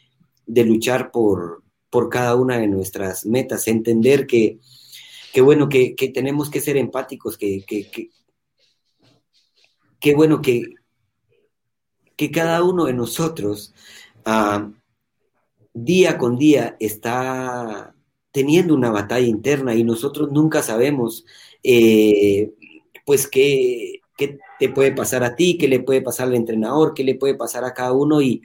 de 0.48 0.64
luchar 0.64 1.12
por, 1.12 1.62
por 1.90 2.10
cada 2.10 2.36
una 2.36 2.58
de 2.58 2.68
nuestras 2.68 3.26
metas, 3.26 3.68
entender 3.68 4.28
que, 4.28 4.60
que 5.34 5.42
bueno, 5.42 5.70
que, 5.70 5.96
que, 5.96 6.10
tenemos 6.10 6.50
que 6.50 6.62
ser 6.62 6.78
empáticos, 6.78 7.38
que, 7.38 7.64
que, 7.66 8.12
que, 10.00 10.16
bueno, 10.16 10.42
que, 10.42 10.76
que 12.16 12.32
cada 12.32 12.64
uno 12.64 12.86
de 12.86 12.94
nosotros 12.94 13.74
uh, 14.26 14.72
día 15.74 16.18
con 16.18 16.38
día 16.38 16.76
está 16.80 17.96
teniendo 18.32 18.76
una 18.76 18.92
batalla 18.92 19.28
interna 19.28 19.74
y 19.74 19.84
nosotros 19.84 20.32
nunca 20.32 20.62
sabemos 20.62 21.26
eh, 21.64 22.52
pues 23.06 23.28
qué, 23.28 24.02
qué, 24.16 24.38
te 24.60 24.70
puede 24.70 24.92
pasar 24.92 25.24
a 25.24 25.36
ti, 25.36 25.58
qué 25.58 25.68
le 25.68 25.80
puede 25.80 26.02
pasar 26.02 26.28
al 26.28 26.36
entrenador, 26.36 26.94
qué 26.94 27.04
le 27.04 27.16
puede 27.16 27.36
pasar 27.36 27.64
a 27.64 27.74
cada 27.74 27.94
uno 27.94 28.22
y, 28.22 28.44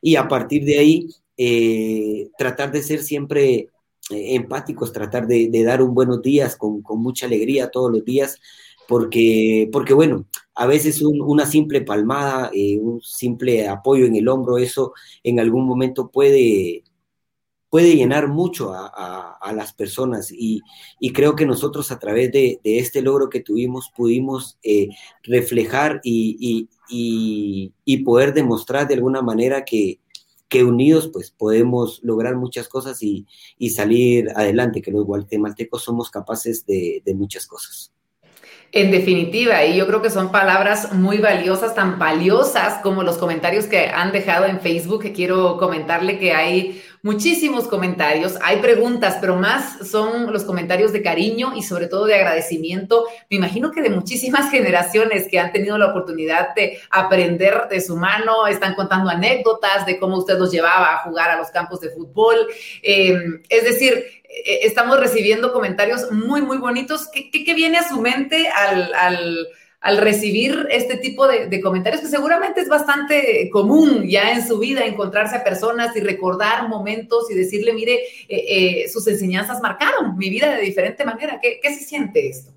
y 0.00 0.16
a 0.16 0.28
partir 0.28 0.64
de 0.64 0.78
ahí 0.78 1.08
eh, 1.38 2.30
tratar 2.38 2.72
de 2.72 2.82
ser 2.82 3.02
siempre 3.02 3.68
eh, 4.10 4.34
empáticos, 4.34 4.92
tratar 4.92 5.26
de, 5.26 5.50
dar 5.64 5.82
un 5.82 5.94
buenos 5.94 6.22
días 6.22 6.56
con, 6.56 6.82
mucha 6.96 7.26
alegría 7.26 7.70
todos 7.70 7.92
los 7.92 8.04
días, 8.04 8.40
porque, 8.88 9.68
porque 9.72 9.92
bueno, 9.94 10.26
a 10.54 10.66
veces 10.66 11.02
un, 11.02 11.20
una 11.20 11.44
simple 11.46 11.82
palmada, 11.82 12.50
eh, 12.54 12.78
un 12.78 13.02
simple 13.02 13.68
apoyo 13.68 14.06
en 14.06 14.16
el 14.16 14.28
hombro, 14.28 14.58
eso 14.58 14.94
en 15.22 15.38
algún 15.40 15.66
momento 15.66 16.10
puede, 16.10 16.84
puede 17.68 17.94
llenar 17.96 18.28
mucho 18.28 18.72
a, 18.72 19.52
las 19.54 19.72
personas. 19.74 20.32
Y, 20.32 20.62
creo 21.12 21.36
que 21.36 21.46
nosotros 21.46 21.90
a 21.92 21.98
través 21.98 22.32
de, 22.32 22.60
este 22.64 23.02
logro 23.02 23.28
que 23.28 23.40
tuvimos 23.40 23.90
pudimos 23.94 24.58
reflejar 25.22 26.00
y, 26.02 26.68
poder 28.04 28.32
demostrar 28.34 28.88
de 28.88 28.94
alguna 28.94 29.22
manera 29.22 29.64
que, 29.64 30.00
que 30.48 30.64
unidos 30.64 31.10
pues 31.12 31.30
podemos 31.30 32.00
lograr 32.02 32.36
muchas 32.36 32.68
cosas 32.68 33.02
y, 33.02 33.26
salir 33.70 34.30
adelante, 34.34 34.82
que 34.82 34.92
los 34.92 35.04
guatemaltecos 35.04 35.82
somos 35.82 36.10
capaces 36.10 36.64
de 36.66 37.14
muchas 37.14 37.46
cosas. 37.46 37.92
En 38.72 38.90
definitiva, 38.90 39.64
y 39.64 39.76
yo 39.76 39.86
creo 39.86 40.02
que 40.02 40.10
son 40.10 40.30
palabras 40.30 40.92
muy 40.92 41.18
valiosas, 41.18 41.74
tan 41.74 41.98
valiosas 41.98 42.82
como 42.82 43.02
los 43.04 43.16
comentarios 43.16 43.66
que 43.66 43.86
han 43.86 44.12
dejado 44.12 44.44
en 44.44 44.60
Facebook, 44.60 45.02
que 45.02 45.12
quiero 45.12 45.56
comentarle 45.56 46.18
que 46.18 46.32
hay 46.32 46.82
muchísimos 47.06 47.68
comentarios, 47.68 48.34
hay 48.42 48.56
preguntas, 48.56 49.18
pero 49.20 49.36
más 49.36 49.88
son 49.88 50.32
los 50.32 50.42
comentarios 50.42 50.92
de 50.92 51.02
cariño 51.02 51.52
y 51.54 51.62
sobre 51.62 51.86
todo 51.86 52.04
de 52.04 52.16
agradecimiento. 52.16 53.06
Me 53.30 53.36
imagino 53.36 53.70
que 53.70 53.80
de 53.80 53.90
muchísimas 53.90 54.50
generaciones 54.56 55.28
que 55.30 55.38
han 55.38 55.52
tenido 55.52 55.78
la 55.78 55.86
oportunidad 55.86 56.52
de 56.56 56.80
aprender 56.90 57.68
de 57.70 57.80
su 57.80 57.96
mano, 57.96 58.48
están 58.48 58.74
contando 58.74 59.08
anécdotas 59.08 59.86
de 59.86 60.00
cómo 60.00 60.18
usted 60.18 60.36
los 60.36 60.50
llevaba 60.50 60.94
a 60.94 60.98
jugar 61.04 61.30
a 61.30 61.38
los 61.38 61.48
campos 61.50 61.80
de 61.80 61.90
fútbol. 61.90 62.38
Eh, 62.82 63.16
es 63.48 63.64
decir, 63.64 63.92
eh, 63.94 64.60
estamos 64.64 64.98
recibiendo 64.98 65.52
comentarios 65.52 66.10
muy, 66.10 66.42
muy 66.42 66.58
bonitos. 66.58 67.08
¿Qué, 67.12 67.30
qué, 67.30 67.54
viene 67.54 67.78
a 67.78 67.88
su 67.88 68.00
mente 68.00 68.48
al, 68.48 69.48
al 69.86 69.98
recibir 69.98 70.66
este 70.70 70.96
tipo 70.96 71.26
de, 71.26 71.60
comentarios? 71.60 72.02
Que 72.02 72.08
seguramente 72.08 72.60
es 72.60 72.68
bastante 72.68 73.48
común 73.50 74.06
ya 74.08 74.32
en 74.34 74.46
su 74.46 74.58
vida 74.58 74.84
encontrarse 74.84 75.36
a 75.36 75.44
personas 75.44 75.96
y 75.96 76.00
recordar 76.00 76.68
momentos 76.68 77.30
y 77.30 77.34
decirle, 77.34 77.72
mire, 77.72 78.00
eh, 78.28 78.84
eh, 78.84 78.88
sus 78.88 79.06
enseñanzas 79.06 79.62
marcaron 79.62 80.16
mi 80.16 80.28
vida 80.28 80.54
de 80.54 80.62
diferente 80.62 81.04
manera. 81.04 81.38
¿Qué, 81.40 81.60
qué 81.62 81.74
se 81.74 81.84
siente 81.84 82.28
esto? 82.28 82.52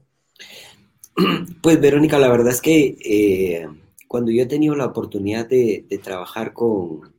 Pues 1.61 1.79
Verónica, 1.81 2.17
la 2.17 2.29
verdad 2.29 2.53
es 2.53 2.61
que 2.61 3.67
cuando 4.07 4.31
yo 4.31 4.43
he 4.43 4.47
tenido 4.47 4.75
la 4.75 4.85
oportunidad 4.85 5.47
de, 5.47 5.85
trabajar 6.01 6.53
con, 6.53 7.13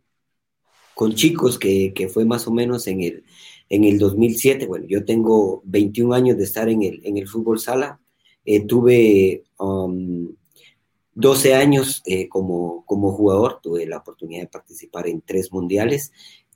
con 0.94 1.14
chicos, 1.14 1.58
que, 1.58 1.92
que 1.94 2.08
fue 2.08 2.24
más 2.24 2.46
o 2.46 2.50
menos 2.50 2.86
en 2.86 3.02
el 3.02 3.24
en 3.70 3.84
el 3.84 3.98
2007, 3.98 4.66
bueno, 4.66 4.84
yo 4.88 5.04
tengo 5.04 5.62
21 5.64 6.12
años 6.12 6.36
de 6.36 6.42
estar 6.42 6.68
en 6.68 6.82
el, 6.82 7.00
en 7.04 7.16
el 7.16 7.28
fútbol 7.28 7.60
sala, 7.60 8.00
eh, 8.44 8.66
tuve 8.66 9.44
12 9.60 11.50
um, 11.50 11.56
años 11.56 12.02
eh, 12.06 12.28
como, 12.28 12.84
como 12.86 13.12
jugador, 13.12 13.60
tuve 13.62 13.86
la 13.86 13.98
oportunidad 13.98 14.42
de 14.42 14.48
participar 14.48 15.06
en 15.06 15.20
tres 15.20 15.52
mundiales 15.52 16.12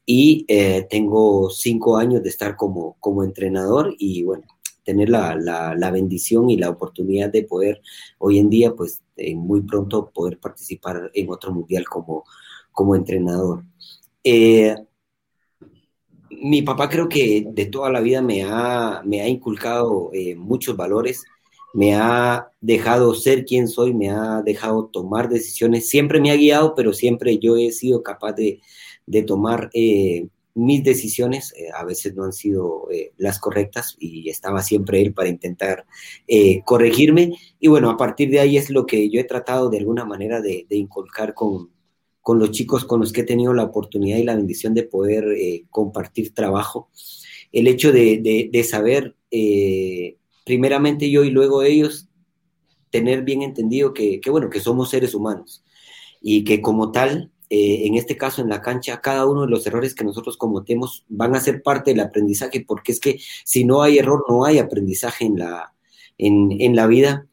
y 0.06 0.44
eh, 0.48 0.86
tengo 0.88 1.50
5 1.50 1.96
años 1.96 2.22
de 2.22 2.28
estar 2.28 2.56
como, 2.56 2.96
como 3.00 3.24
entrenador 3.24 3.94
y 3.98 4.22
bueno, 4.22 4.44
tener 4.84 5.08
la, 5.08 5.34
la, 5.36 5.90
bendición 5.90 6.50
y 6.50 6.58
la 6.58 6.70
oportunidad 6.70 7.30
de 7.30 7.44
poder 7.44 7.80
hoy 8.18 8.38
en 8.38 8.50
día, 8.50 8.74
pues 8.74 9.02
muy 9.36 9.62
pronto 9.62 10.10
poder 10.10 10.38
participar 10.38 11.10
en 11.14 11.30
otro 11.30 11.52
mundial 11.52 11.84
como, 11.88 12.24
como 12.72 12.94
entrenador. 12.94 13.64
Mi 16.42 16.62
papá 16.62 16.88
creo 16.88 17.08
que 17.08 17.46
de 17.48 17.66
toda 17.66 17.90
la 17.90 18.00
vida 18.00 18.20
me 18.20 18.42
ha, 18.42 19.02
me 19.04 19.20
ha 19.20 19.28
inculcado 19.28 20.10
eh, 20.12 20.34
muchos 20.34 20.76
valores, 20.76 21.24
me 21.74 21.94
ha 21.94 22.48
dejado 22.62 23.14
ser 23.14 23.44
quien 23.44 23.68
soy, 23.68 23.92
me 23.92 24.08
ha 24.08 24.40
dejado 24.42 24.86
tomar 24.86 25.28
decisiones, 25.28 25.88
siempre 25.88 26.20
me 26.20 26.30
ha 26.30 26.36
guiado, 26.36 26.74
pero 26.74 26.94
siempre 26.94 27.38
yo 27.38 27.56
he 27.56 27.70
sido 27.72 28.02
capaz 28.02 28.32
de, 28.32 28.60
tomar 29.26 29.68
eh, 29.74 30.28
mis 30.54 30.82
decisiones, 30.82 31.52
eh, 31.58 31.68
a 31.76 31.84
veces 31.84 32.14
no 32.14 32.24
han 32.24 32.32
sido 32.32 32.88
las 33.18 33.38
correctas 33.38 33.96
y 33.98 34.30
estaba 34.30 34.62
siempre 34.62 35.02
él 35.02 35.12
para 35.12 35.28
intentar 35.28 35.84
corregirme. 36.64 37.34
Y 37.60 37.68
bueno, 37.68 37.90
a 37.90 37.98
partir 37.98 38.30
de 38.30 38.40
ahí 38.40 38.56
es 38.56 38.70
lo 38.70 38.86
que 38.86 39.10
yo 39.10 39.20
he 39.20 39.24
tratado 39.24 39.68
de 39.68 39.78
alguna 39.78 40.06
manera 40.06 40.40
de 40.40 40.64
inculcar 40.70 41.34
con, 41.34 41.74
con 42.24 42.38
los 42.38 42.52
chicos 42.52 42.86
con 42.86 43.00
los 43.00 43.12
que 43.12 43.20
he 43.20 43.24
tenido 43.24 43.52
la 43.52 43.64
oportunidad 43.64 44.16
y 44.16 44.22
la 44.22 44.34
bendición 44.34 44.72
de 44.72 44.84
poder 44.84 45.26
eh, 45.36 45.64
compartir 45.68 46.32
trabajo. 46.32 46.88
El 47.52 47.66
hecho 47.66 47.92
de, 47.92 48.66
saber, 48.66 49.14
eh, 49.30 50.16
primeramente 50.44 51.10
yo 51.10 51.24
y 51.24 51.30
luego 51.30 51.62
ellos, 51.62 52.08
tener 52.90 53.22
bien 53.22 53.42
entendido 53.42 53.92
que, 53.92 54.20
bueno, 54.30 54.50
que 54.50 54.60
somos 54.60 54.90
seres 54.90 55.14
humanos 55.14 55.64
y 56.20 56.44
que 56.44 56.60
como 56.60 56.92
tal, 56.92 57.32
eh, 57.50 57.86
en 57.86 57.96
este 57.96 58.16
caso 58.16 58.40
en 58.40 58.48
la 58.48 58.60
cancha, 58.60 59.00
cada 59.00 59.26
uno 59.26 59.42
de 59.42 59.48
los 59.48 59.66
errores 59.66 59.94
que 59.94 60.04
nosotros 60.04 60.36
cometemos 60.36 61.04
van 61.08 61.34
a 61.34 61.40
ser 61.40 61.62
parte 61.62 61.90
del 61.90 62.00
aprendizaje, 62.00 62.64
porque 62.66 62.92
es 62.92 63.00
que 63.00 63.18
si 63.44 63.64
no 63.64 63.82
hay 63.82 63.98
error, 63.98 64.24
no 64.28 64.44
hay 64.44 64.58
aprendizaje 64.58 65.24
en 65.24 65.38
la, 65.38 65.74
en, 66.18 66.76
la 66.76 66.86
vida. 66.86 67.26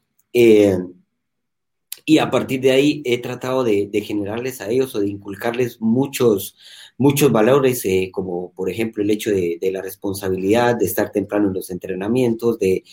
Y 2.05 2.17
a 2.17 2.31
partir 2.31 2.61
de 2.61 2.71
ahí 2.71 3.01
he 3.05 3.19
tratado 3.19 3.63
de, 3.63 3.89
generarles 4.05 4.61
a 4.61 4.69
ellos 4.69 4.95
o 4.95 4.99
de 4.99 5.07
inculcarles 5.07 5.79
muchos, 5.79 6.57
muchos 7.01 7.31
valores, 7.31 7.83
eh, 7.85 8.09
como 8.13 8.53
por 8.53 8.69
ejemplo 8.69 9.01
el 9.01 9.09
hecho 9.09 9.31
de, 9.31 9.57
la 9.71 9.81
responsabilidad, 9.81 10.75
de 10.75 10.85
estar 10.85 11.11
temprano 11.11 11.47
en 11.47 11.55
los 11.55 11.71
entrenamientos, 11.71 12.59
de, 12.59 12.83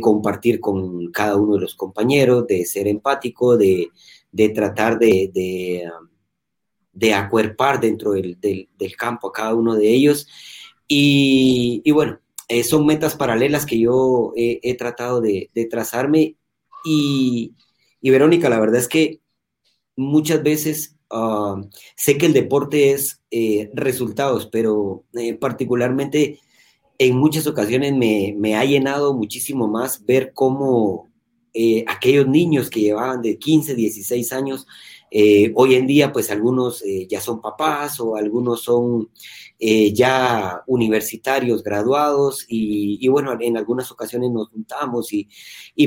compartir 0.00 0.60
con 0.60 1.10
cada 1.10 1.36
uno 1.36 1.54
de 1.54 1.62
los 1.62 1.74
compañeros, 1.74 2.46
de 2.46 2.64
ser 2.64 2.86
empático, 2.86 3.56
de, 3.56 3.90
tratar 4.54 4.98
de, 5.00 5.32
de, 6.92 7.14
acuerpar 7.14 7.80
dentro 7.80 8.12
del, 8.12 8.68
campo 8.96 9.28
a 9.28 9.32
cada 9.32 9.54
uno 9.54 9.74
de 9.74 9.92
ellos. 9.92 10.28
Y, 10.86 11.90
bueno, 11.90 12.20
eh, 12.48 12.62
son 12.62 12.86
metas 12.86 13.16
paralelas 13.16 13.66
que 13.66 13.80
yo 13.80 14.32
he 14.36 14.76
tratado 14.76 15.20
de, 15.20 15.50
trazarme 15.68 16.36
y 16.84 17.54
y 18.00 18.10
Verónica, 18.10 18.48
la 18.48 18.60
verdad 18.60 18.80
es 18.80 18.88
que 18.88 19.20
muchas 19.96 20.42
veces 20.42 20.97
ah, 21.10 21.60
sé 21.96 22.18
que 22.18 22.26
el 22.26 22.32
deporte 22.32 22.92
es 22.92 23.20
eh, 23.30 23.70
resultados, 23.74 24.46
pero 24.46 25.04
eh, 25.14 25.34
particularmente 25.34 26.40
en 26.98 27.16
muchas 27.16 27.46
ocasiones 27.46 27.94
me, 27.94 28.56
ha 28.56 28.64
llenado 28.64 29.14
muchísimo 29.14 29.68
más 29.68 30.04
ver 30.04 30.32
cómo 30.34 31.08
eh, 31.54 31.84
aquellos 31.86 32.26
niños 32.26 32.70
que 32.70 32.80
llevaban 32.80 33.22
de 33.22 33.38
15, 33.38 33.74
16 33.74 34.32
años, 34.32 34.66
hoy 35.54 35.74
en 35.74 35.86
día 35.86 36.12
pues 36.12 36.30
algunos 36.30 36.84
ya 37.08 37.18
son 37.22 37.40
papás 37.40 37.98
o 37.98 38.14
algunos 38.16 38.62
son 38.62 39.08
eh, 39.60 39.92
ya 39.92 40.62
universitarios 40.68 41.64
graduados 41.64 42.44
y, 42.46 43.08
bueno, 43.08 43.36
en 43.40 43.56
algunas 43.56 43.90
ocasiones 43.90 44.30
nos 44.30 44.50
juntamos 44.50 45.12
y, 45.12 45.28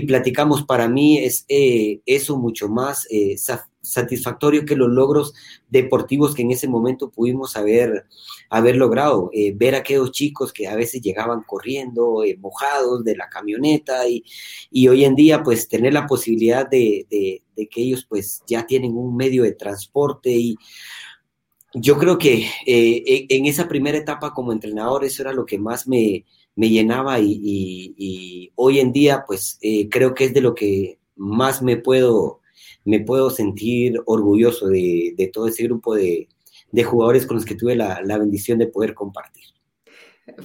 platicamos. 0.01 0.63
Para 0.63 0.89
mí 0.89 1.19
es 1.19 1.45
eh, 1.47 2.01
eso 2.05 2.37
mucho 2.37 2.67
más 2.67 3.07
eh, 3.09 3.37
satisfactorio 3.81 4.65
que 4.65 4.75
los 4.75 4.89
logros 4.89 5.33
deportivos 5.69 6.35
que 6.35 6.43
en 6.43 6.51
ese 6.51 6.67
momento 6.67 7.09
pudimos 7.09 7.55
haber, 7.55 8.05
haber 8.49 8.75
logrado. 8.75 9.31
ver 9.55 9.75
a 9.75 9.79
aquellos 9.79 10.11
chicos 10.11 10.53
que 10.53 10.67
a 10.67 10.75
veces 10.75 11.01
llegaban 11.01 11.43
corriendo, 11.43 12.23
mojados 12.39 13.03
de 13.03 13.15
la 13.15 13.29
camioneta 13.29 14.07
y, 14.07 14.23
hoy 14.87 15.05
en 15.05 15.15
día 15.15 15.43
pues 15.43 15.67
tener 15.67 15.93
la 15.93 16.05
posibilidad 16.05 16.69
de, 16.69 17.05
de 17.09 17.67
que 17.67 17.81
ellos 17.81 18.05
pues 18.07 18.43
ya 18.47 18.65
tienen 18.65 18.97
un 18.97 19.15
medio 19.15 19.43
de 19.43 19.53
transporte 19.53 20.31
y 20.31 20.57
yo 21.73 21.97
creo 21.97 22.17
que 22.17 22.45
eh, 22.65 23.03
e, 23.05 23.25
en 23.29 23.45
esa 23.45 23.67
primera 23.67 23.97
etapa 23.97 24.33
como 24.33 24.51
entrenador 24.51 25.05
eso 25.05 25.21
era 25.21 25.33
lo 25.33 25.45
que 25.45 25.57
más 25.57 25.87
me, 25.87 26.25
llenaba 26.55 27.19
y, 27.19 28.51
hoy 28.55 28.79
en 28.79 28.91
día 28.91 29.23
pues 29.25 29.57
eh, 29.61 29.89
creo 29.89 30.13
que 30.13 30.25
es 30.25 30.33
de 30.33 30.41
lo 30.41 30.53
que 30.53 30.99
más 31.15 31.61
me 31.61 31.77
puedo, 31.77 32.40
me 32.85 32.99
puedo 32.99 33.29
sentir 33.29 34.01
orgulloso 34.05 34.67
de, 34.67 35.29
todo 35.33 35.47
ese 35.47 35.63
grupo 35.63 35.95
de, 35.95 36.27
jugadores 36.83 37.25
con 37.25 37.35
los 37.35 37.45
que 37.45 37.55
tuve 37.55 37.75
la 37.75 38.17
bendición 38.17 38.57
de 38.59 38.67
poder 38.67 38.93
compartir 38.93 39.51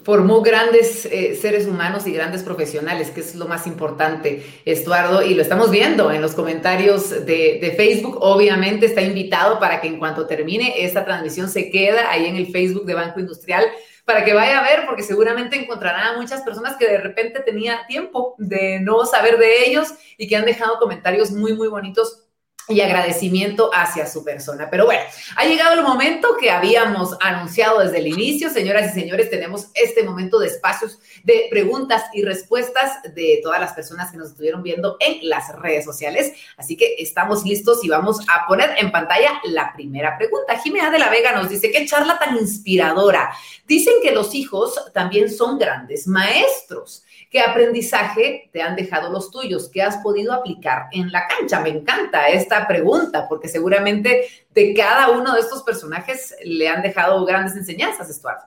formó 0.02 0.42
grandes 0.42 1.06
eh, 1.06 1.36
seres 1.36 1.66
humanos 1.66 2.06
y 2.06 2.12
grandes 2.12 2.42
profesionales, 2.42 3.10
que 3.10 3.20
es 3.20 3.34
lo 3.34 3.46
más 3.46 3.66
importante, 3.66 4.44
Estuardo, 4.64 5.22
y 5.22 5.34
lo 5.34 5.42
estamos 5.42 5.70
viendo 5.70 6.10
en 6.10 6.22
los 6.22 6.34
comentarios 6.34 7.26
de, 7.26 7.74
Facebook. 7.76 8.18
Obviamente 8.20 8.86
está 8.86 9.02
invitado 9.02 9.58
para 9.58 9.80
que 9.80 9.88
en 9.88 9.98
cuanto 9.98 10.26
termine 10.26 10.84
esta 10.84 11.04
transmisión 11.04 11.48
se 11.48 11.70
queda 11.70 12.10
ahí 12.10 12.26
en 12.26 12.36
el 12.36 12.46
Facebook 12.48 12.86
de 12.86 12.94
Banco 12.94 13.20
Industrial 13.20 13.64
para 14.04 14.24
que 14.24 14.34
vaya 14.34 14.60
a 14.60 14.62
ver, 14.62 14.86
porque 14.86 15.02
seguramente 15.02 15.60
encontrará 15.60 16.10
a 16.10 16.16
muchas 16.16 16.42
personas 16.42 16.76
que 16.76 16.86
de 16.86 16.98
repente 16.98 17.40
tenía 17.40 17.86
tiempo 17.88 18.36
de 18.38 18.78
no 18.80 19.04
saber 19.04 19.36
de 19.36 19.68
ellos 19.68 19.94
y 20.16 20.28
que 20.28 20.36
han 20.36 20.44
dejado 20.44 20.78
comentarios 20.78 21.32
muy, 21.32 21.54
muy 21.54 21.66
bonitos 21.66 22.25
y 22.68 22.80
agradecimiento 22.80 23.70
hacia 23.72 24.06
su 24.06 24.24
persona. 24.24 24.68
Pero 24.70 24.86
bueno, 24.86 25.02
ha 25.36 25.44
llegado 25.44 25.74
el 25.74 25.82
momento 25.82 26.36
que 26.40 26.50
habíamos 26.50 27.16
anunciado 27.20 27.80
desde 27.80 27.98
el 27.98 28.08
inicio. 28.08 28.50
Señoras 28.50 28.90
y 28.90 29.00
señores, 29.00 29.30
tenemos 29.30 29.68
este 29.74 30.02
momento 30.02 30.38
de 30.38 30.48
espacios 30.48 30.98
de 31.22 31.46
preguntas 31.48 32.04
y 32.12 32.22
respuestas 32.22 33.02
de 33.14 33.40
todas 33.42 33.60
las 33.60 33.72
personas 33.72 34.10
que 34.10 34.16
nos 34.16 34.30
estuvieron 34.30 34.62
viendo 34.62 34.96
en 35.00 35.28
las 35.28 35.54
redes 35.56 35.84
sociales. 35.84 36.32
Así 36.56 36.76
que 36.76 36.96
estamos 36.98 37.44
listos 37.44 37.84
y 37.84 37.88
vamos 37.88 38.20
a 38.28 38.46
poner 38.46 38.74
en 38.78 38.90
pantalla 38.90 39.40
la 39.44 39.72
primera 39.72 40.18
pregunta. 40.18 40.58
Jimena 40.58 40.90
de 40.90 40.98
la 40.98 41.08
Vega 41.08 41.32
nos 41.32 41.48
dice, 41.48 41.70
qué 41.70 41.86
charla 41.86 42.18
tan 42.18 42.36
inspiradora. 42.36 43.30
Dicen 43.66 43.94
que 44.02 44.12
los 44.12 44.34
hijos 44.34 44.80
también 44.92 45.30
son 45.30 45.58
grandes 45.58 46.08
maestros. 46.08 47.04
¿Qué 47.30 47.40
aprendizaje 47.40 48.50
te 48.52 48.62
han 48.62 48.76
dejado 48.76 49.10
los 49.10 49.30
tuyos? 49.30 49.68
¿Qué 49.68 49.82
has 49.82 49.98
podido 49.98 50.32
aplicar 50.32 50.86
en 50.92 51.10
la 51.10 51.26
cancha? 51.26 51.60
Me 51.60 51.70
encanta 51.70 52.28
esta 52.28 52.66
pregunta, 52.66 53.28
porque 53.28 53.48
seguramente 53.48 54.26
de 54.54 54.74
cada 54.74 55.10
uno 55.10 55.34
de 55.34 55.40
estos 55.40 55.62
personajes 55.62 56.34
le 56.44 56.68
han 56.68 56.82
dejado 56.82 57.24
grandes 57.24 57.56
enseñanzas, 57.56 58.08
Estuardo. 58.08 58.44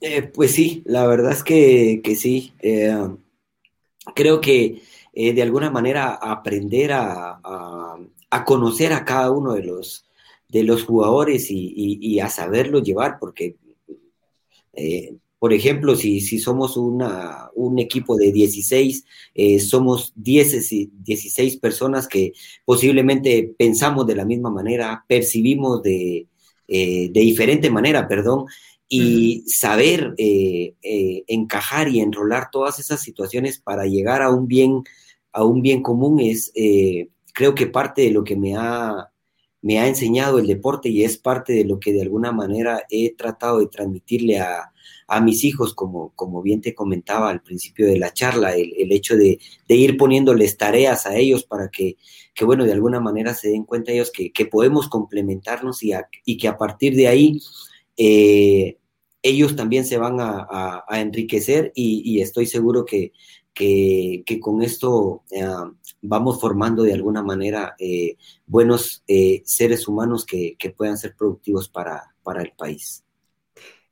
Eh, 0.00 0.22
pues 0.22 0.52
sí, 0.52 0.82
la 0.86 1.06
verdad 1.06 1.32
es 1.32 1.42
que, 1.42 2.00
sí. 2.16 2.52
Eh, 2.60 2.96
creo 4.14 4.40
que 4.40 4.82
eh, 5.12 5.32
de 5.32 5.42
alguna 5.42 5.70
manera 5.70 6.14
aprender 6.14 6.92
a, 6.92 7.40
conocer 8.44 8.92
a 8.92 9.04
cada 9.04 9.30
uno 9.30 9.54
de 9.54 9.64
los, 9.64 10.06
de 10.48 10.62
los 10.62 10.84
jugadores 10.84 11.48
y, 11.50 12.20
a 12.20 12.28
saberlo 12.28 12.80
llevar, 12.80 13.18
porque, 13.18 13.56
por 15.38 15.52
ejemplo, 15.52 15.94
si, 15.96 16.20
si 16.20 16.38
somos 16.38 16.76
una, 16.76 17.50
un 17.54 17.78
equipo 17.78 18.16
de 18.16 18.32
16, 18.32 19.04
somos 19.60 20.12
10, 20.16 20.68
16 21.04 21.56
personas 21.58 22.08
que 22.08 22.32
posiblemente 22.64 23.54
pensamos 23.56 24.06
de 24.06 24.16
la 24.16 24.24
misma 24.24 24.50
manera, 24.50 25.04
percibimos 25.06 25.82
de, 25.82 26.26
de 26.66 27.10
diferente 27.12 27.70
manera, 27.70 28.08
perdón, 28.08 28.46
y 28.88 29.44
saber 29.46 30.14
eh, 30.16 30.74
eh, 30.82 31.24
encajar 31.26 31.88
y 31.88 32.00
enrolar 32.00 32.48
todas 32.50 32.78
esas 32.78 33.00
situaciones 33.00 33.60
para 33.60 33.84
llegar 33.84 34.22
a 34.22 34.30
un 34.30 34.48
bien, 34.48 34.82
a 35.32 35.44
un 35.44 35.60
bien 35.60 35.82
común 35.82 36.20
es, 36.20 36.50
eh, 36.54 37.08
creo 37.34 37.54
que 37.54 37.66
parte 37.66 38.02
de 38.02 38.10
lo 38.10 38.24
que 38.24 38.36
me 38.36 38.56
ha, 38.56 39.07
me 39.62 39.78
ha 39.78 39.88
enseñado 39.88 40.38
el 40.38 40.46
deporte 40.46 40.88
y 40.88 41.04
es 41.04 41.18
parte 41.18 41.52
de 41.52 41.64
lo 41.64 41.80
que 41.80 41.92
de 41.92 42.02
alguna 42.02 42.32
manera 42.32 42.82
he 42.90 43.14
tratado 43.14 43.60
de 43.60 43.66
transmitirle 43.66 44.38
a, 44.40 44.72
mis 45.22 45.42
hijos, 45.44 45.74
como, 45.74 46.12
como 46.14 46.42
bien 46.42 46.60
te 46.60 46.74
comentaba 46.74 47.30
al 47.30 47.42
principio 47.42 47.86
de 47.86 47.98
la 47.98 48.12
charla, 48.12 48.54
el, 48.54 48.92
hecho 48.92 49.16
de, 49.16 49.38
ir 49.68 49.96
poniéndoles 49.96 50.58
tareas 50.58 51.06
a 51.06 51.16
ellos 51.16 51.44
para 51.44 51.70
que, 51.70 51.96
que, 52.34 52.44
bueno, 52.44 52.64
de 52.64 52.72
alguna 52.72 53.00
manera 53.00 53.32
se 53.32 53.48
den 53.48 53.64
cuenta 53.64 53.90
ellos 53.90 54.12
que, 54.12 54.46
podemos 54.46 54.86
complementarnos 54.88 55.82
y, 55.82 55.92
y 56.26 56.36
que 56.36 56.48
a 56.48 56.58
partir 56.58 56.94
de 56.94 57.08
ahí 57.08 57.40
eh, 57.96 58.78
ellos 59.22 59.56
también 59.56 59.84
se 59.84 59.98
van 59.98 60.18
a, 60.20 60.84
enriquecer 60.90 61.72
y, 61.74 62.20
estoy 62.20 62.46
seguro 62.46 62.84
que, 62.84 63.12
que, 63.58 64.38
con 64.40 64.62
esto 64.62 65.24
eh, 65.30 65.44
vamos 66.02 66.40
formando 66.40 66.82
de 66.82 66.94
alguna 66.94 67.22
manera 67.22 67.74
eh, 67.78 68.16
buenos 68.46 69.02
seres 69.44 69.88
humanos 69.88 70.24
que, 70.24 70.56
puedan 70.76 70.96
ser 70.96 71.16
productivos 71.16 71.68
para, 71.68 72.14
para 72.22 72.42
el 72.42 72.52
país. 72.52 73.02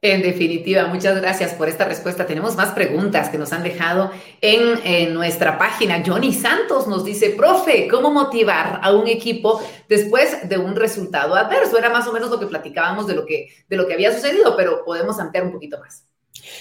En 0.03 0.23
definitiva, 0.23 0.87
muchas 0.87 1.21
gracias 1.21 1.55
por 1.55 1.69
esta 1.69 1.85
respuesta. 1.85 2.27
Tenemos 2.27 2.55
más 2.55 2.73
preguntas 2.73 3.29
que 3.29 3.39
nos 3.39 3.53
han 3.53 3.62
dejado 3.62 4.12
en, 4.41 5.14
nuestra 5.14 5.59
página. 5.59 6.03
Johnny 6.07 6.33
Santos 6.33 6.87
nos 6.87 7.05
dice, 7.05 7.31
profe, 7.31 7.89
¿cómo 7.89 8.11
motivar 8.11 8.79
a 8.83 8.93
un 8.93 9.09
equipo 9.09 9.61
después 9.89 10.49
de 10.49 10.59
un 10.59 10.77
resultado 10.77 11.35
adverso? 11.35 11.77
Era 11.77 11.91
más 11.91 12.07
o 12.07 12.12
menos 12.12 12.31
lo 12.31 12.39
que 12.39 12.47
platicábamos 12.47 13.07
de 13.07 13.14
lo 13.14 13.27
que, 13.27 13.49
de 13.69 13.77
lo 13.77 13.89
que 13.89 13.95
había 13.95 14.12
sucedido, 14.12 14.55
pero 14.57 14.85
podemos 14.85 15.19
ampliar 15.19 15.45
un 15.45 15.53
poquito 15.53 15.81
más. 15.81 16.07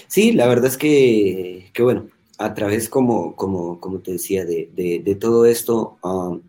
Sí, 0.08 0.32
la 0.32 0.48
verdad 0.48 0.66
es 0.66 0.76
que, 0.76 1.70
bueno, 1.78 2.08
a 2.38 2.54
través, 2.54 2.88
como, 2.88 3.34
como, 3.36 3.80
como 3.80 4.00
te 4.00 4.12
decía, 4.12 4.44
de, 4.44 5.18
todo 5.20 5.46
esto, 5.46 5.98
um, 6.02 6.42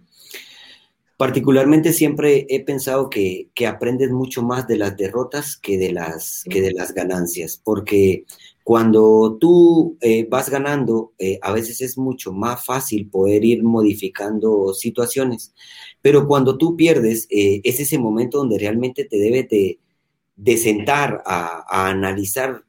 Particularmente 1.17 1.93
siempre 1.93 2.45
he 2.47 2.63
pensado 2.63 3.09
que, 3.09 3.49
aprendes 3.67 4.11
mucho 4.11 4.43
más 4.43 4.67
de 4.67 4.77
las 4.77 4.95
derrotas 4.95 5.57
que 5.57 5.79
de 5.79 5.91
las, 5.91 6.43
que 6.47 6.61
de 6.61 6.71
las 6.71 6.93
ganancias, 6.93 7.59
porque 7.63 8.25
cuando 8.63 9.35
tú 9.41 9.97
eh, 10.01 10.27
vas 10.29 10.51
ganando, 10.51 11.13
eh, 11.17 11.39
a 11.41 11.51
veces 11.53 11.81
es 11.81 11.97
mucho 11.97 12.33
más 12.33 12.63
fácil 12.63 13.09
poder 13.09 13.43
ir 13.43 13.63
modificando 13.63 14.75
situaciones, 14.75 15.55
pero 16.03 16.27
cuando 16.27 16.55
tú 16.55 16.75
pierdes, 16.75 17.25
eh, 17.31 17.61
es 17.63 17.79
ese 17.79 17.97
momento 17.97 18.37
donde 18.37 18.59
realmente 18.59 19.03
te 19.05 19.17
debes 19.17 19.49
de, 19.49 20.57
sentar 20.57 21.23
a, 21.25 21.65
a, 21.67 21.89
analizar 21.89 22.63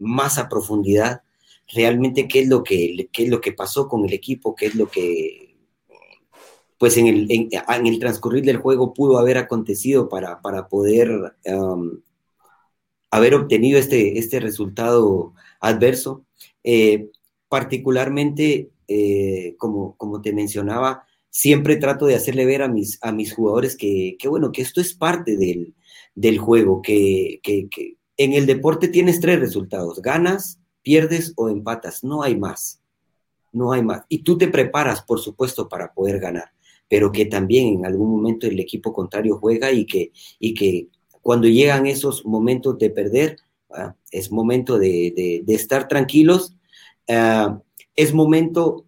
más 0.00 0.38
a 0.38 0.48
profundidad 0.48 1.22
realmente 1.72 2.28
qué 2.28 2.40
es 2.40 2.48
lo 2.48 2.62
que, 2.62 3.08
qué 3.12 3.24
es 3.24 3.28
lo 3.28 3.40
que 3.40 3.52
pasó 3.52 3.88
con 3.88 4.04
el 4.04 4.12
equipo, 4.12 4.54
qué 4.54 4.66
es 4.66 4.74
lo 4.74 4.88
que 4.88 5.44
pues 6.78 6.96
en 6.96 7.06
el, 7.06 7.26
en, 7.30 7.86
el 7.86 7.98
transcurrir 7.98 8.44
del 8.44 8.58
juego 8.58 8.92
pudo 8.92 9.18
haber 9.18 9.38
acontecido 9.38 10.08
para, 10.08 10.42
para 10.42 10.68
poder 10.68 11.34
um, 11.46 12.00
haber 13.10 13.34
obtenido 13.34 13.78
este, 13.78 14.18
este 14.18 14.40
resultado 14.40 15.34
adverso. 15.60 16.26
Eh, 16.62 17.10
particularmente, 17.48 18.70
eh, 18.88 19.54
como, 19.58 19.96
como 19.96 20.20
te 20.20 20.32
mencionaba, 20.32 21.06
siempre 21.30 21.76
trato 21.76 22.06
de 22.06 22.16
hacerle 22.16 22.44
ver 22.44 22.62
a 22.62 22.68
mis, 22.68 22.98
a 23.00 23.12
mis 23.12 23.32
jugadores 23.32 23.76
que, 23.76 24.16
bueno, 24.28 24.50
que 24.50 24.62
esto 24.62 24.80
es 24.80 24.92
parte 24.92 25.36
del, 25.36 25.74
del 26.14 26.38
juego, 26.38 26.82
que, 26.82 27.40
que, 27.42 27.68
que 27.70 27.96
en 28.16 28.32
el 28.32 28.46
deporte 28.46 28.88
tienes 28.88 29.20
tres 29.20 29.40
resultados, 29.40 30.02
ganas, 30.02 30.60
pierdes 30.84 31.32
o 31.34 31.48
empatas, 31.48 32.04
no 32.04 32.22
hay 32.22 32.36
más, 32.36 32.80
no 33.50 33.72
hay 33.72 33.82
más. 33.82 34.04
Y 34.08 34.18
tú 34.18 34.38
te 34.38 34.46
preparas, 34.46 35.02
por 35.02 35.18
supuesto, 35.18 35.68
para 35.68 35.92
poder 35.92 36.20
ganar 36.20 36.54
pero 36.88 37.12
que 37.12 37.26
también 37.26 37.78
en 37.78 37.86
algún 37.86 38.10
momento 38.10 38.46
el 38.46 38.60
equipo 38.60 38.92
contrario 38.92 39.38
juega 39.38 39.72
y 39.72 39.86
que, 39.86 40.12
y 40.38 40.54
que 40.54 40.88
cuando 41.22 41.48
llegan 41.48 41.86
esos 41.86 42.24
momentos 42.24 42.78
de 42.78 42.90
perder, 42.90 43.38
ah, 43.70 43.94
es 44.10 44.30
momento 44.30 44.78
de, 44.78 45.42
estar 45.48 45.88
tranquilos, 45.88 46.54
ah, 47.08 47.60
es 47.96 48.12
momento, 48.12 48.86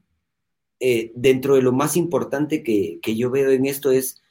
eh, 0.79 1.11
dentro 1.15 1.55
de 1.55 1.63
lo 1.63 1.73
más 1.73 1.97
importante 1.97 2.63
que, 2.63 2.99
que, 3.01 3.17
yo 3.17 3.31
veo 3.31 3.51
en 3.51 3.67
esto 3.67 3.91
es, 3.91 4.23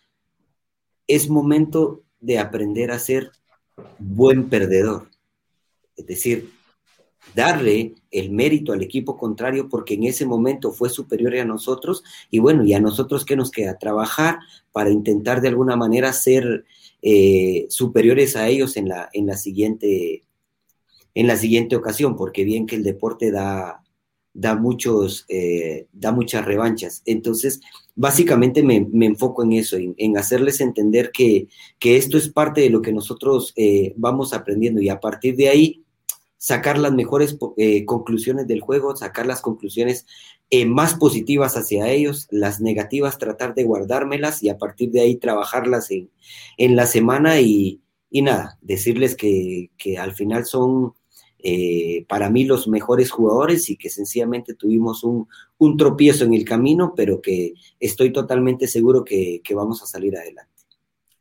es 1.08 1.30
momento 1.30 2.04
de 2.20 2.40
aprender 2.40 2.92
a 2.92 3.00
ser 3.00 3.32
buen 4.00 4.50
perdedor. 4.50 5.10
Es 5.98 6.06
decir, 6.06 6.52
darle 7.34 7.96
el 8.12 8.32
mérito 8.32 8.72
al 8.72 8.82
equipo 8.82 9.18
contrario 9.18 9.68
porque 9.68 9.96
en 9.96 10.04
ese 10.04 10.26
momento 10.26 10.72
fue 10.72 10.90
superior 10.90 11.36
a 11.36 11.46
nosotros. 11.46 12.04
Y 12.30 12.40
bueno, 12.40 12.64
y 12.64 12.74
a 12.74 12.80
nosotros 12.80 13.26
que 13.26 13.36
nos 13.36 13.52
queda 13.52 13.78
trabajar 13.78 14.40
para 14.72 14.90
intentar 14.90 15.42
de 15.42 15.50
alguna 15.50 15.76
manera 15.76 16.14
ser 16.14 16.66
eh, 17.02 17.66
superiores 17.70 18.36
a 18.36 18.48
ellos 18.48 18.78
en 18.78 18.90
la, 18.90 19.10
en 19.14 19.28
la 19.28 19.38
siguiente 19.38 20.26
en 21.16 21.28
la 21.28 21.38
siguiente 21.38 21.76
ocasión, 21.78 22.16
porque 22.18 22.44
bien 22.44 22.68
que 22.68 22.76
el 22.76 22.84
deporte 22.84 23.32
da, 23.32 23.82
da, 24.34 24.56
muchos, 24.56 25.26
eh, 25.30 25.88
da 25.94 26.12
muchas 26.12 26.46
revanchas. 26.46 27.02
Entonces, 27.06 27.62
básicamente 27.96 28.62
me, 28.62 28.86
enfoco 29.06 29.44
en 29.44 29.54
eso, 29.54 29.78
en, 29.78 30.18
hacerles 30.18 30.60
entender 30.60 31.12
que, 31.12 31.48
esto 31.80 32.18
es 32.18 32.30
parte 32.30 32.62
de 32.62 32.70
lo 32.70 32.82
que 32.82 32.92
nosotros 32.92 33.54
eh, 33.56 33.94
vamos 33.96 34.34
aprendiendo. 34.34 34.82
Y 34.82 34.90
a 34.90 35.00
partir 35.00 35.38
de 35.38 35.48
ahí 35.48 35.85
sacar 36.46 36.78
las 36.78 36.94
mejores 36.94 37.40
eh, 37.58 37.86
conclusiones 37.86 38.46
del 38.46 38.62
juego, 38.62 38.96
sacar 38.96 39.26
las 39.26 39.42
conclusiones 39.42 40.06
eh, 40.52 40.68
más 40.68 40.94
positivas 40.94 41.58
hacia 41.58 41.90
ellos, 41.90 42.28
las 42.30 42.62
negativas 42.62 43.18
tratar 43.18 43.56
de 43.56 43.64
guardármelas 43.64 44.44
y 44.44 44.50
a 44.50 44.60
partir 44.60 44.92
de 44.92 45.02
ahí 45.02 45.16
trabajarlas 45.16 45.90
en, 45.90 46.12
en 46.58 46.76
la 46.76 46.86
semana 46.86 47.42
y, 47.42 47.82
nada, 48.12 48.60
decirles 48.62 49.16
que, 49.16 49.72
al 49.98 50.14
final 50.14 50.46
son 50.46 50.94
eh, 51.40 52.06
para 52.08 52.30
mí 52.30 52.44
los 52.44 52.68
mejores 52.68 53.10
jugadores 53.10 53.72
y 53.72 53.76
que 53.76 53.90
sencillamente 53.90 54.54
tuvimos 54.54 55.04
un, 55.04 55.28
tropiezo 55.80 56.26
en 56.26 56.36
el 56.36 56.46
camino, 56.46 56.94
pero 56.96 57.22
que 57.22 57.56
estoy 57.80 58.14
totalmente 58.14 58.68
seguro 58.68 59.04
que 59.04 59.42
vamos 59.56 59.82
a 59.82 59.88
salir 59.88 60.16
adelante. 60.16 60.55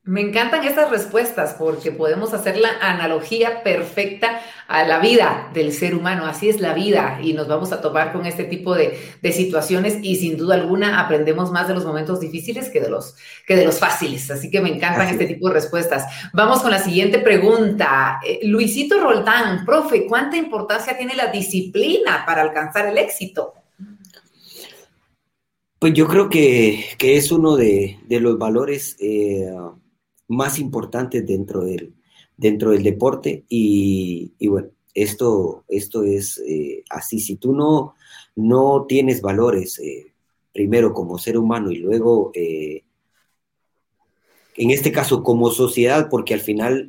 Me 0.07 0.21
encantan 0.21 0.65
estas 0.65 0.91
respuestas 0.91 1.55
porque 1.59 1.91
podemos 1.91 2.35
hacer 2.35 2.59
la 2.59 2.69
analogía 2.83 3.63
perfecta 3.63 4.39
a 4.69 4.85
la 4.85 4.99
vida 4.99 5.51
del 5.55 5.73
ser 5.73 5.95
humano. 5.95 6.27
Así 6.27 6.51
es 6.51 6.61
la 6.61 6.75
vida 6.75 7.21
y 7.23 7.33
nos 7.33 7.49
vamos 7.49 7.73
a 7.73 7.81
topar 7.81 8.13
con 8.13 8.27
este 8.27 8.45
tipo 8.45 8.75
de, 8.75 8.99
situaciones 9.33 9.97
y 10.03 10.17
sin 10.17 10.37
duda 10.37 10.57
alguna 10.57 11.01
aprendemos 11.01 11.51
más 11.51 11.69
de 11.69 11.75
los 11.75 11.87
momentos 11.87 12.21
difíciles 12.21 12.69
que 12.69 12.83
de 12.83 12.91
los, 12.91 13.17
que 13.47 13.57
de 13.57 13.65
los 13.65 13.79
fáciles. 13.79 14.31
Así 14.31 14.51
que 14.51 14.61
me 14.61 14.69
encantan 14.69 15.09
este 15.09 15.25
tipo 15.25 15.49
de 15.49 15.55
respuestas. 15.55 16.05
Vamos 16.35 16.61
con 16.61 16.71
la 16.71 16.81
siguiente 16.81 17.21
pregunta. 17.21 18.21
Eh, 18.27 18.41
Luisito 18.43 19.01
Roldán, 19.01 19.65
profe, 19.65 20.07
¿cuánta 20.07 20.37
importancia 20.37 20.99
tiene 20.99 21.15
la 21.17 21.29
disciplina 21.29 22.25
para 22.27 22.43
alcanzar 22.43 22.87
el 22.89 22.99
éxito? 22.99 23.55
Pues 25.79 25.95
yo 25.95 26.07
creo 26.07 26.29
que, 26.29 26.95
es 26.99 27.33
uno 27.33 27.57
de, 27.57 28.01
los 28.07 28.37
valores... 28.37 28.99
Eh, 29.01 29.51
más 30.29 30.59
importantes 30.59 31.27
dentro 31.27 31.64
del, 31.64 31.95
dentro 32.37 32.70
del 32.70 32.83
deporte 32.83 33.45
y, 33.49 34.33
bueno, 34.47 34.68
esto, 34.95 35.64
esto 35.68 36.05
es 36.05 36.39
eh, 36.47 36.85
así, 36.91 37.18
si 37.18 37.37
tú 37.37 37.53
no, 37.53 37.95
no 38.37 38.87
tienes 38.89 39.20
valores, 39.20 39.79
eh, 39.81 40.12
primero 40.53 40.93
como 40.93 41.18
ser 41.18 41.37
humano 41.37 41.72
y 41.72 41.77
luego, 41.77 42.31
eh, 42.35 42.85
en 44.57 44.70
este 44.70 44.93
caso 44.93 45.25
como 45.25 45.51
sociedad, 45.51 46.09
porque 46.09 46.33
al 46.33 46.41
final 46.41 46.89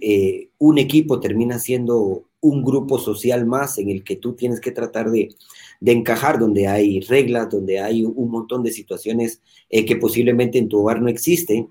un 0.59 0.77
equipo 0.77 1.19
termina 1.19 1.57
siendo 1.57 2.25
un 2.39 2.63
grupo 2.63 2.99
social 2.99 3.47
más 3.47 3.79
en 3.79 3.89
el 3.89 4.03
que 4.03 4.17
tú 4.17 4.33
tienes 4.33 4.61
que 4.61 4.69
tratar 4.69 5.09
de, 5.09 5.29
de 5.79 5.91
encajar, 5.91 6.37
donde 6.37 6.67
hay 6.67 6.99
reglas, 6.99 7.49
donde 7.49 7.79
hay 7.79 8.03
un 8.03 8.29
montón 8.29 8.61
de 8.61 8.71
situaciones 8.71 9.41
que 9.67 9.95
posiblemente 9.95 10.59
en 10.59 10.69
tu 10.69 10.81
hogar 10.81 11.01
no 11.01 11.09
existen. 11.09 11.69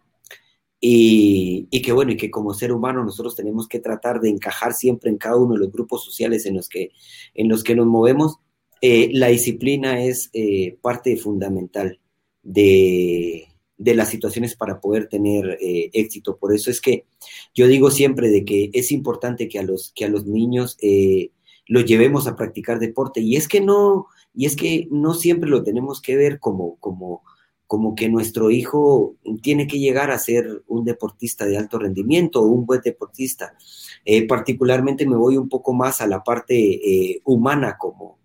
Y, 0.86 1.80
que 1.80 1.92
bueno, 1.92 2.12
y 2.12 2.16
que 2.18 2.30
como 2.30 2.52
ser 2.52 2.70
humano 2.70 3.02
nosotros 3.02 3.34
tenemos 3.34 3.66
que 3.66 3.80
tratar 3.80 4.20
de 4.20 4.28
encajar 4.28 4.74
siempre 4.74 5.08
en 5.08 5.16
cada 5.16 5.36
uno 5.36 5.54
de 5.54 5.60
los 5.60 5.72
grupos 5.72 6.04
sociales 6.04 6.44
en 6.44 6.56
los 6.56 6.68
que, 6.68 6.90
en 7.32 7.48
los 7.48 7.64
que 7.64 7.74
nos 7.74 7.86
movemos. 7.86 8.36
Eh, 8.82 9.08
la 9.14 9.28
disciplina 9.28 10.04
es 10.04 10.28
eh, 10.34 10.76
parte 10.82 11.16
fundamental 11.16 12.00
de, 12.42 13.48
de 13.78 13.94
las 13.94 14.10
situaciones 14.10 14.56
para 14.56 14.80
poder 14.80 15.08
tener 15.08 15.56
eh, 15.58 15.88
éxito. 15.94 16.36
Por 16.36 16.54
eso 16.54 16.70
es 16.70 16.82
que 16.82 17.06
yo 17.54 17.66
digo 17.66 17.90
siempre 17.90 18.28
de 18.28 18.44
que 18.44 18.70
es 18.74 18.92
importante 18.92 19.48
que 19.48 19.58
a 19.58 19.62
los, 19.62 19.92
que 19.94 20.04
a 20.04 20.08
los 20.08 20.26
niños 20.26 20.76
eh, 20.82 21.30
los 21.66 21.86
llevemos 21.86 22.26
a 22.26 22.36
practicar 22.36 22.78
deporte. 22.78 23.22
Y 23.22 23.36
es 23.36 23.48
que 23.48 23.62
no, 23.62 24.06
y 24.34 24.44
es 24.44 24.54
que 24.54 24.86
no 24.90 25.14
siempre 25.14 25.48
lo 25.48 25.62
tenemos 25.62 26.02
que 26.02 26.16
ver 26.16 26.38
como, 26.40 26.76
como, 26.76 27.22
como 27.66 27.94
que 27.94 28.08
nuestro 28.08 28.50
hijo 28.50 29.16
tiene 29.42 29.66
que 29.66 29.78
llegar 29.78 30.10
a 30.10 30.18
ser 30.18 30.62
un 30.68 30.84
deportista 30.84 31.46
de 31.46 31.56
alto 31.56 31.78
rendimiento 31.78 32.40
o 32.40 32.46
un 32.46 32.66
buen 32.66 32.80
deportista. 32.82 33.56
Eh, 34.04 34.26
particularmente 34.26 35.06
me 35.06 35.16
voy 35.16 35.36
un 35.36 35.48
poco 35.48 35.72
más 35.72 36.00
a 36.00 36.06
la 36.06 36.22
parte 36.22 37.20
humana 37.24 37.76
como, 37.78 38.18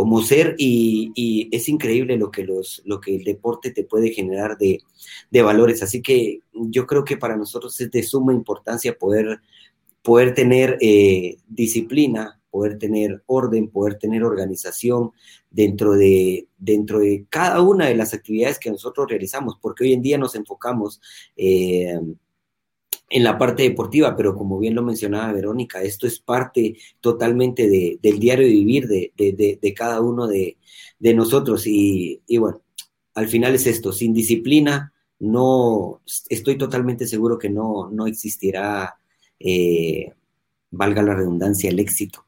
como 0.00 0.22
ser 0.22 0.54
y, 0.56 1.48
es 1.52 1.68
increíble 1.68 2.16
lo 2.16 2.30
que, 2.30 2.44
los, 2.44 2.80
lo 2.86 3.00
que 3.00 3.16
el 3.16 3.22
deporte 3.22 3.70
te 3.70 3.84
puede 3.84 4.10
generar 4.10 4.56
de, 4.56 4.80
valores. 5.42 5.82
Así 5.82 6.00
que 6.00 6.40
yo 6.54 6.86
creo 6.86 7.04
que 7.04 7.18
para 7.18 7.36
nosotros 7.36 7.78
es 7.80 7.90
de 7.90 8.02
suma 8.02 8.32
importancia 8.32 8.96
poder, 8.96 9.40
poder 10.02 10.32
tener 10.32 10.78
eh, 10.80 11.36
disciplina, 11.48 12.39
poder 12.50 12.78
tener 12.78 13.22
orden, 13.26 13.68
poder 13.68 13.96
tener 13.96 14.24
organización 14.24 15.12
dentro 15.50 15.92
de, 15.92 16.48
dentro 16.58 17.00
de 17.00 17.26
cada 17.28 17.60
una 17.62 17.86
de 17.86 17.94
las 17.94 18.14
actividades 18.14 18.58
que 18.58 18.70
nosotros 18.70 19.08
realizamos, 19.08 19.56
porque 19.60 19.84
hoy 19.84 19.92
en 19.92 20.02
día 20.02 20.18
nos 20.18 20.34
enfocamos 20.34 21.00
eh, 21.36 21.98
en 23.10 23.24
la 23.24 23.36
parte 23.36 23.64
deportiva, 23.64 24.16
pero 24.16 24.36
como 24.36 24.58
bien 24.58 24.74
lo 24.74 24.82
mencionaba 24.82 25.32
Verónica, 25.32 25.82
esto 25.82 26.06
es 26.06 26.20
parte 26.20 26.76
totalmente 27.00 27.68
del 27.68 28.20
diario 28.20 28.46
de 28.46 28.52
vivir 28.52 28.86
de, 28.86 29.74
cada 29.76 30.00
uno 30.00 30.28
de, 30.28 30.56
nosotros. 31.00 31.64
Y, 31.66 32.20
bueno, 32.38 32.62
al 33.14 33.26
final 33.26 33.56
es 33.56 33.66
esto, 33.66 33.92
sin 33.92 34.14
disciplina, 34.14 34.92
no, 35.18 36.00
estoy 36.28 36.56
totalmente 36.56 37.06
seguro 37.06 37.36
que 37.36 37.50
no, 37.50 37.90
no 37.90 38.06
existirá, 38.06 38.96
eh, 39.40 40.12
valga 40.70 41.02
la 41.02 41.14
redundancia, 41.14 41.68
el 41.68 41.80
éxito. 41.80 42.24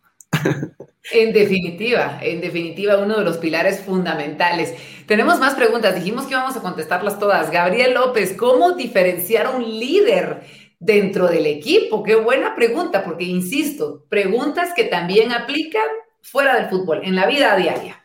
En 1.12 1.33
definitiva, 1.33 2.20
en 2.22 2.41
definitiva, 2.41 2.97
uno 2.99 3.18
de 3.18 3.24
los 3.24 3.37
pilares 3.39 3.80
fundamentales. 3.80 4.72
Tenemos 5.07 5.41
más 5.41 5.55
preguntas, 5.55 5.97
dijimos 5.97 6.24
que 6.24 6.30
íbamos 6.30 6.57
a 6.57 6.62
contestarlas 6.62 7.18
todas. 7.18 7.51
Gabriel 7.51 7.95
López, 7.95 8.35
¿cómo 8.37 8.72
diferenciar 8.72 9.55
un 9.55 9.62
líder? 9.62 10.43
dentro 10.83 11.28
del 11.28 11.47
equipo? 11.47 12.03
Qué 12.03 12.16
buena 12.16 12.55
pregunta, 12.55 13.05
porque 13.05 13.24
insisto, 13.24 14.05
preguntas 14.09 14.70
que 14.74 14.85
también 14.85 15.33
aplican 15.33 15.87
fuera 16.20 16.57
del 16.57 16.68
fútbol, 16.68 17.03
en 17.05 17.14
la 17.14 17.26
vida 17.26 17.57
diaria. 17.57 18.05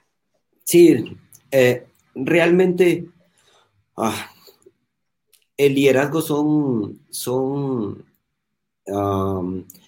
Sí, 0.64 1.18
eh, 1.52 1.88
realmente 2.14 3.06
ah, 3.96 4.30
el 5.56 5.76
liderazgo 5.76 6.22
son, 6.22 7.00
son 7.10 8.06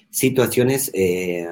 situaciones, 0.09 0.91
eh, 0.93 1.47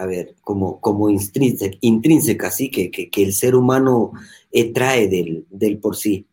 a 0.00 0.06
ver, 0.06 0.34
como, 0.40 0.80
como 0.80 1.10
intrínsecas, 1.10 2.56
¿sí? 2.56 2.70
que, 2.70 2.90
que, 2.90 3.22
el 3.22 3.34
ser 3.34 3.54
humano 3.54 4.12
eh, 4.50 4.72
trae 4.72 5.08
del, 5.08 5.44
del 5.50 5.78
por 5.78 5.94
sí. 5.94 6.26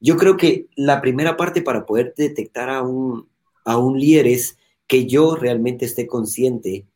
Yo 0.00 0.16
creo 0.16 0.36
que 0.36 0.68
la 0.76 1.00
primera 1.00 1.36
parte 1.36 1.60
para 1.60 1.84
poder 1.84 2.14
detectar 2.16 2.70
a 2.70 2.82
un, 2.82 3.28
a 3.64 3.76
un 3.76 3.98
líder 3.98 4.28
es 4.28 4.56
que 4.86 5.06
yo 5.06 5.34
realmente 5.34 5.84
esté 5.84 6.06
consciente 6.06 6.86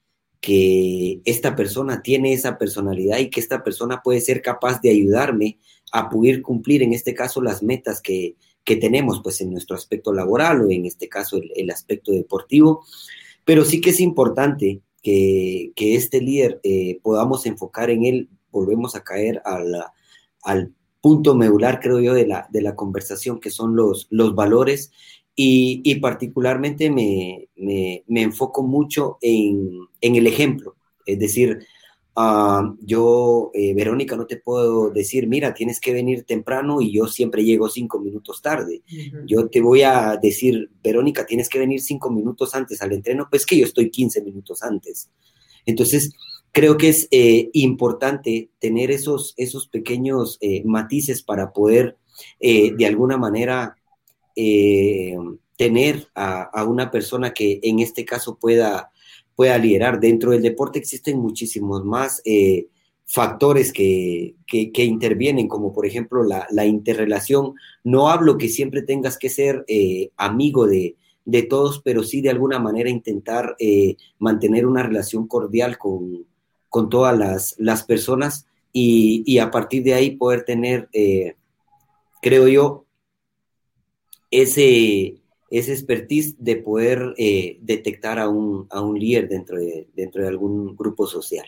que 0.41 1.21
esta 1.25 1.57
persona 1.57 2.03
tiene 2.03 2.33
esa 2.33 2.57
personalidad 2.57 3.19
y 3.19 3.29
que 3.29 3.41
esta 3.41 3.65
persona 3.65 4.01
puede 4.03 4.21
ser 4.21 4.43
capaz 4.43 4.81
de 4.81 4.91
ayudarme 4.91 5.59
a 5.93 6.09
poder 6.09 6.41
cumplir, 6.41 6.85
en 6.85 6.93
este 6.93 7.15
caso, 7.15 7.43
las 7.43 7.65
metas 7.65 8.01
que, 8.01 8.37
tenemos, 8.65 9.21
pues 9.25 9.41
en 9.41 9.51
nuestro 9.51 9.75
aspecto 9.75 10.13
laboral 10.13 10.63
o 10.63 10.71
en 10.71 10.87
este 10.87 11.09
caso 11.09 11.37
el, 11.37 11.71
aspecto 11.71 12.13
deportivo. 12.13 12.85
Pero 13.45 13.65
sí 13.65 13.81
que 13.81 13.91
es 13.91 13.99
importante 13.99 14.83
que, 15.03 15.73
este 15.77 16.21
líder 16.21 16.61
eh, 16.63 17.01
podamos 17.03 17.47
enfocar 17.47 17.91
en 17.91 18.05
él, 18.05 18.29
volvemos 18.51 18.95
a 18.97 19.05
caer 19.05 19.43
al 19.45 20.75
punto 21.01 21.35
medular, 21.35 21.81
creo 21.81 22.01
yo, 22.01 22.15
de 22.15 22.27
la, 22.27 22.49
de 22.51 22.63
la 22.63 22.77
conversación, 22.77 23.41
que 23.41 23.51
son 23.51 23.75
los, 23.77 24.07
los 24.11 24.35
valores 24.35 24.93
y, 25.35 25.95
particularmente 25.97 26.91
me, 26.91 27.49
enfoco 28.09 28.63
mucho 28.63 29.19
en, 29.21 29.89
el 30.01 30.27
ejemplo. 30.27 30.77
Es 31.07 31.19
decir, 31.19 31.67
ah, 32.17 32.75
yo, 32.81 33.51
eh, 33.55 33.75
Verónica, 33.75 34.17
no 34.17 34.27
te 34.27 34.37
puedo 34.37 34.91
decir, 34.91 35.27
mira, 35.27 35.55
tienes 35.55 35.81
que 35.81 35.93
venir 35.93 36.25
temprano 36.25 36.81
y 36.81 36.93
yo 36.93 37.07
siempre 37.07 37.45
llego 37.45 37.69
cinco 37.69 38.01
minutos 38.01 38.43
tarde. 38.43 38.83
Yo 39.27 39.49
te 39.49 39.61
voy 39.61 39.83
a 39.83 40.17
decir, 40.17 40.71
Verónica, 40.83 41.27
tienes 41.27 41.49
que 41.49 41.59
venir 41.59 41.81
cinco 41.81 42.11
minutos 42.11 42.55
antes 42.55 42.83
al 42.83 42.93
entreno, 42.93 43.29
pues 43.31 43.47
que 43.47 43.57
yo 43.57 43.65
estoy 43.65 43.91
15 43.91 44.23
minutos 44.23 44.63
antes. 44.63 45.11
Entonces, 45.67 46.13
creo 46.51 46.77
que 46.77 46.89
es 46.89 47.09
eh, 47.11 47.51
importante 47.53 48.51
tener 48.59 48.91
esos, 48.91 49.35
esos 49.37 49.69
pequeños 49.69 50.39
eh, 50.41 50.63
matices 50.65 51.23
para 51.23 51.53
poder, 51.53 51.97
de 52.41 52.87
alguna 52.87 53.17
manera, 53.17 53.77
eh, 54.37 55.17
tener 55.57 56.09
a, 56.15 56.65
una 56.65 56.91
persona 56.91 57.33
que 57.33 57.61
en 57.63 57.79
este 57.79 58.05
caso 58.05 58.37
pueda, 58.37 58.91
pueda 59.35 59.59
liderar. 59.59 60.01
Dentro 60.01 60.33
del 60.33 60.43
deporte 60.43 60.79
existen 60.79 61.19
muchísimos 61.19 61.85
más 61.85 62.23
eh, 62.25 62.69
factores 63.07 63.73
que, 63.73 64.35
intervienen, 64.75 65.49
como 65.49 65.73
por 65.73 65.87
ejemplo 65.87 66.25
la, 66.25 66.67
interrelación. 66.67 67.55
No 67.85 68.09
hablo 68.09 68.39
que 68.39 68.49
siempre 68.49 68.83
tengas 68.83 69.19
que 69.19 69.29
ser 69.29 69.65
eh, 69.69 70.11
amigo 70.17 70.67
de, 70.67 70.97
todos, 71.49 71.81
pero 71.85 72.03
sí 72.03 72.21
de 72.21 72.31
alguna 72.31 72.59
manera 72.59 72.91
intentar 72.91 73.57
mantener 74.19 74.67
una 74.67 74.83
relación 74.83 75.27
cordial 75.27 75.79
con, 75.79 76.27
todas 76.91 77.57
las, 77.59 77.83
personas 77.85 78.47
y, 78.73 79.23
y, 79.27 79.39
a 79.39 79.51
partir 79.51 79.83
de 79.85 79.95
ahí 79.95 80.17
poder 80.17 80.45
tener, 80.45 80.89
creo 82.23 82.49
yo, 82.49 82.87
ese, 84.33 85.22
ese 85.53 85.73
expertise 85.73 86.35
de 86.39 86.57
poder 86.57 87.15
eh, 87.19 87.59
detectar 87.61 88.19
a 88.19 88.29
un, 88.29 88.67
a 88.71 88.81
un 88.81 88.99
líder 88.99 89.29
dentro 89.29 89.59
de, 89.59 89.87
dentro 89.95 90.23
de 90.23 90.29
algún 90.29 90.75
grupo 90.75 91.07
social. 91.07 91.45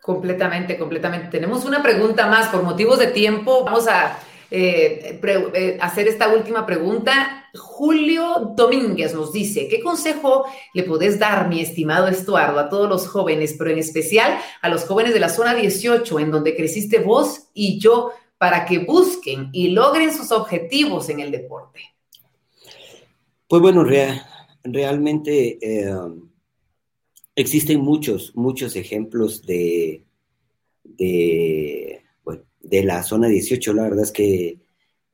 Completamente, 0.00 0.78
completamente. 0.78 1.26
Tenemos 1.28 1.64
una 1.64 1.82
pregunta 1.82 2.28
más. 2.28 2.48
Por 2.48 2.62
motivos 2.62 3.00
de 3.00 3.08
tiempo, 3.08 3.64
vamos 3.64 3.88
a 3.88 4.20
eh, 4.52 5.20
eh, 5.20 5.78
hacer 5.80 6.06
esta 6.06 6.28
última 6.28 6.64
pregunta. 6.64 7.50
Julio 7.58 8.54
Domínguez 8.56 9.12
nos 9.14 9.32
dice, 9.32 9.66
¿qué 9.66 9.80
consejo 9.80 10.44
le 10.72 10.84
podés 10.84 11.18
dar, 11.18 11.48
mi 11.48 11.60
estimado 11.60 12.06
Estuardo, 12.06 12.60
a 12.60 12.68
todos 12.68 12.88
los 12.88 13.08
jóvenes, 13.08 13.56
pero 13.58 13.70
en 13.70 13.78
especial 13.78 14.38
a 14.62 14.68
los 14.68 14.84
jóvenes 14.84 15.12
de 15.12 15.20
la 15.20 15.28
zona 15.28 15.54
18, 15.54 16.20
en 16.20 16.30
donde 16.30 16.54
creciste 16.54 17.00
vos 17.00 17.48
y 17.52 17.80
yo, 17.80 18.12
para 18.38 18.64
que 18.64 18.78
busquen 18.78 19.50
y 19.52 19.70
logren 19.70 20.14
sus 20.14 20.30
objetivos 20.30 21.08
en 21.08 21.18
el 21.18 21.32
deporte? 21.32 21.97
Pues 23.48 23.62
bueno, 23.62 23.82
realmente 24.62 25.58
eh, 25.62 25.90
existen 27.34 27.80
muchos, 27.80 28.36
muchos 28.36 28.76
ejemplos 28.76 29.46
de, 29.46 30.04
de, 30.84 32.02
la 32.84 33.02
zona 33.02 33.28
18. 33.28 33.72
La 33.72 33.84
verdad 33.84 34.02
es 34.04 34.12
que 34.12 34.58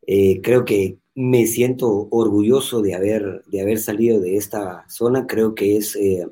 eh, 0.08 0.40
creo 0.42 0.64
que 0.64 0.98
me 1.14 1.46
siento 1.46 2.08
orgulloso 2.10 2.82
de 2.82 2.96
haber, 2.96 3.44
de 3.46 3.60
haber 3.60 3.78
salido 3.78 4.18
de 4.18 4.36
esta 4.36 4.84
zona. 4.88 5.28
Creo 5.28 5.54
que 5.54 5.76
es 5.76 5.94
eh, 5.94 6.26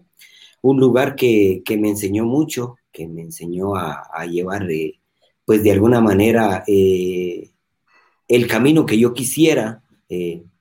un 0.61 0.81
lugar 0.81 1.15
que, 1.15 1.63
me 1.79 1.89
enseñó 1.89 2.25
mucho, 2.25 2.79
que 2.91 3.07
me 3.07 3.23
enseñó 3.23 3.77
a, 3.77 4.27
llevar 4.27 4.67
pues 5.45 5.63
de 5.63 5.71
alguna 5.71 6.01
manera 6.01 6.65
el 6.67 7.53
camino 8.49 8.87
que 8.87 8.99
yo 8.99 9.15
quisiera. 9.15 9.85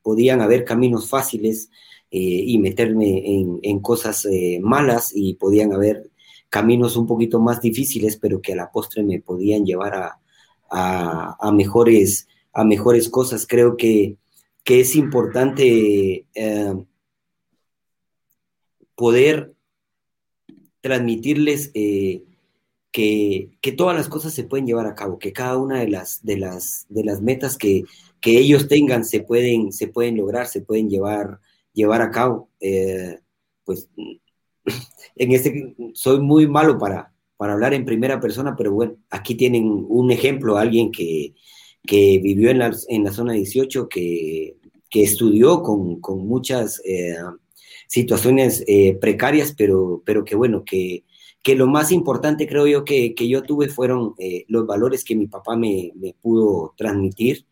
Eh, 0.02 0.12
podían 0.12 0.42
haber 0.42 0.66
caminos 0.66 1.10
fáciles 1.10 1.70
eh, 2.10 2.20
y 2.20 2.58
meterme 2.58 3.60
en, 3.62 3.80
cosas 3.80 4.28
malas 4.62 5.12
y 5.16 5.36
podían 5.36 5.74
haber 5.74 6.10
caminos 6.50 6.98
un 6.98 7.08
poquito 7.08 7.40
más 7.40 7.62
difíciles, 7.62 8.18
pero 8.18 8.42
que 8.42 8.54
a 8.54 8.56
la 8.56 8.72
postre 8.72 9.04
me 9.04 9.22
podían 9.22 9.66
llevar 9.66 10.18
a, 10.70 11.52
mejores, 11.54 12.28
a 12.54 12.64
mejores 12.66 13.10
cosas. 13.10 13.48
Creo 13.48 13.78
que, 13.78 14.18
que 14.64 14.82
es 14.82 14.96
importante 14.96 16.26
poder 18.96 19.54
transmitirles 20.82 21.72
que, 22.92 23.74
todas 23.78 23.96
las 23.96 24.10
cosas 24.10 24.34
se 24.34 24.44
pueden 24.44 24.68
llevar 24.68 24.86
a 24.86 24.96
cabo, 24.96 25.18
que 25.18 25.34
cada 25.34 25.58
una 25.58 25.80
de 25.80 25.88
las, 25.88 26.24
de 26.24 26.38
las, 26.38 26.86
de 26.90 27.04
las 27.04 27.22
metas 27.22 27.58
que, 27.58 27.86
que 28.22 28.38
ellos 28.38 28.68
tengan 28.68 29.04
se 29.04 29.22
pueden, 29.22 29.74
se 29.74 29.88
pueden 29.88 30.16
lograr, 30.16 30.48
se 30.48 30.62
pueden 30.62 30.90
llevar, 30.90 31.40
llevar 31.74 32.02
a 32.04 32.12
cabo. 32.12 32.50
Eh, 32.60 33.18
pues 33.66 33.90
en 35.16 35.32
este 35.32 35.76
soy 35.94 36.22
muy 36.22 36.48
malo 36.48 36.78
para, 36.78 37.12
para 37.36 37.54
hablar 37.54 37.74
en 37.74 37.84
primera 37.84 38.20
persona, 38.20 38.56
pero 38.56 38.72
bueno, 38.74 38.96
aquí 39.10 39.34
tienen 39.36 39.66
un 39.66 40.12
ejemplo, 40.12 40.58
alguien 40.58 40.92
que, 40.92 41.34
que 41.86 42.20
vivió 42.20 42.52
en 42.52 42.60
la, 42.60 42.72
en 42.88 43.04
la 43.04 43.12
zona 43.12 43.34
18, 43.34 43.90
que, 43.90 44.56
que 44.88 45.02
estudió 45.02 45.64
con, 45.64 46.00
con 46.00 46.28
muchas 46.28 46.80
eh, 46.86 47.16
situaciones 47.88 48.64
eh, 48.68 48.96
precarias, 49.02 49.56
pero, 49.58 50.04
pero 50.06 50.24
que 50.24 50.36
bueno, 50.36 50.64
que, 50.64 51.06
que 51.42 51.56
lo 51.56 51.66
más 51.66 51.92
importante 51.92 52.48
creo 52.48 52.68
yo 52.68 52.86
que, 52.86 53.16
que 53.16 53.28
yo 53.28 53.42
tuve 53.42 53.68
fueron 53.68 54.14
los 54.48 54.68
valores 54.68 55.04
que 55.04 55.16
mi 55.16 55.26
papá 55.26 55.58
me 55.58 55.92
pudo 56.22 56.76
transmitir, 56.78 57.48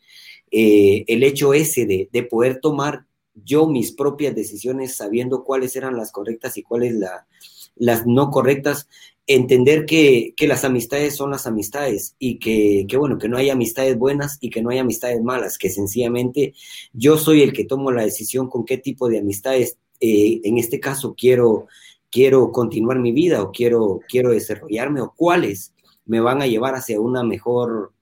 el 0.52 1.24
hecho 1.24 1.54
ese 1.54 1.86
de, 1.86 2.10
de, 2.12 2.24
poder 2.24 2.60
tomar 2.60 3.06
yo 3.34 3.68
mis 3.68 3.92
propias 3.92 4.36
decisiones 4.36 4.96
sabiendo 4.96 5.44
cuáles 5.44 5.76
eran 5.76 5.96
las 5.96 6.12
correctas 6.12 6.58
y 6.58 6.64
cuáles 6.64 6.94
la, 6.94 7.28
las 7.76 8.06
no 8.06 8.30
correctas, 8.30 8.88
entender 9.26 9.86
que, 9.86 10.34
las 10.40 10.66
amistades 10.66 11.16
son 11.16 11.32
las 11.32 11.46
amistades 11.46 12.16
y 12.18 12.40
que, 12.40 12.86
bueno, 12.98 13.18
que 13.18 13.30
no 13.30 13.38
hay 13.38 13.50
amistades 13.50 13.98
buenas 13.98 14.38
y 14.42 14.50
que 14.50 14.62
no 14.62 14.72
hay 14.72 14.80
amistades 14.80 15.22
malas, 15.22 15.58
que 15.58 15.70
sencillamente 15.70 16.54
yo 16.94 17.18
soy 17.18 17.44
el 17.44 17.54
que 17.54 17.66
tomo 17.66 17.92
la 17.92 18.04
decisión 18.04 18.50
con 18.50 18.66
qué 18.66 18.78
tipo 18.78 19.08
de 19.08 19.20
amistades, 19.20 19.78
eh, 20.00 20.42
en 20.44 20.58
este 20.58 20.80
caso, 20.80 21.16
quiero, 21.16 21.68
quiero 22.10 22.52
continuar 22.52 22.98
mi 22.98 23.12
vida 23.12 23.44
o 23.44 23.52
quiero, 23.52 24.00
quiero 24.08 24.32
desarrollarme 24.32 25.02
o 25.02 25.14
cuáles 25.16 25.74
me 26.06 26.20
van 26.20 26.42
a 26.42 26.48
llevar 26.48 26.74
hacia 26.74 27.00
una 27.00 27.24
mejor, 27.24 27.94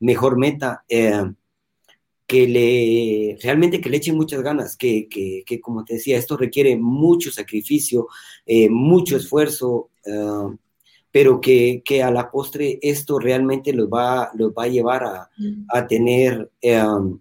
mejor 0.00 0.36
meta. 0.36 0.84
Eh, 0.88 1.32
que 2.32 2.48
le 2.48 3.38
realmente 3.42 3.78
que 3.78 3.90
le 3.90 3.98
echen 3.98 4.16
muchas 4.16 4.40
ganas, 4.40 4.74
que, 4.78 5.06
como 5.60 5.84
te 5.84 5.94
decía, 5.94 6.16
esto 6.16 6.34
requiere 6.38 6.78
mucho 6.78 7.30
sacrificio, 7.30 8.08
eh, 8.46 8.70
mucho 8.70 9.18
esfuerzo, 9.18 9.90
pero 11.10 11.42
que, 11.42 11.82
a 12.02 12.10
la 12.10 12.30
postre 12.30 12.78
esto 12.80 13.18
realmente 13.18 13.74
los 13.74 13.86
va, 13.86 14.30
los 14.32 14.52
va 14.52 14.64
a 14.64 14.68
llevar 14.68 15.04
a, 15.04 15.30
mm. 15.36 15.86
tener, 15.86 16.50
em, 16.62 17.18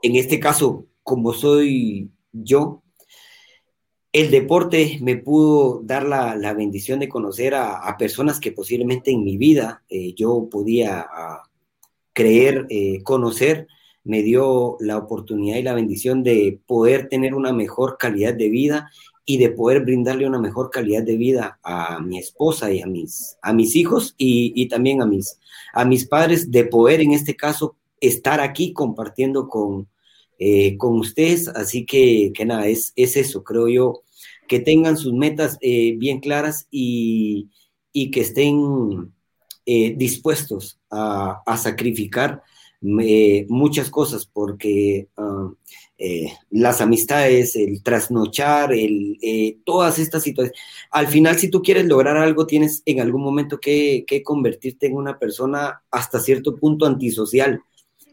en 0.00 0.16
este 0.16 0.40
caso, 0.40 0.86
como 1.02 1.34
soy 1.34 2.10
yo, 2.32 2.82
el 4.14 4.30
deporte 4.30 4.98
me 5.02 5.16
pudo 5.16 5.82
dar 5.84 6.06
la, 6.06 6.54
bendición 6.54 7.00
de 7.00 7.10
conocer 7.10 7.54
a, 7.54 7.94
personas 7.98 8.40
que 8.40 8.52
posiblemente 8.52 9.10
en 9.10 9.24
mi 9.24 9.36
vida 9.36 9.82
eh, 9.90 10.14
yo 10.14 10.48
podía 10.50 11.06
ah, 11.06 11.47
creer, 12.18 12.66
eh, 12.68 13.00
conocer, 13.04 13.68
me 14.02 14.24
dio 14.24 14.76
la 14.80 14.96
oportunidad 14.96 15.56
y 15.56 15.62
la 15.62 15.72
bendición 15.72 16.24
de 16.24 16.58
poder 16.66 17.08
tener 17.08 17.32
una 17.32 17.52
mejor 17.52 17.96
calidad 17.96 18.34
de 18.34 18.48
vida 18.48 18.90
y 19.24 19.38
de 19.38 19.50
poder 19.50 19.84
brindarle 19.84 20.26
una 20.26 20.40
mejor 20.40 20.70
calidad 20.70 21.04
de 21.04 21.16
vida 21.16 21.60
a 21.62 22.00
mi 22.00 22.18
esposa 22.18 22.72
y 22.72 22.80
a 22.80 22.86
mis, 22.86 23.36
a 23.40 23.52
mis 23.52 23.76
hijos 23.76 24.16
y, 24.18 24.66
también 24.66 25.00
a 25.00 25.06
mis, 25.06 25.38
a 25.72 25.84
mis 25.84 26.08
padres, 26.08 26.50
de 26.50 26.64
poder 26.64 27.00
en 27.02 27.12
este 27.12 27.36
caso 27.36 27.76
estar 28.00 28.40
aquí 28.40 28.72
compartiendo 28.72 29.46
con, 29.46 29.86
eh, 30.40 30.76
con 30.76 30.98
ustedes. 30.98 31.46
Así 31.46 31.86
que, 31.86 32.32
que 32.34 32.44
nada, 32.44 32.66
es, 32.66 32.92
es 32.96 33.16
eso, 33.16 33.44
creo 33.44 33.68
yo, 33.68 34.02
que 34.48 34.58
tengan 34.58 34.96
sus 34.96 35.12
metas 35.12 35.56
eh, 35.60 35.94
bien 35.96 36.18
claras 36.18 36.66
y, 36.68 37.48
que 38.12 38.20
estén 38.20 39.12
eh, 39.70 39.94
dispuestos 39.94 40.80
a, 40.90 41.42
a 41.44 41.56
sacrificar 41.58 42.42
muchas 42.80 43.90
cosas, 43.90 44.24
porque 44.24 45.08
ah, 45.16 45.50
eh, 45.98 46.32
las 46.50 46.80
amistades, 46.80 47.54
el 47.56 47.82
trasnochar, 47.82 48.72
el, 48.72 49.18
eh, 49.20 49.58
todas 49.64 49.98
estas 49.98 50.22
situaciones. 50.22 50.58
Al 50.90 51.08
final, 51.08 51.38
si 51.38 51.50
tú 51.50 51.60
quieres 51.60 51.86
lograr 51.86 52.16
algo, 52.16 52.46
tienes 52.46 52.82
en 52.86 53.00
algún 53.00 53.22
momento 53.22 53.58
que, 53.58 54.06
convertirte 54.24 54.86
en 54.86 54.94
una 54.94 55.18
persona 55.18 55.82
hasta 55.90 56.20
cierto 56.20 56.56
punto 56.56 56.86
antisocial, 56.86 57.60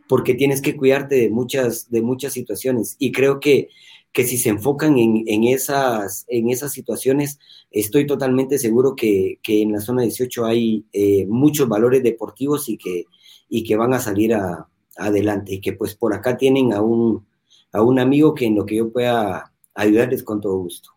porque 0.09 0.33
tienes 0.33 0.61
que 0.61 0.75
cuidarte 0.75 1.15
de 1.15 1.29
muchas, 1.29 1.89
de 1.89 2.01
muchas 2.01 2.33
situaciones. 2.33 2.95
Y 2.99 3.11
creo 3.11 3.39
que, 3.39 3.69
que 4.15 4.23
si 4.23 4.37
se 4.37 4.47
enfocan 4.47 4.97
en, 4.97 5.43
esas, 5.43 6.23
en 6.29 6.49
esas 6.49 6.71
situaciones, 6.71 7.37
estoy 7.69 8.07
totalmente 8.07 8.57
seguro 8.57 8.95
que, 8.95 9.39
en 9.45 9.73
la 9.73 9.81
zona 9.81 10.03
18 10.03 10.45
hay 10.45 10.85
eh, 10.93 11.25
muchos 11.27 11.67
valores 11.67 12.01
deportivos 12.01 12.69
y 12.69 12.77
que, 12.77 13.03
y 13.49 13.65
que 13.65 13.75
van 13.75 13.93
a 13.93 13.99
salir 13.99 14.33
adelante 14.95 15.55
y 15.55 15.59
que 15.59 15.73
pues 15.73 15.95
por 15.95 16.13
acá 16.13 16.37
tienen 16.37 16.71
a 16.71 16.81
un 16.81 17.25
a 17.75 17.81
un 17.81 17.99
amigo 17.99 18.33
que 18.33 18.45
en 18.45 18.55
lo 18.55 18.65
que 18.65 18.77
yo 18.77 18.89
pueda 18.89 19.51
ayudarles 19.73 20.23
con 20.23 20.39
todo 20.39 20.57
gusto. 20.59 20.94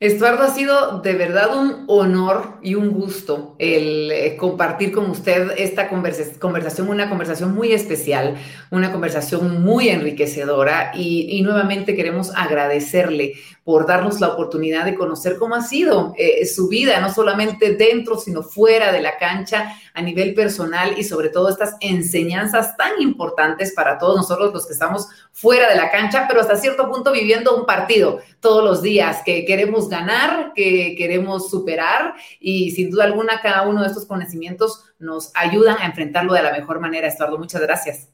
Estuardo, 0.00 0.44
ha 0.44 0.54
sido 0.54 1.00
de 1.00 1.12
verdad 1.12 1.54
un 1.54 1.84
honor 1.86 2.54
y 2.62 2.74
un 2.74 2.88
gusto 2.88 3.54
el 3.58 4.10
eh, 4.10 4.34
compartir 4.38 4.92
con 4.92 5.10
usted 5.10 5.50
esta 5.58 5.90
conversación, 5.90 6.88
una 6.88 7.10
conversación 7.10 7.54
muy 7.54 7.74
especial, 7.74 8.38
una 8.70 8.92
conversación 8.92 9.62
muy 9.62 9.90
enriquecedora 9.90 10.92
y, 10.94 11.42
nuevamente 11.42 11.94
queremos 11.94 12.32
agradecerle 12.34 13.34
por 13.62 13.86
darnos 13.86 14.20
la 14.20 14.28
oportunidad 14.28 14.86
de 14.86 14.94
conocer 14.94 15.36
cómo 15.36 15.54
ha 15.54 15.62
sido 15.62 16.14
eh, 16.16 16.46
su 16.46 16.68
vida, 16.68 16.98
no 17.00 17.12
solamente 17.12 17.74
dentro, 17.74 18.18
sino 18.18 18.42
fuera 18.42 18.92
de 18.92 19.02
la 19.02 19.18
cancha, 19.18 19.76
a 19.92 20.02
nivel 20.02 20.34
personal 20.34 20.94
y 20.96 21.04
sobre 21.04 21.28
todo 21.28 21.48
estas 21.48 21.76
enseñanzas 21.80 22.76
tan 22.76 23.00
importantes 23.00 23.72
para 23.72 23.98
todos 23.98 24.16
nosotros 24.16 24.52
los 24.52 24.66
que 24.66 24.72
estamos 24.72 25.08
fuera 25.32 25.68
de 25.68 25.76
la 25.76 25.90
cancha, 25.90 26.26
pero 26.28 26.40
hasta 26.40 26.56
cierto 26.56 26.88
punto 26.90 27.12
viviendo 27.12 27.56
un 27.56 27.66
partido 27.66 28.20
todos 28.40 28.64
los 28.64 28.82
días 28.82 29.18
que 29.24 29.44
queremos 29.44 29.89
ganar, 29.90 30.52
que 30.54 30.94
queremos 30.96 31.50
superar 31.50 32.14
y 32.38 32.70
sin 32.70 32.90
duda 32.90 33.04
alguna 33.04 33.40
cada 33.42 33.68
uno 33.68 33.82
de 33.82 33.88
estos 33.88 34.06
conocimientos 34.06 34.84
nos 34.98 35.32
ayudan 35.34 35.76
a 35.78 35.86
enfrentarlo 35.86 36.32
de 36.32 36.42
la 36.42 36.52
mejor 36.52 36.80
manera. 36.80 37.08
Estuardo, 37.08 37.38
muchas 37.38 37.60
gracias. 37.60 38.08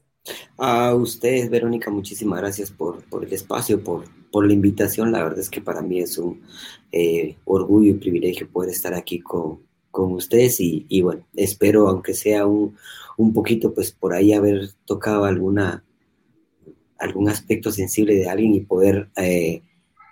A 0.59 0.95
ustedes, 0.95 1.49
Verónica, 1.51 1.91
muchísimas 1.91 2.41
gracias 2.41 2.71
por, 2.71 3.05
el 3.23 3.33
espacio, 3.33 3.83
por, 3.83 4.05
por, 4.31 4.47
la 4.47 4.53
invitación. 4.53 5.13
La 5.13 5.23
verdad 5.23 5.39
es 5.39 5.51
que 5.51 5.61
para 5.61 5.83
mí 5.83 6.01
es 6.01 6.19
un 6.19 6.43
eh, 6.91 7.37
orgullo 7.45 7.91
y 7.91 7.95
privilegio 7.95 8.51
poder 8.51 8.71
estar 8.71 8.95
aquí 8.95 9.21
con, 9.21 9.61
con 9.91 10.13
ustedes 10.13 10.59
y, 10.61 11.01
bueno, 11.03 11.27
espero, 11.37 11.89
aunque 11.89 12.15
sea 12.15 12.47
un, 12.47 12.77
un, 13.17 13.33
poquito, 13.33 13.73
pues 13.73 13.93
por 13.93 14.15
ahí 14.15 14.33
haber 14.33 14.71
tocado 14.85 15.25
alguna, 15.25 15.85
algún 16.99 17.29
aspecto 17.29 17.71
sensible 17.71 18.15
de 18.15 18.29
alguien 18.29 18.55
y 18.55 18.61
poder 18.61 19.09
eh, 19.17 19.63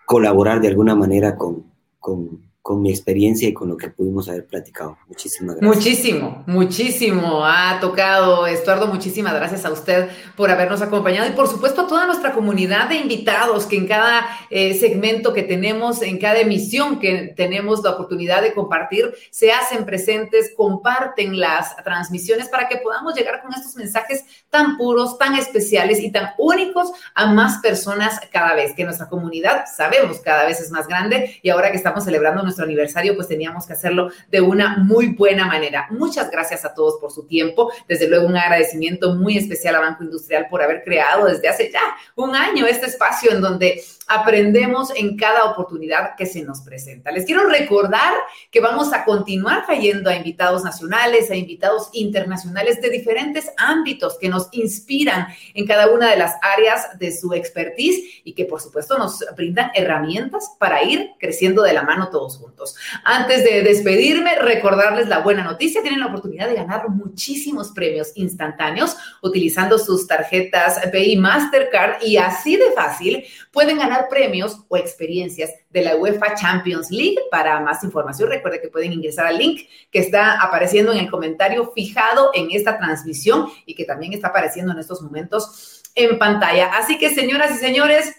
colaborar 0.07 0.61
de 0.61 0.69
alguna 0.69 0.95
manera 0.95 1.37
con, 1.37 1.65
con, 1.99 2.43
con 2.65 2.81
mi 2.81 2.89
experiencia 2.89 3.47
y 3.47 3.53
con 3.53 3.69
lo 3.69 3.77
que 3.77 3.91
pudimos 3.91 4.27
haber 4.27 4.47
platicado. 4.47 4.97
Muchísimas 5.07 5.57
gracias. 5.57 5.77
Muchísimo, 5.77 6.45
muchísimo 6.47 7.45
ha 7.45 7.79
tocado, 7.79 8.47
Estuardo, 8.47 8.87
muchísimas 8.87 9.35
gracias 9.35 9.67
a 9.67 9.71
usted 9.71 10.09
por 10.35 10.51
habernos 10.51 10.81
acompañado 10.81 11.29
y 11.29 11.33
por 11.33 11.47
supuesto 11.47 11.83
a 11.83 11.87
toda 11.87 12.07
nuestra 12.07 12.33
comunidad 12.33 12.89
de 12.89 12.95
invitados 12.97 13.67
que 13.67 13.77
en 13.77 13.87
cada 13.87 14.27
eh, 14.49 14.73
segmento 14.81 15.35
que 15.35 15.43
tenemos, 15.43 16.01
en 16.01 16.19
cada 16.19 16.39
emisión 16.39 17.01
que 17.01 17.35
tenemos 17.37 17.83
la 17.83 17.91
oportunidad 17.91 18.41
de 18.41 18.55
compartir, 18.55 19.13
se 19.31 19.53
hacen 19.53 19.85
presentes, 19.85 20.55
comparten 20.57 21.39
las 21.39 21.77
transmisiones 21.85 22.49
para 22.49 22.67
que 22.67 22.79
podamos 22.79 23.15
llegar 23.15 23.43
con 23.43 23.53
estos 23.53 23.77
mensajes 23.77 24.25
tan 24.49 24.79
puros, 24.79 25.19
tan 25.19 25.35
especiales 25.35 26.01
y 26.01 26.11
tan 26.11 26.31
únicos 26.39 26.93
a 27.15 27.27
más 27.27 27.59
personas 27.59 28.19
cada 28.33 28.55
vez, 28.55 28.73
que 28.75 28.85
nuestra 28.85 29.07
comunidad, 29.07 29.67
sabemos, 29.67 30.21
cada 30.21 30.47
vez 30.47 30.61
es 30.61 30.71
más 30.71 30.89
grande 30.89 31.39
y 31.43 31.51
ahora 31.51 31.71
que 31.71 31.77
estamos 31.77 32.05
celebrando 32.05 32.54
nuestro 32.55 32.65
aniversario, 32.65 33.17
pues 33.17 33.27
teníamos 33.27 33.67
que 33.67 33.73
hacerlo 33.73 34.11
de 34.31 34.41
una 34.41 34.77
muy 34.79 35.09
buena 35.09 35.47
manera. 35.47 35.89
Muchas 35.91 36.31
gracias 36.31 36.65
a 36.65 36.73
todos 36.73 37.01
por 37.01 37.11
su 37.11 37.27
tiempo. 37.27 37.73
Desde 37.89 38.09
luego 38.09 38.27
un 38.27 38.37
agradecimiento 38.37 39.15
muy 39.15 39.37
especial 39.37 39.75
a 39.75 39.81
Banco 39.81 40.05
Industrial 40.05 40.47
por 40.49 40.63
haber 40.63 40.85
creado 40.85 41.27
desde 41.27 41.49
hace 41.49 41.71
ya 41.73 41.81
un 42.15 42.37
año 42.37 42.67
este 42.67 42.87
espacio 42.87 43.33
en 43.33 43.41
donde 43.41 43.83
aprendemos 44.07 44.93
en 44.97 45.17
cada 45.17 45.45
oportunidad 45.45 46.15
que 46.17 46.27
se 46.27 46.43
nos 46.43 46.61
presenta. 46.61 47.11
Les 47.11 47.25
quiero 47.25 47.49
recordar 47.49 48.13
que 48.51 48.61
vamos 48.61 48.93
a 48.93 49.05
continuar 49.05 49.67
trayendo 49.67 50.11
a 50.11 50.17
invitados 50.17 50.65
nacionales, 50.65 51.31
a 51.31 51.37
invitados 51.37 51.89
internacionales 51.93 52.81
de 52.81 52.91
diferentes 52.91 53.51
ámbitos 53.57 54.19
que 54.19 54.29
nos 54.29 54.49
inspiran 54.53 55.29
en 55.55 55.67
cada 55.67 55.89
una 55.89 56.11
de 56.11 56.17
las 56.17 56.35
áreas 56.43 56.99
de 56.99 57.17
su 57.17 57.33
expertise 57.33 58.23
y 58.25 58.35
que 58.35 58.45
por 58.45 58.61
supuesto 58.61 58.99
nos 58.99 59.25
brindan 59.37 59.71
herramientas 59.75 60.53
para 60.59 60.83
ir 60.83 61.11
creciendo 61.19 61.63
de 61.63 61.73
la 61.73 61.83
mano 61.83 62.11
todos 62.11 62.39
juntos. 62.39 62.77
Antes 63.05 63.45
de 63.45 63.63
despedirme, 63.63 64.37
recordarles 64.37 65.09
la 65.09 65.21
buena 65.21 65.45
noticia, 65.45 65.83
tienen 65.83 66.01
la 66.01 66.07
oportunidad 66.07 66.49
de 66.49 66.55
ganar 66.55 66.89
muchísimos 66.89 67.73
premios 67.73 68.13
instantáneos 68.15 68.97
utilizando 69.23 69.79
sus 69.79 70.07
tarjetas 70.07 70.81
PI 70.91 71.17
Mastercard 71.17 72.03
y 72.03 72.17
así 72.17 72.57
de 72.57 72.71
fácil 72.73 73.25
pueden 73.53 73.79
ganar 73.79 73.94
premios 74.09 74.65
o 74.69 74.77
experiencias 74.77 75.51
de 75.71 75.83
la 75.83 75.97
UEFA 75.97 76.35
Champions 76.35 76.91
League. 76.91 77.19
Para 77.31 77.61
más 77.61 77.83
información, 77.85 78.29
recuerde 78.29 78.61
que 78.61 78.69
pueden 78.69 78.93
ingresar 78.93 79.27
al 79.27 79.39
link 79.39 79.63
que 79.91 79.99
está 79.99 80.41
apareciendo 80.41 80.93
en 80.93 80.99
el 80.99 81.11
comentario 81.11 81.73
fijado 81.75 82.31
en 82.35 82.49
esta 82.51 82.79
transmisión 82.79 83.49
y 83.67 83.75
que 83.75 83.85
también 83.85 84.13
está 84.13 84.29
apareciendo 84.29 84.73
en 84.73 84.79
estos 84.79 85.03
momentos 85.03 85.83
en 85.95 86.19
pantalla. 86.19 86.71
Así 86.77 86.99
que, 86.99 87.15
señoras 87.15 87.53
y 87.53 87.59
señores, 87.59 88.15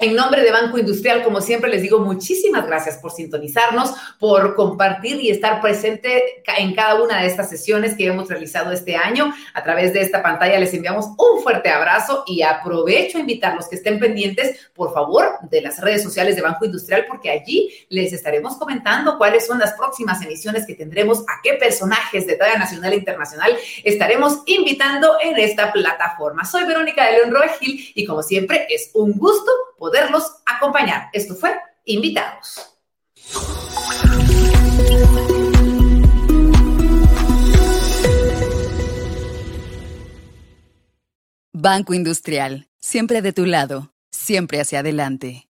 en 0.00 0.14
nombre 0.14 0.42
de 0.42 0.52
Banco 0.52 0.78
Industrial, 0.78 1.24
como 1.24 1.40
siempre, 1.40 1.68
les 1.68 1.82
digo 1.82 1.98
muchísimas 1.98 2.68
gracias 2.68 2.98
por 2.98 3.10
sintonizarnos, 3.10 3.92
por 4.20 4.54
compartir 4.54 5.20
y 5.20 5.30
estar 5.30 5.60
presente 5.60 6.42
en 6.56 6.74
cada 6.76 7.02
una 7.02 7.20
de 7.20 7.26
estas 7.26 7.50
sesiones 7.50 7.96
que 7.96 8.06
hemos 8.06 8.28
realizado 8.28 8.70
este 8.70 8.94
año. 8.94 9.34
A 9.54 9.64
través 9.64 9.92
de 9.92 10.00
esta 10.00 10.22
pantalla 10.22 10.60
les 10.60 10.72
enviamos 10.72 11.06
un 11.18 11.42
fuerte 11.42 11.68
abrazo 11.68 12.22
y 12.28 12.42
aprovecho 12.42 13.18
a 13.18 13.22
invitarlos 13.22 13.66
que 13.68 13.74
estén 13.74 13.98
pendientes, 13.98 14.70
por 14.72 14.94
favor, 14.94 15.30
de 15.50 15.62
las 15.62 15.80
redes 15.80 16.04
sociales 16.04 16.36
de 16.36 16.42
Banco 16.42 16.64
Industrial, 16.64 17.04
porque 17.08 17.30
allí 17.30 17.68
les 17.88 18.12
estaremos 18.12 18.56
comentando 18.56 19.18
cuáles 19.18 19.46
son 19.46 19.58
las 19.58 19.72
próximas 19.72 20.22
emisiones 20.22 20.64
que 20.64 20.76
tendremos, 20.76 21.22
a 21.22 21.40
qué 21.42 21.54
personajes 21.54 22.24
de 22.24 22.36
talla 22.36 22.56
nacional 22.56 22.92
e 22.92 22.96
internacional 22.96 23.56
estaremos 23.82 24.42
invitando 24.46 25.16
en 25.20 25.36
esta 25.38 25.72
plataforma. 25.72 26.44
Soy 26.44 26.64
Verónica 26.66 27.04
de 27.04 27.14
León 27.14 27.32
Roegil 27.32 27.90
y 27.96 28.04
como 28.06 28.22
siempre 28.22 28.68
es 28.70 28.90
un 28.94 29.18
gusto 29.18 29.50
poderlos 29.88 30.42
acompañar. 30.44 31.08
Esto 31.14 31.34
fue 31.34 31.58
Invitados. 31.84 32.74
Banco 41.54 41.94
Industrial, 41.94 42.68
siempre 42.78 43.22
de 43.22 43.32
tu 43.32 43.46
lado, 43.46 43.94
siempre 44.10 44.60
hacia 44.60 44.80
adelante. 44.80 45.47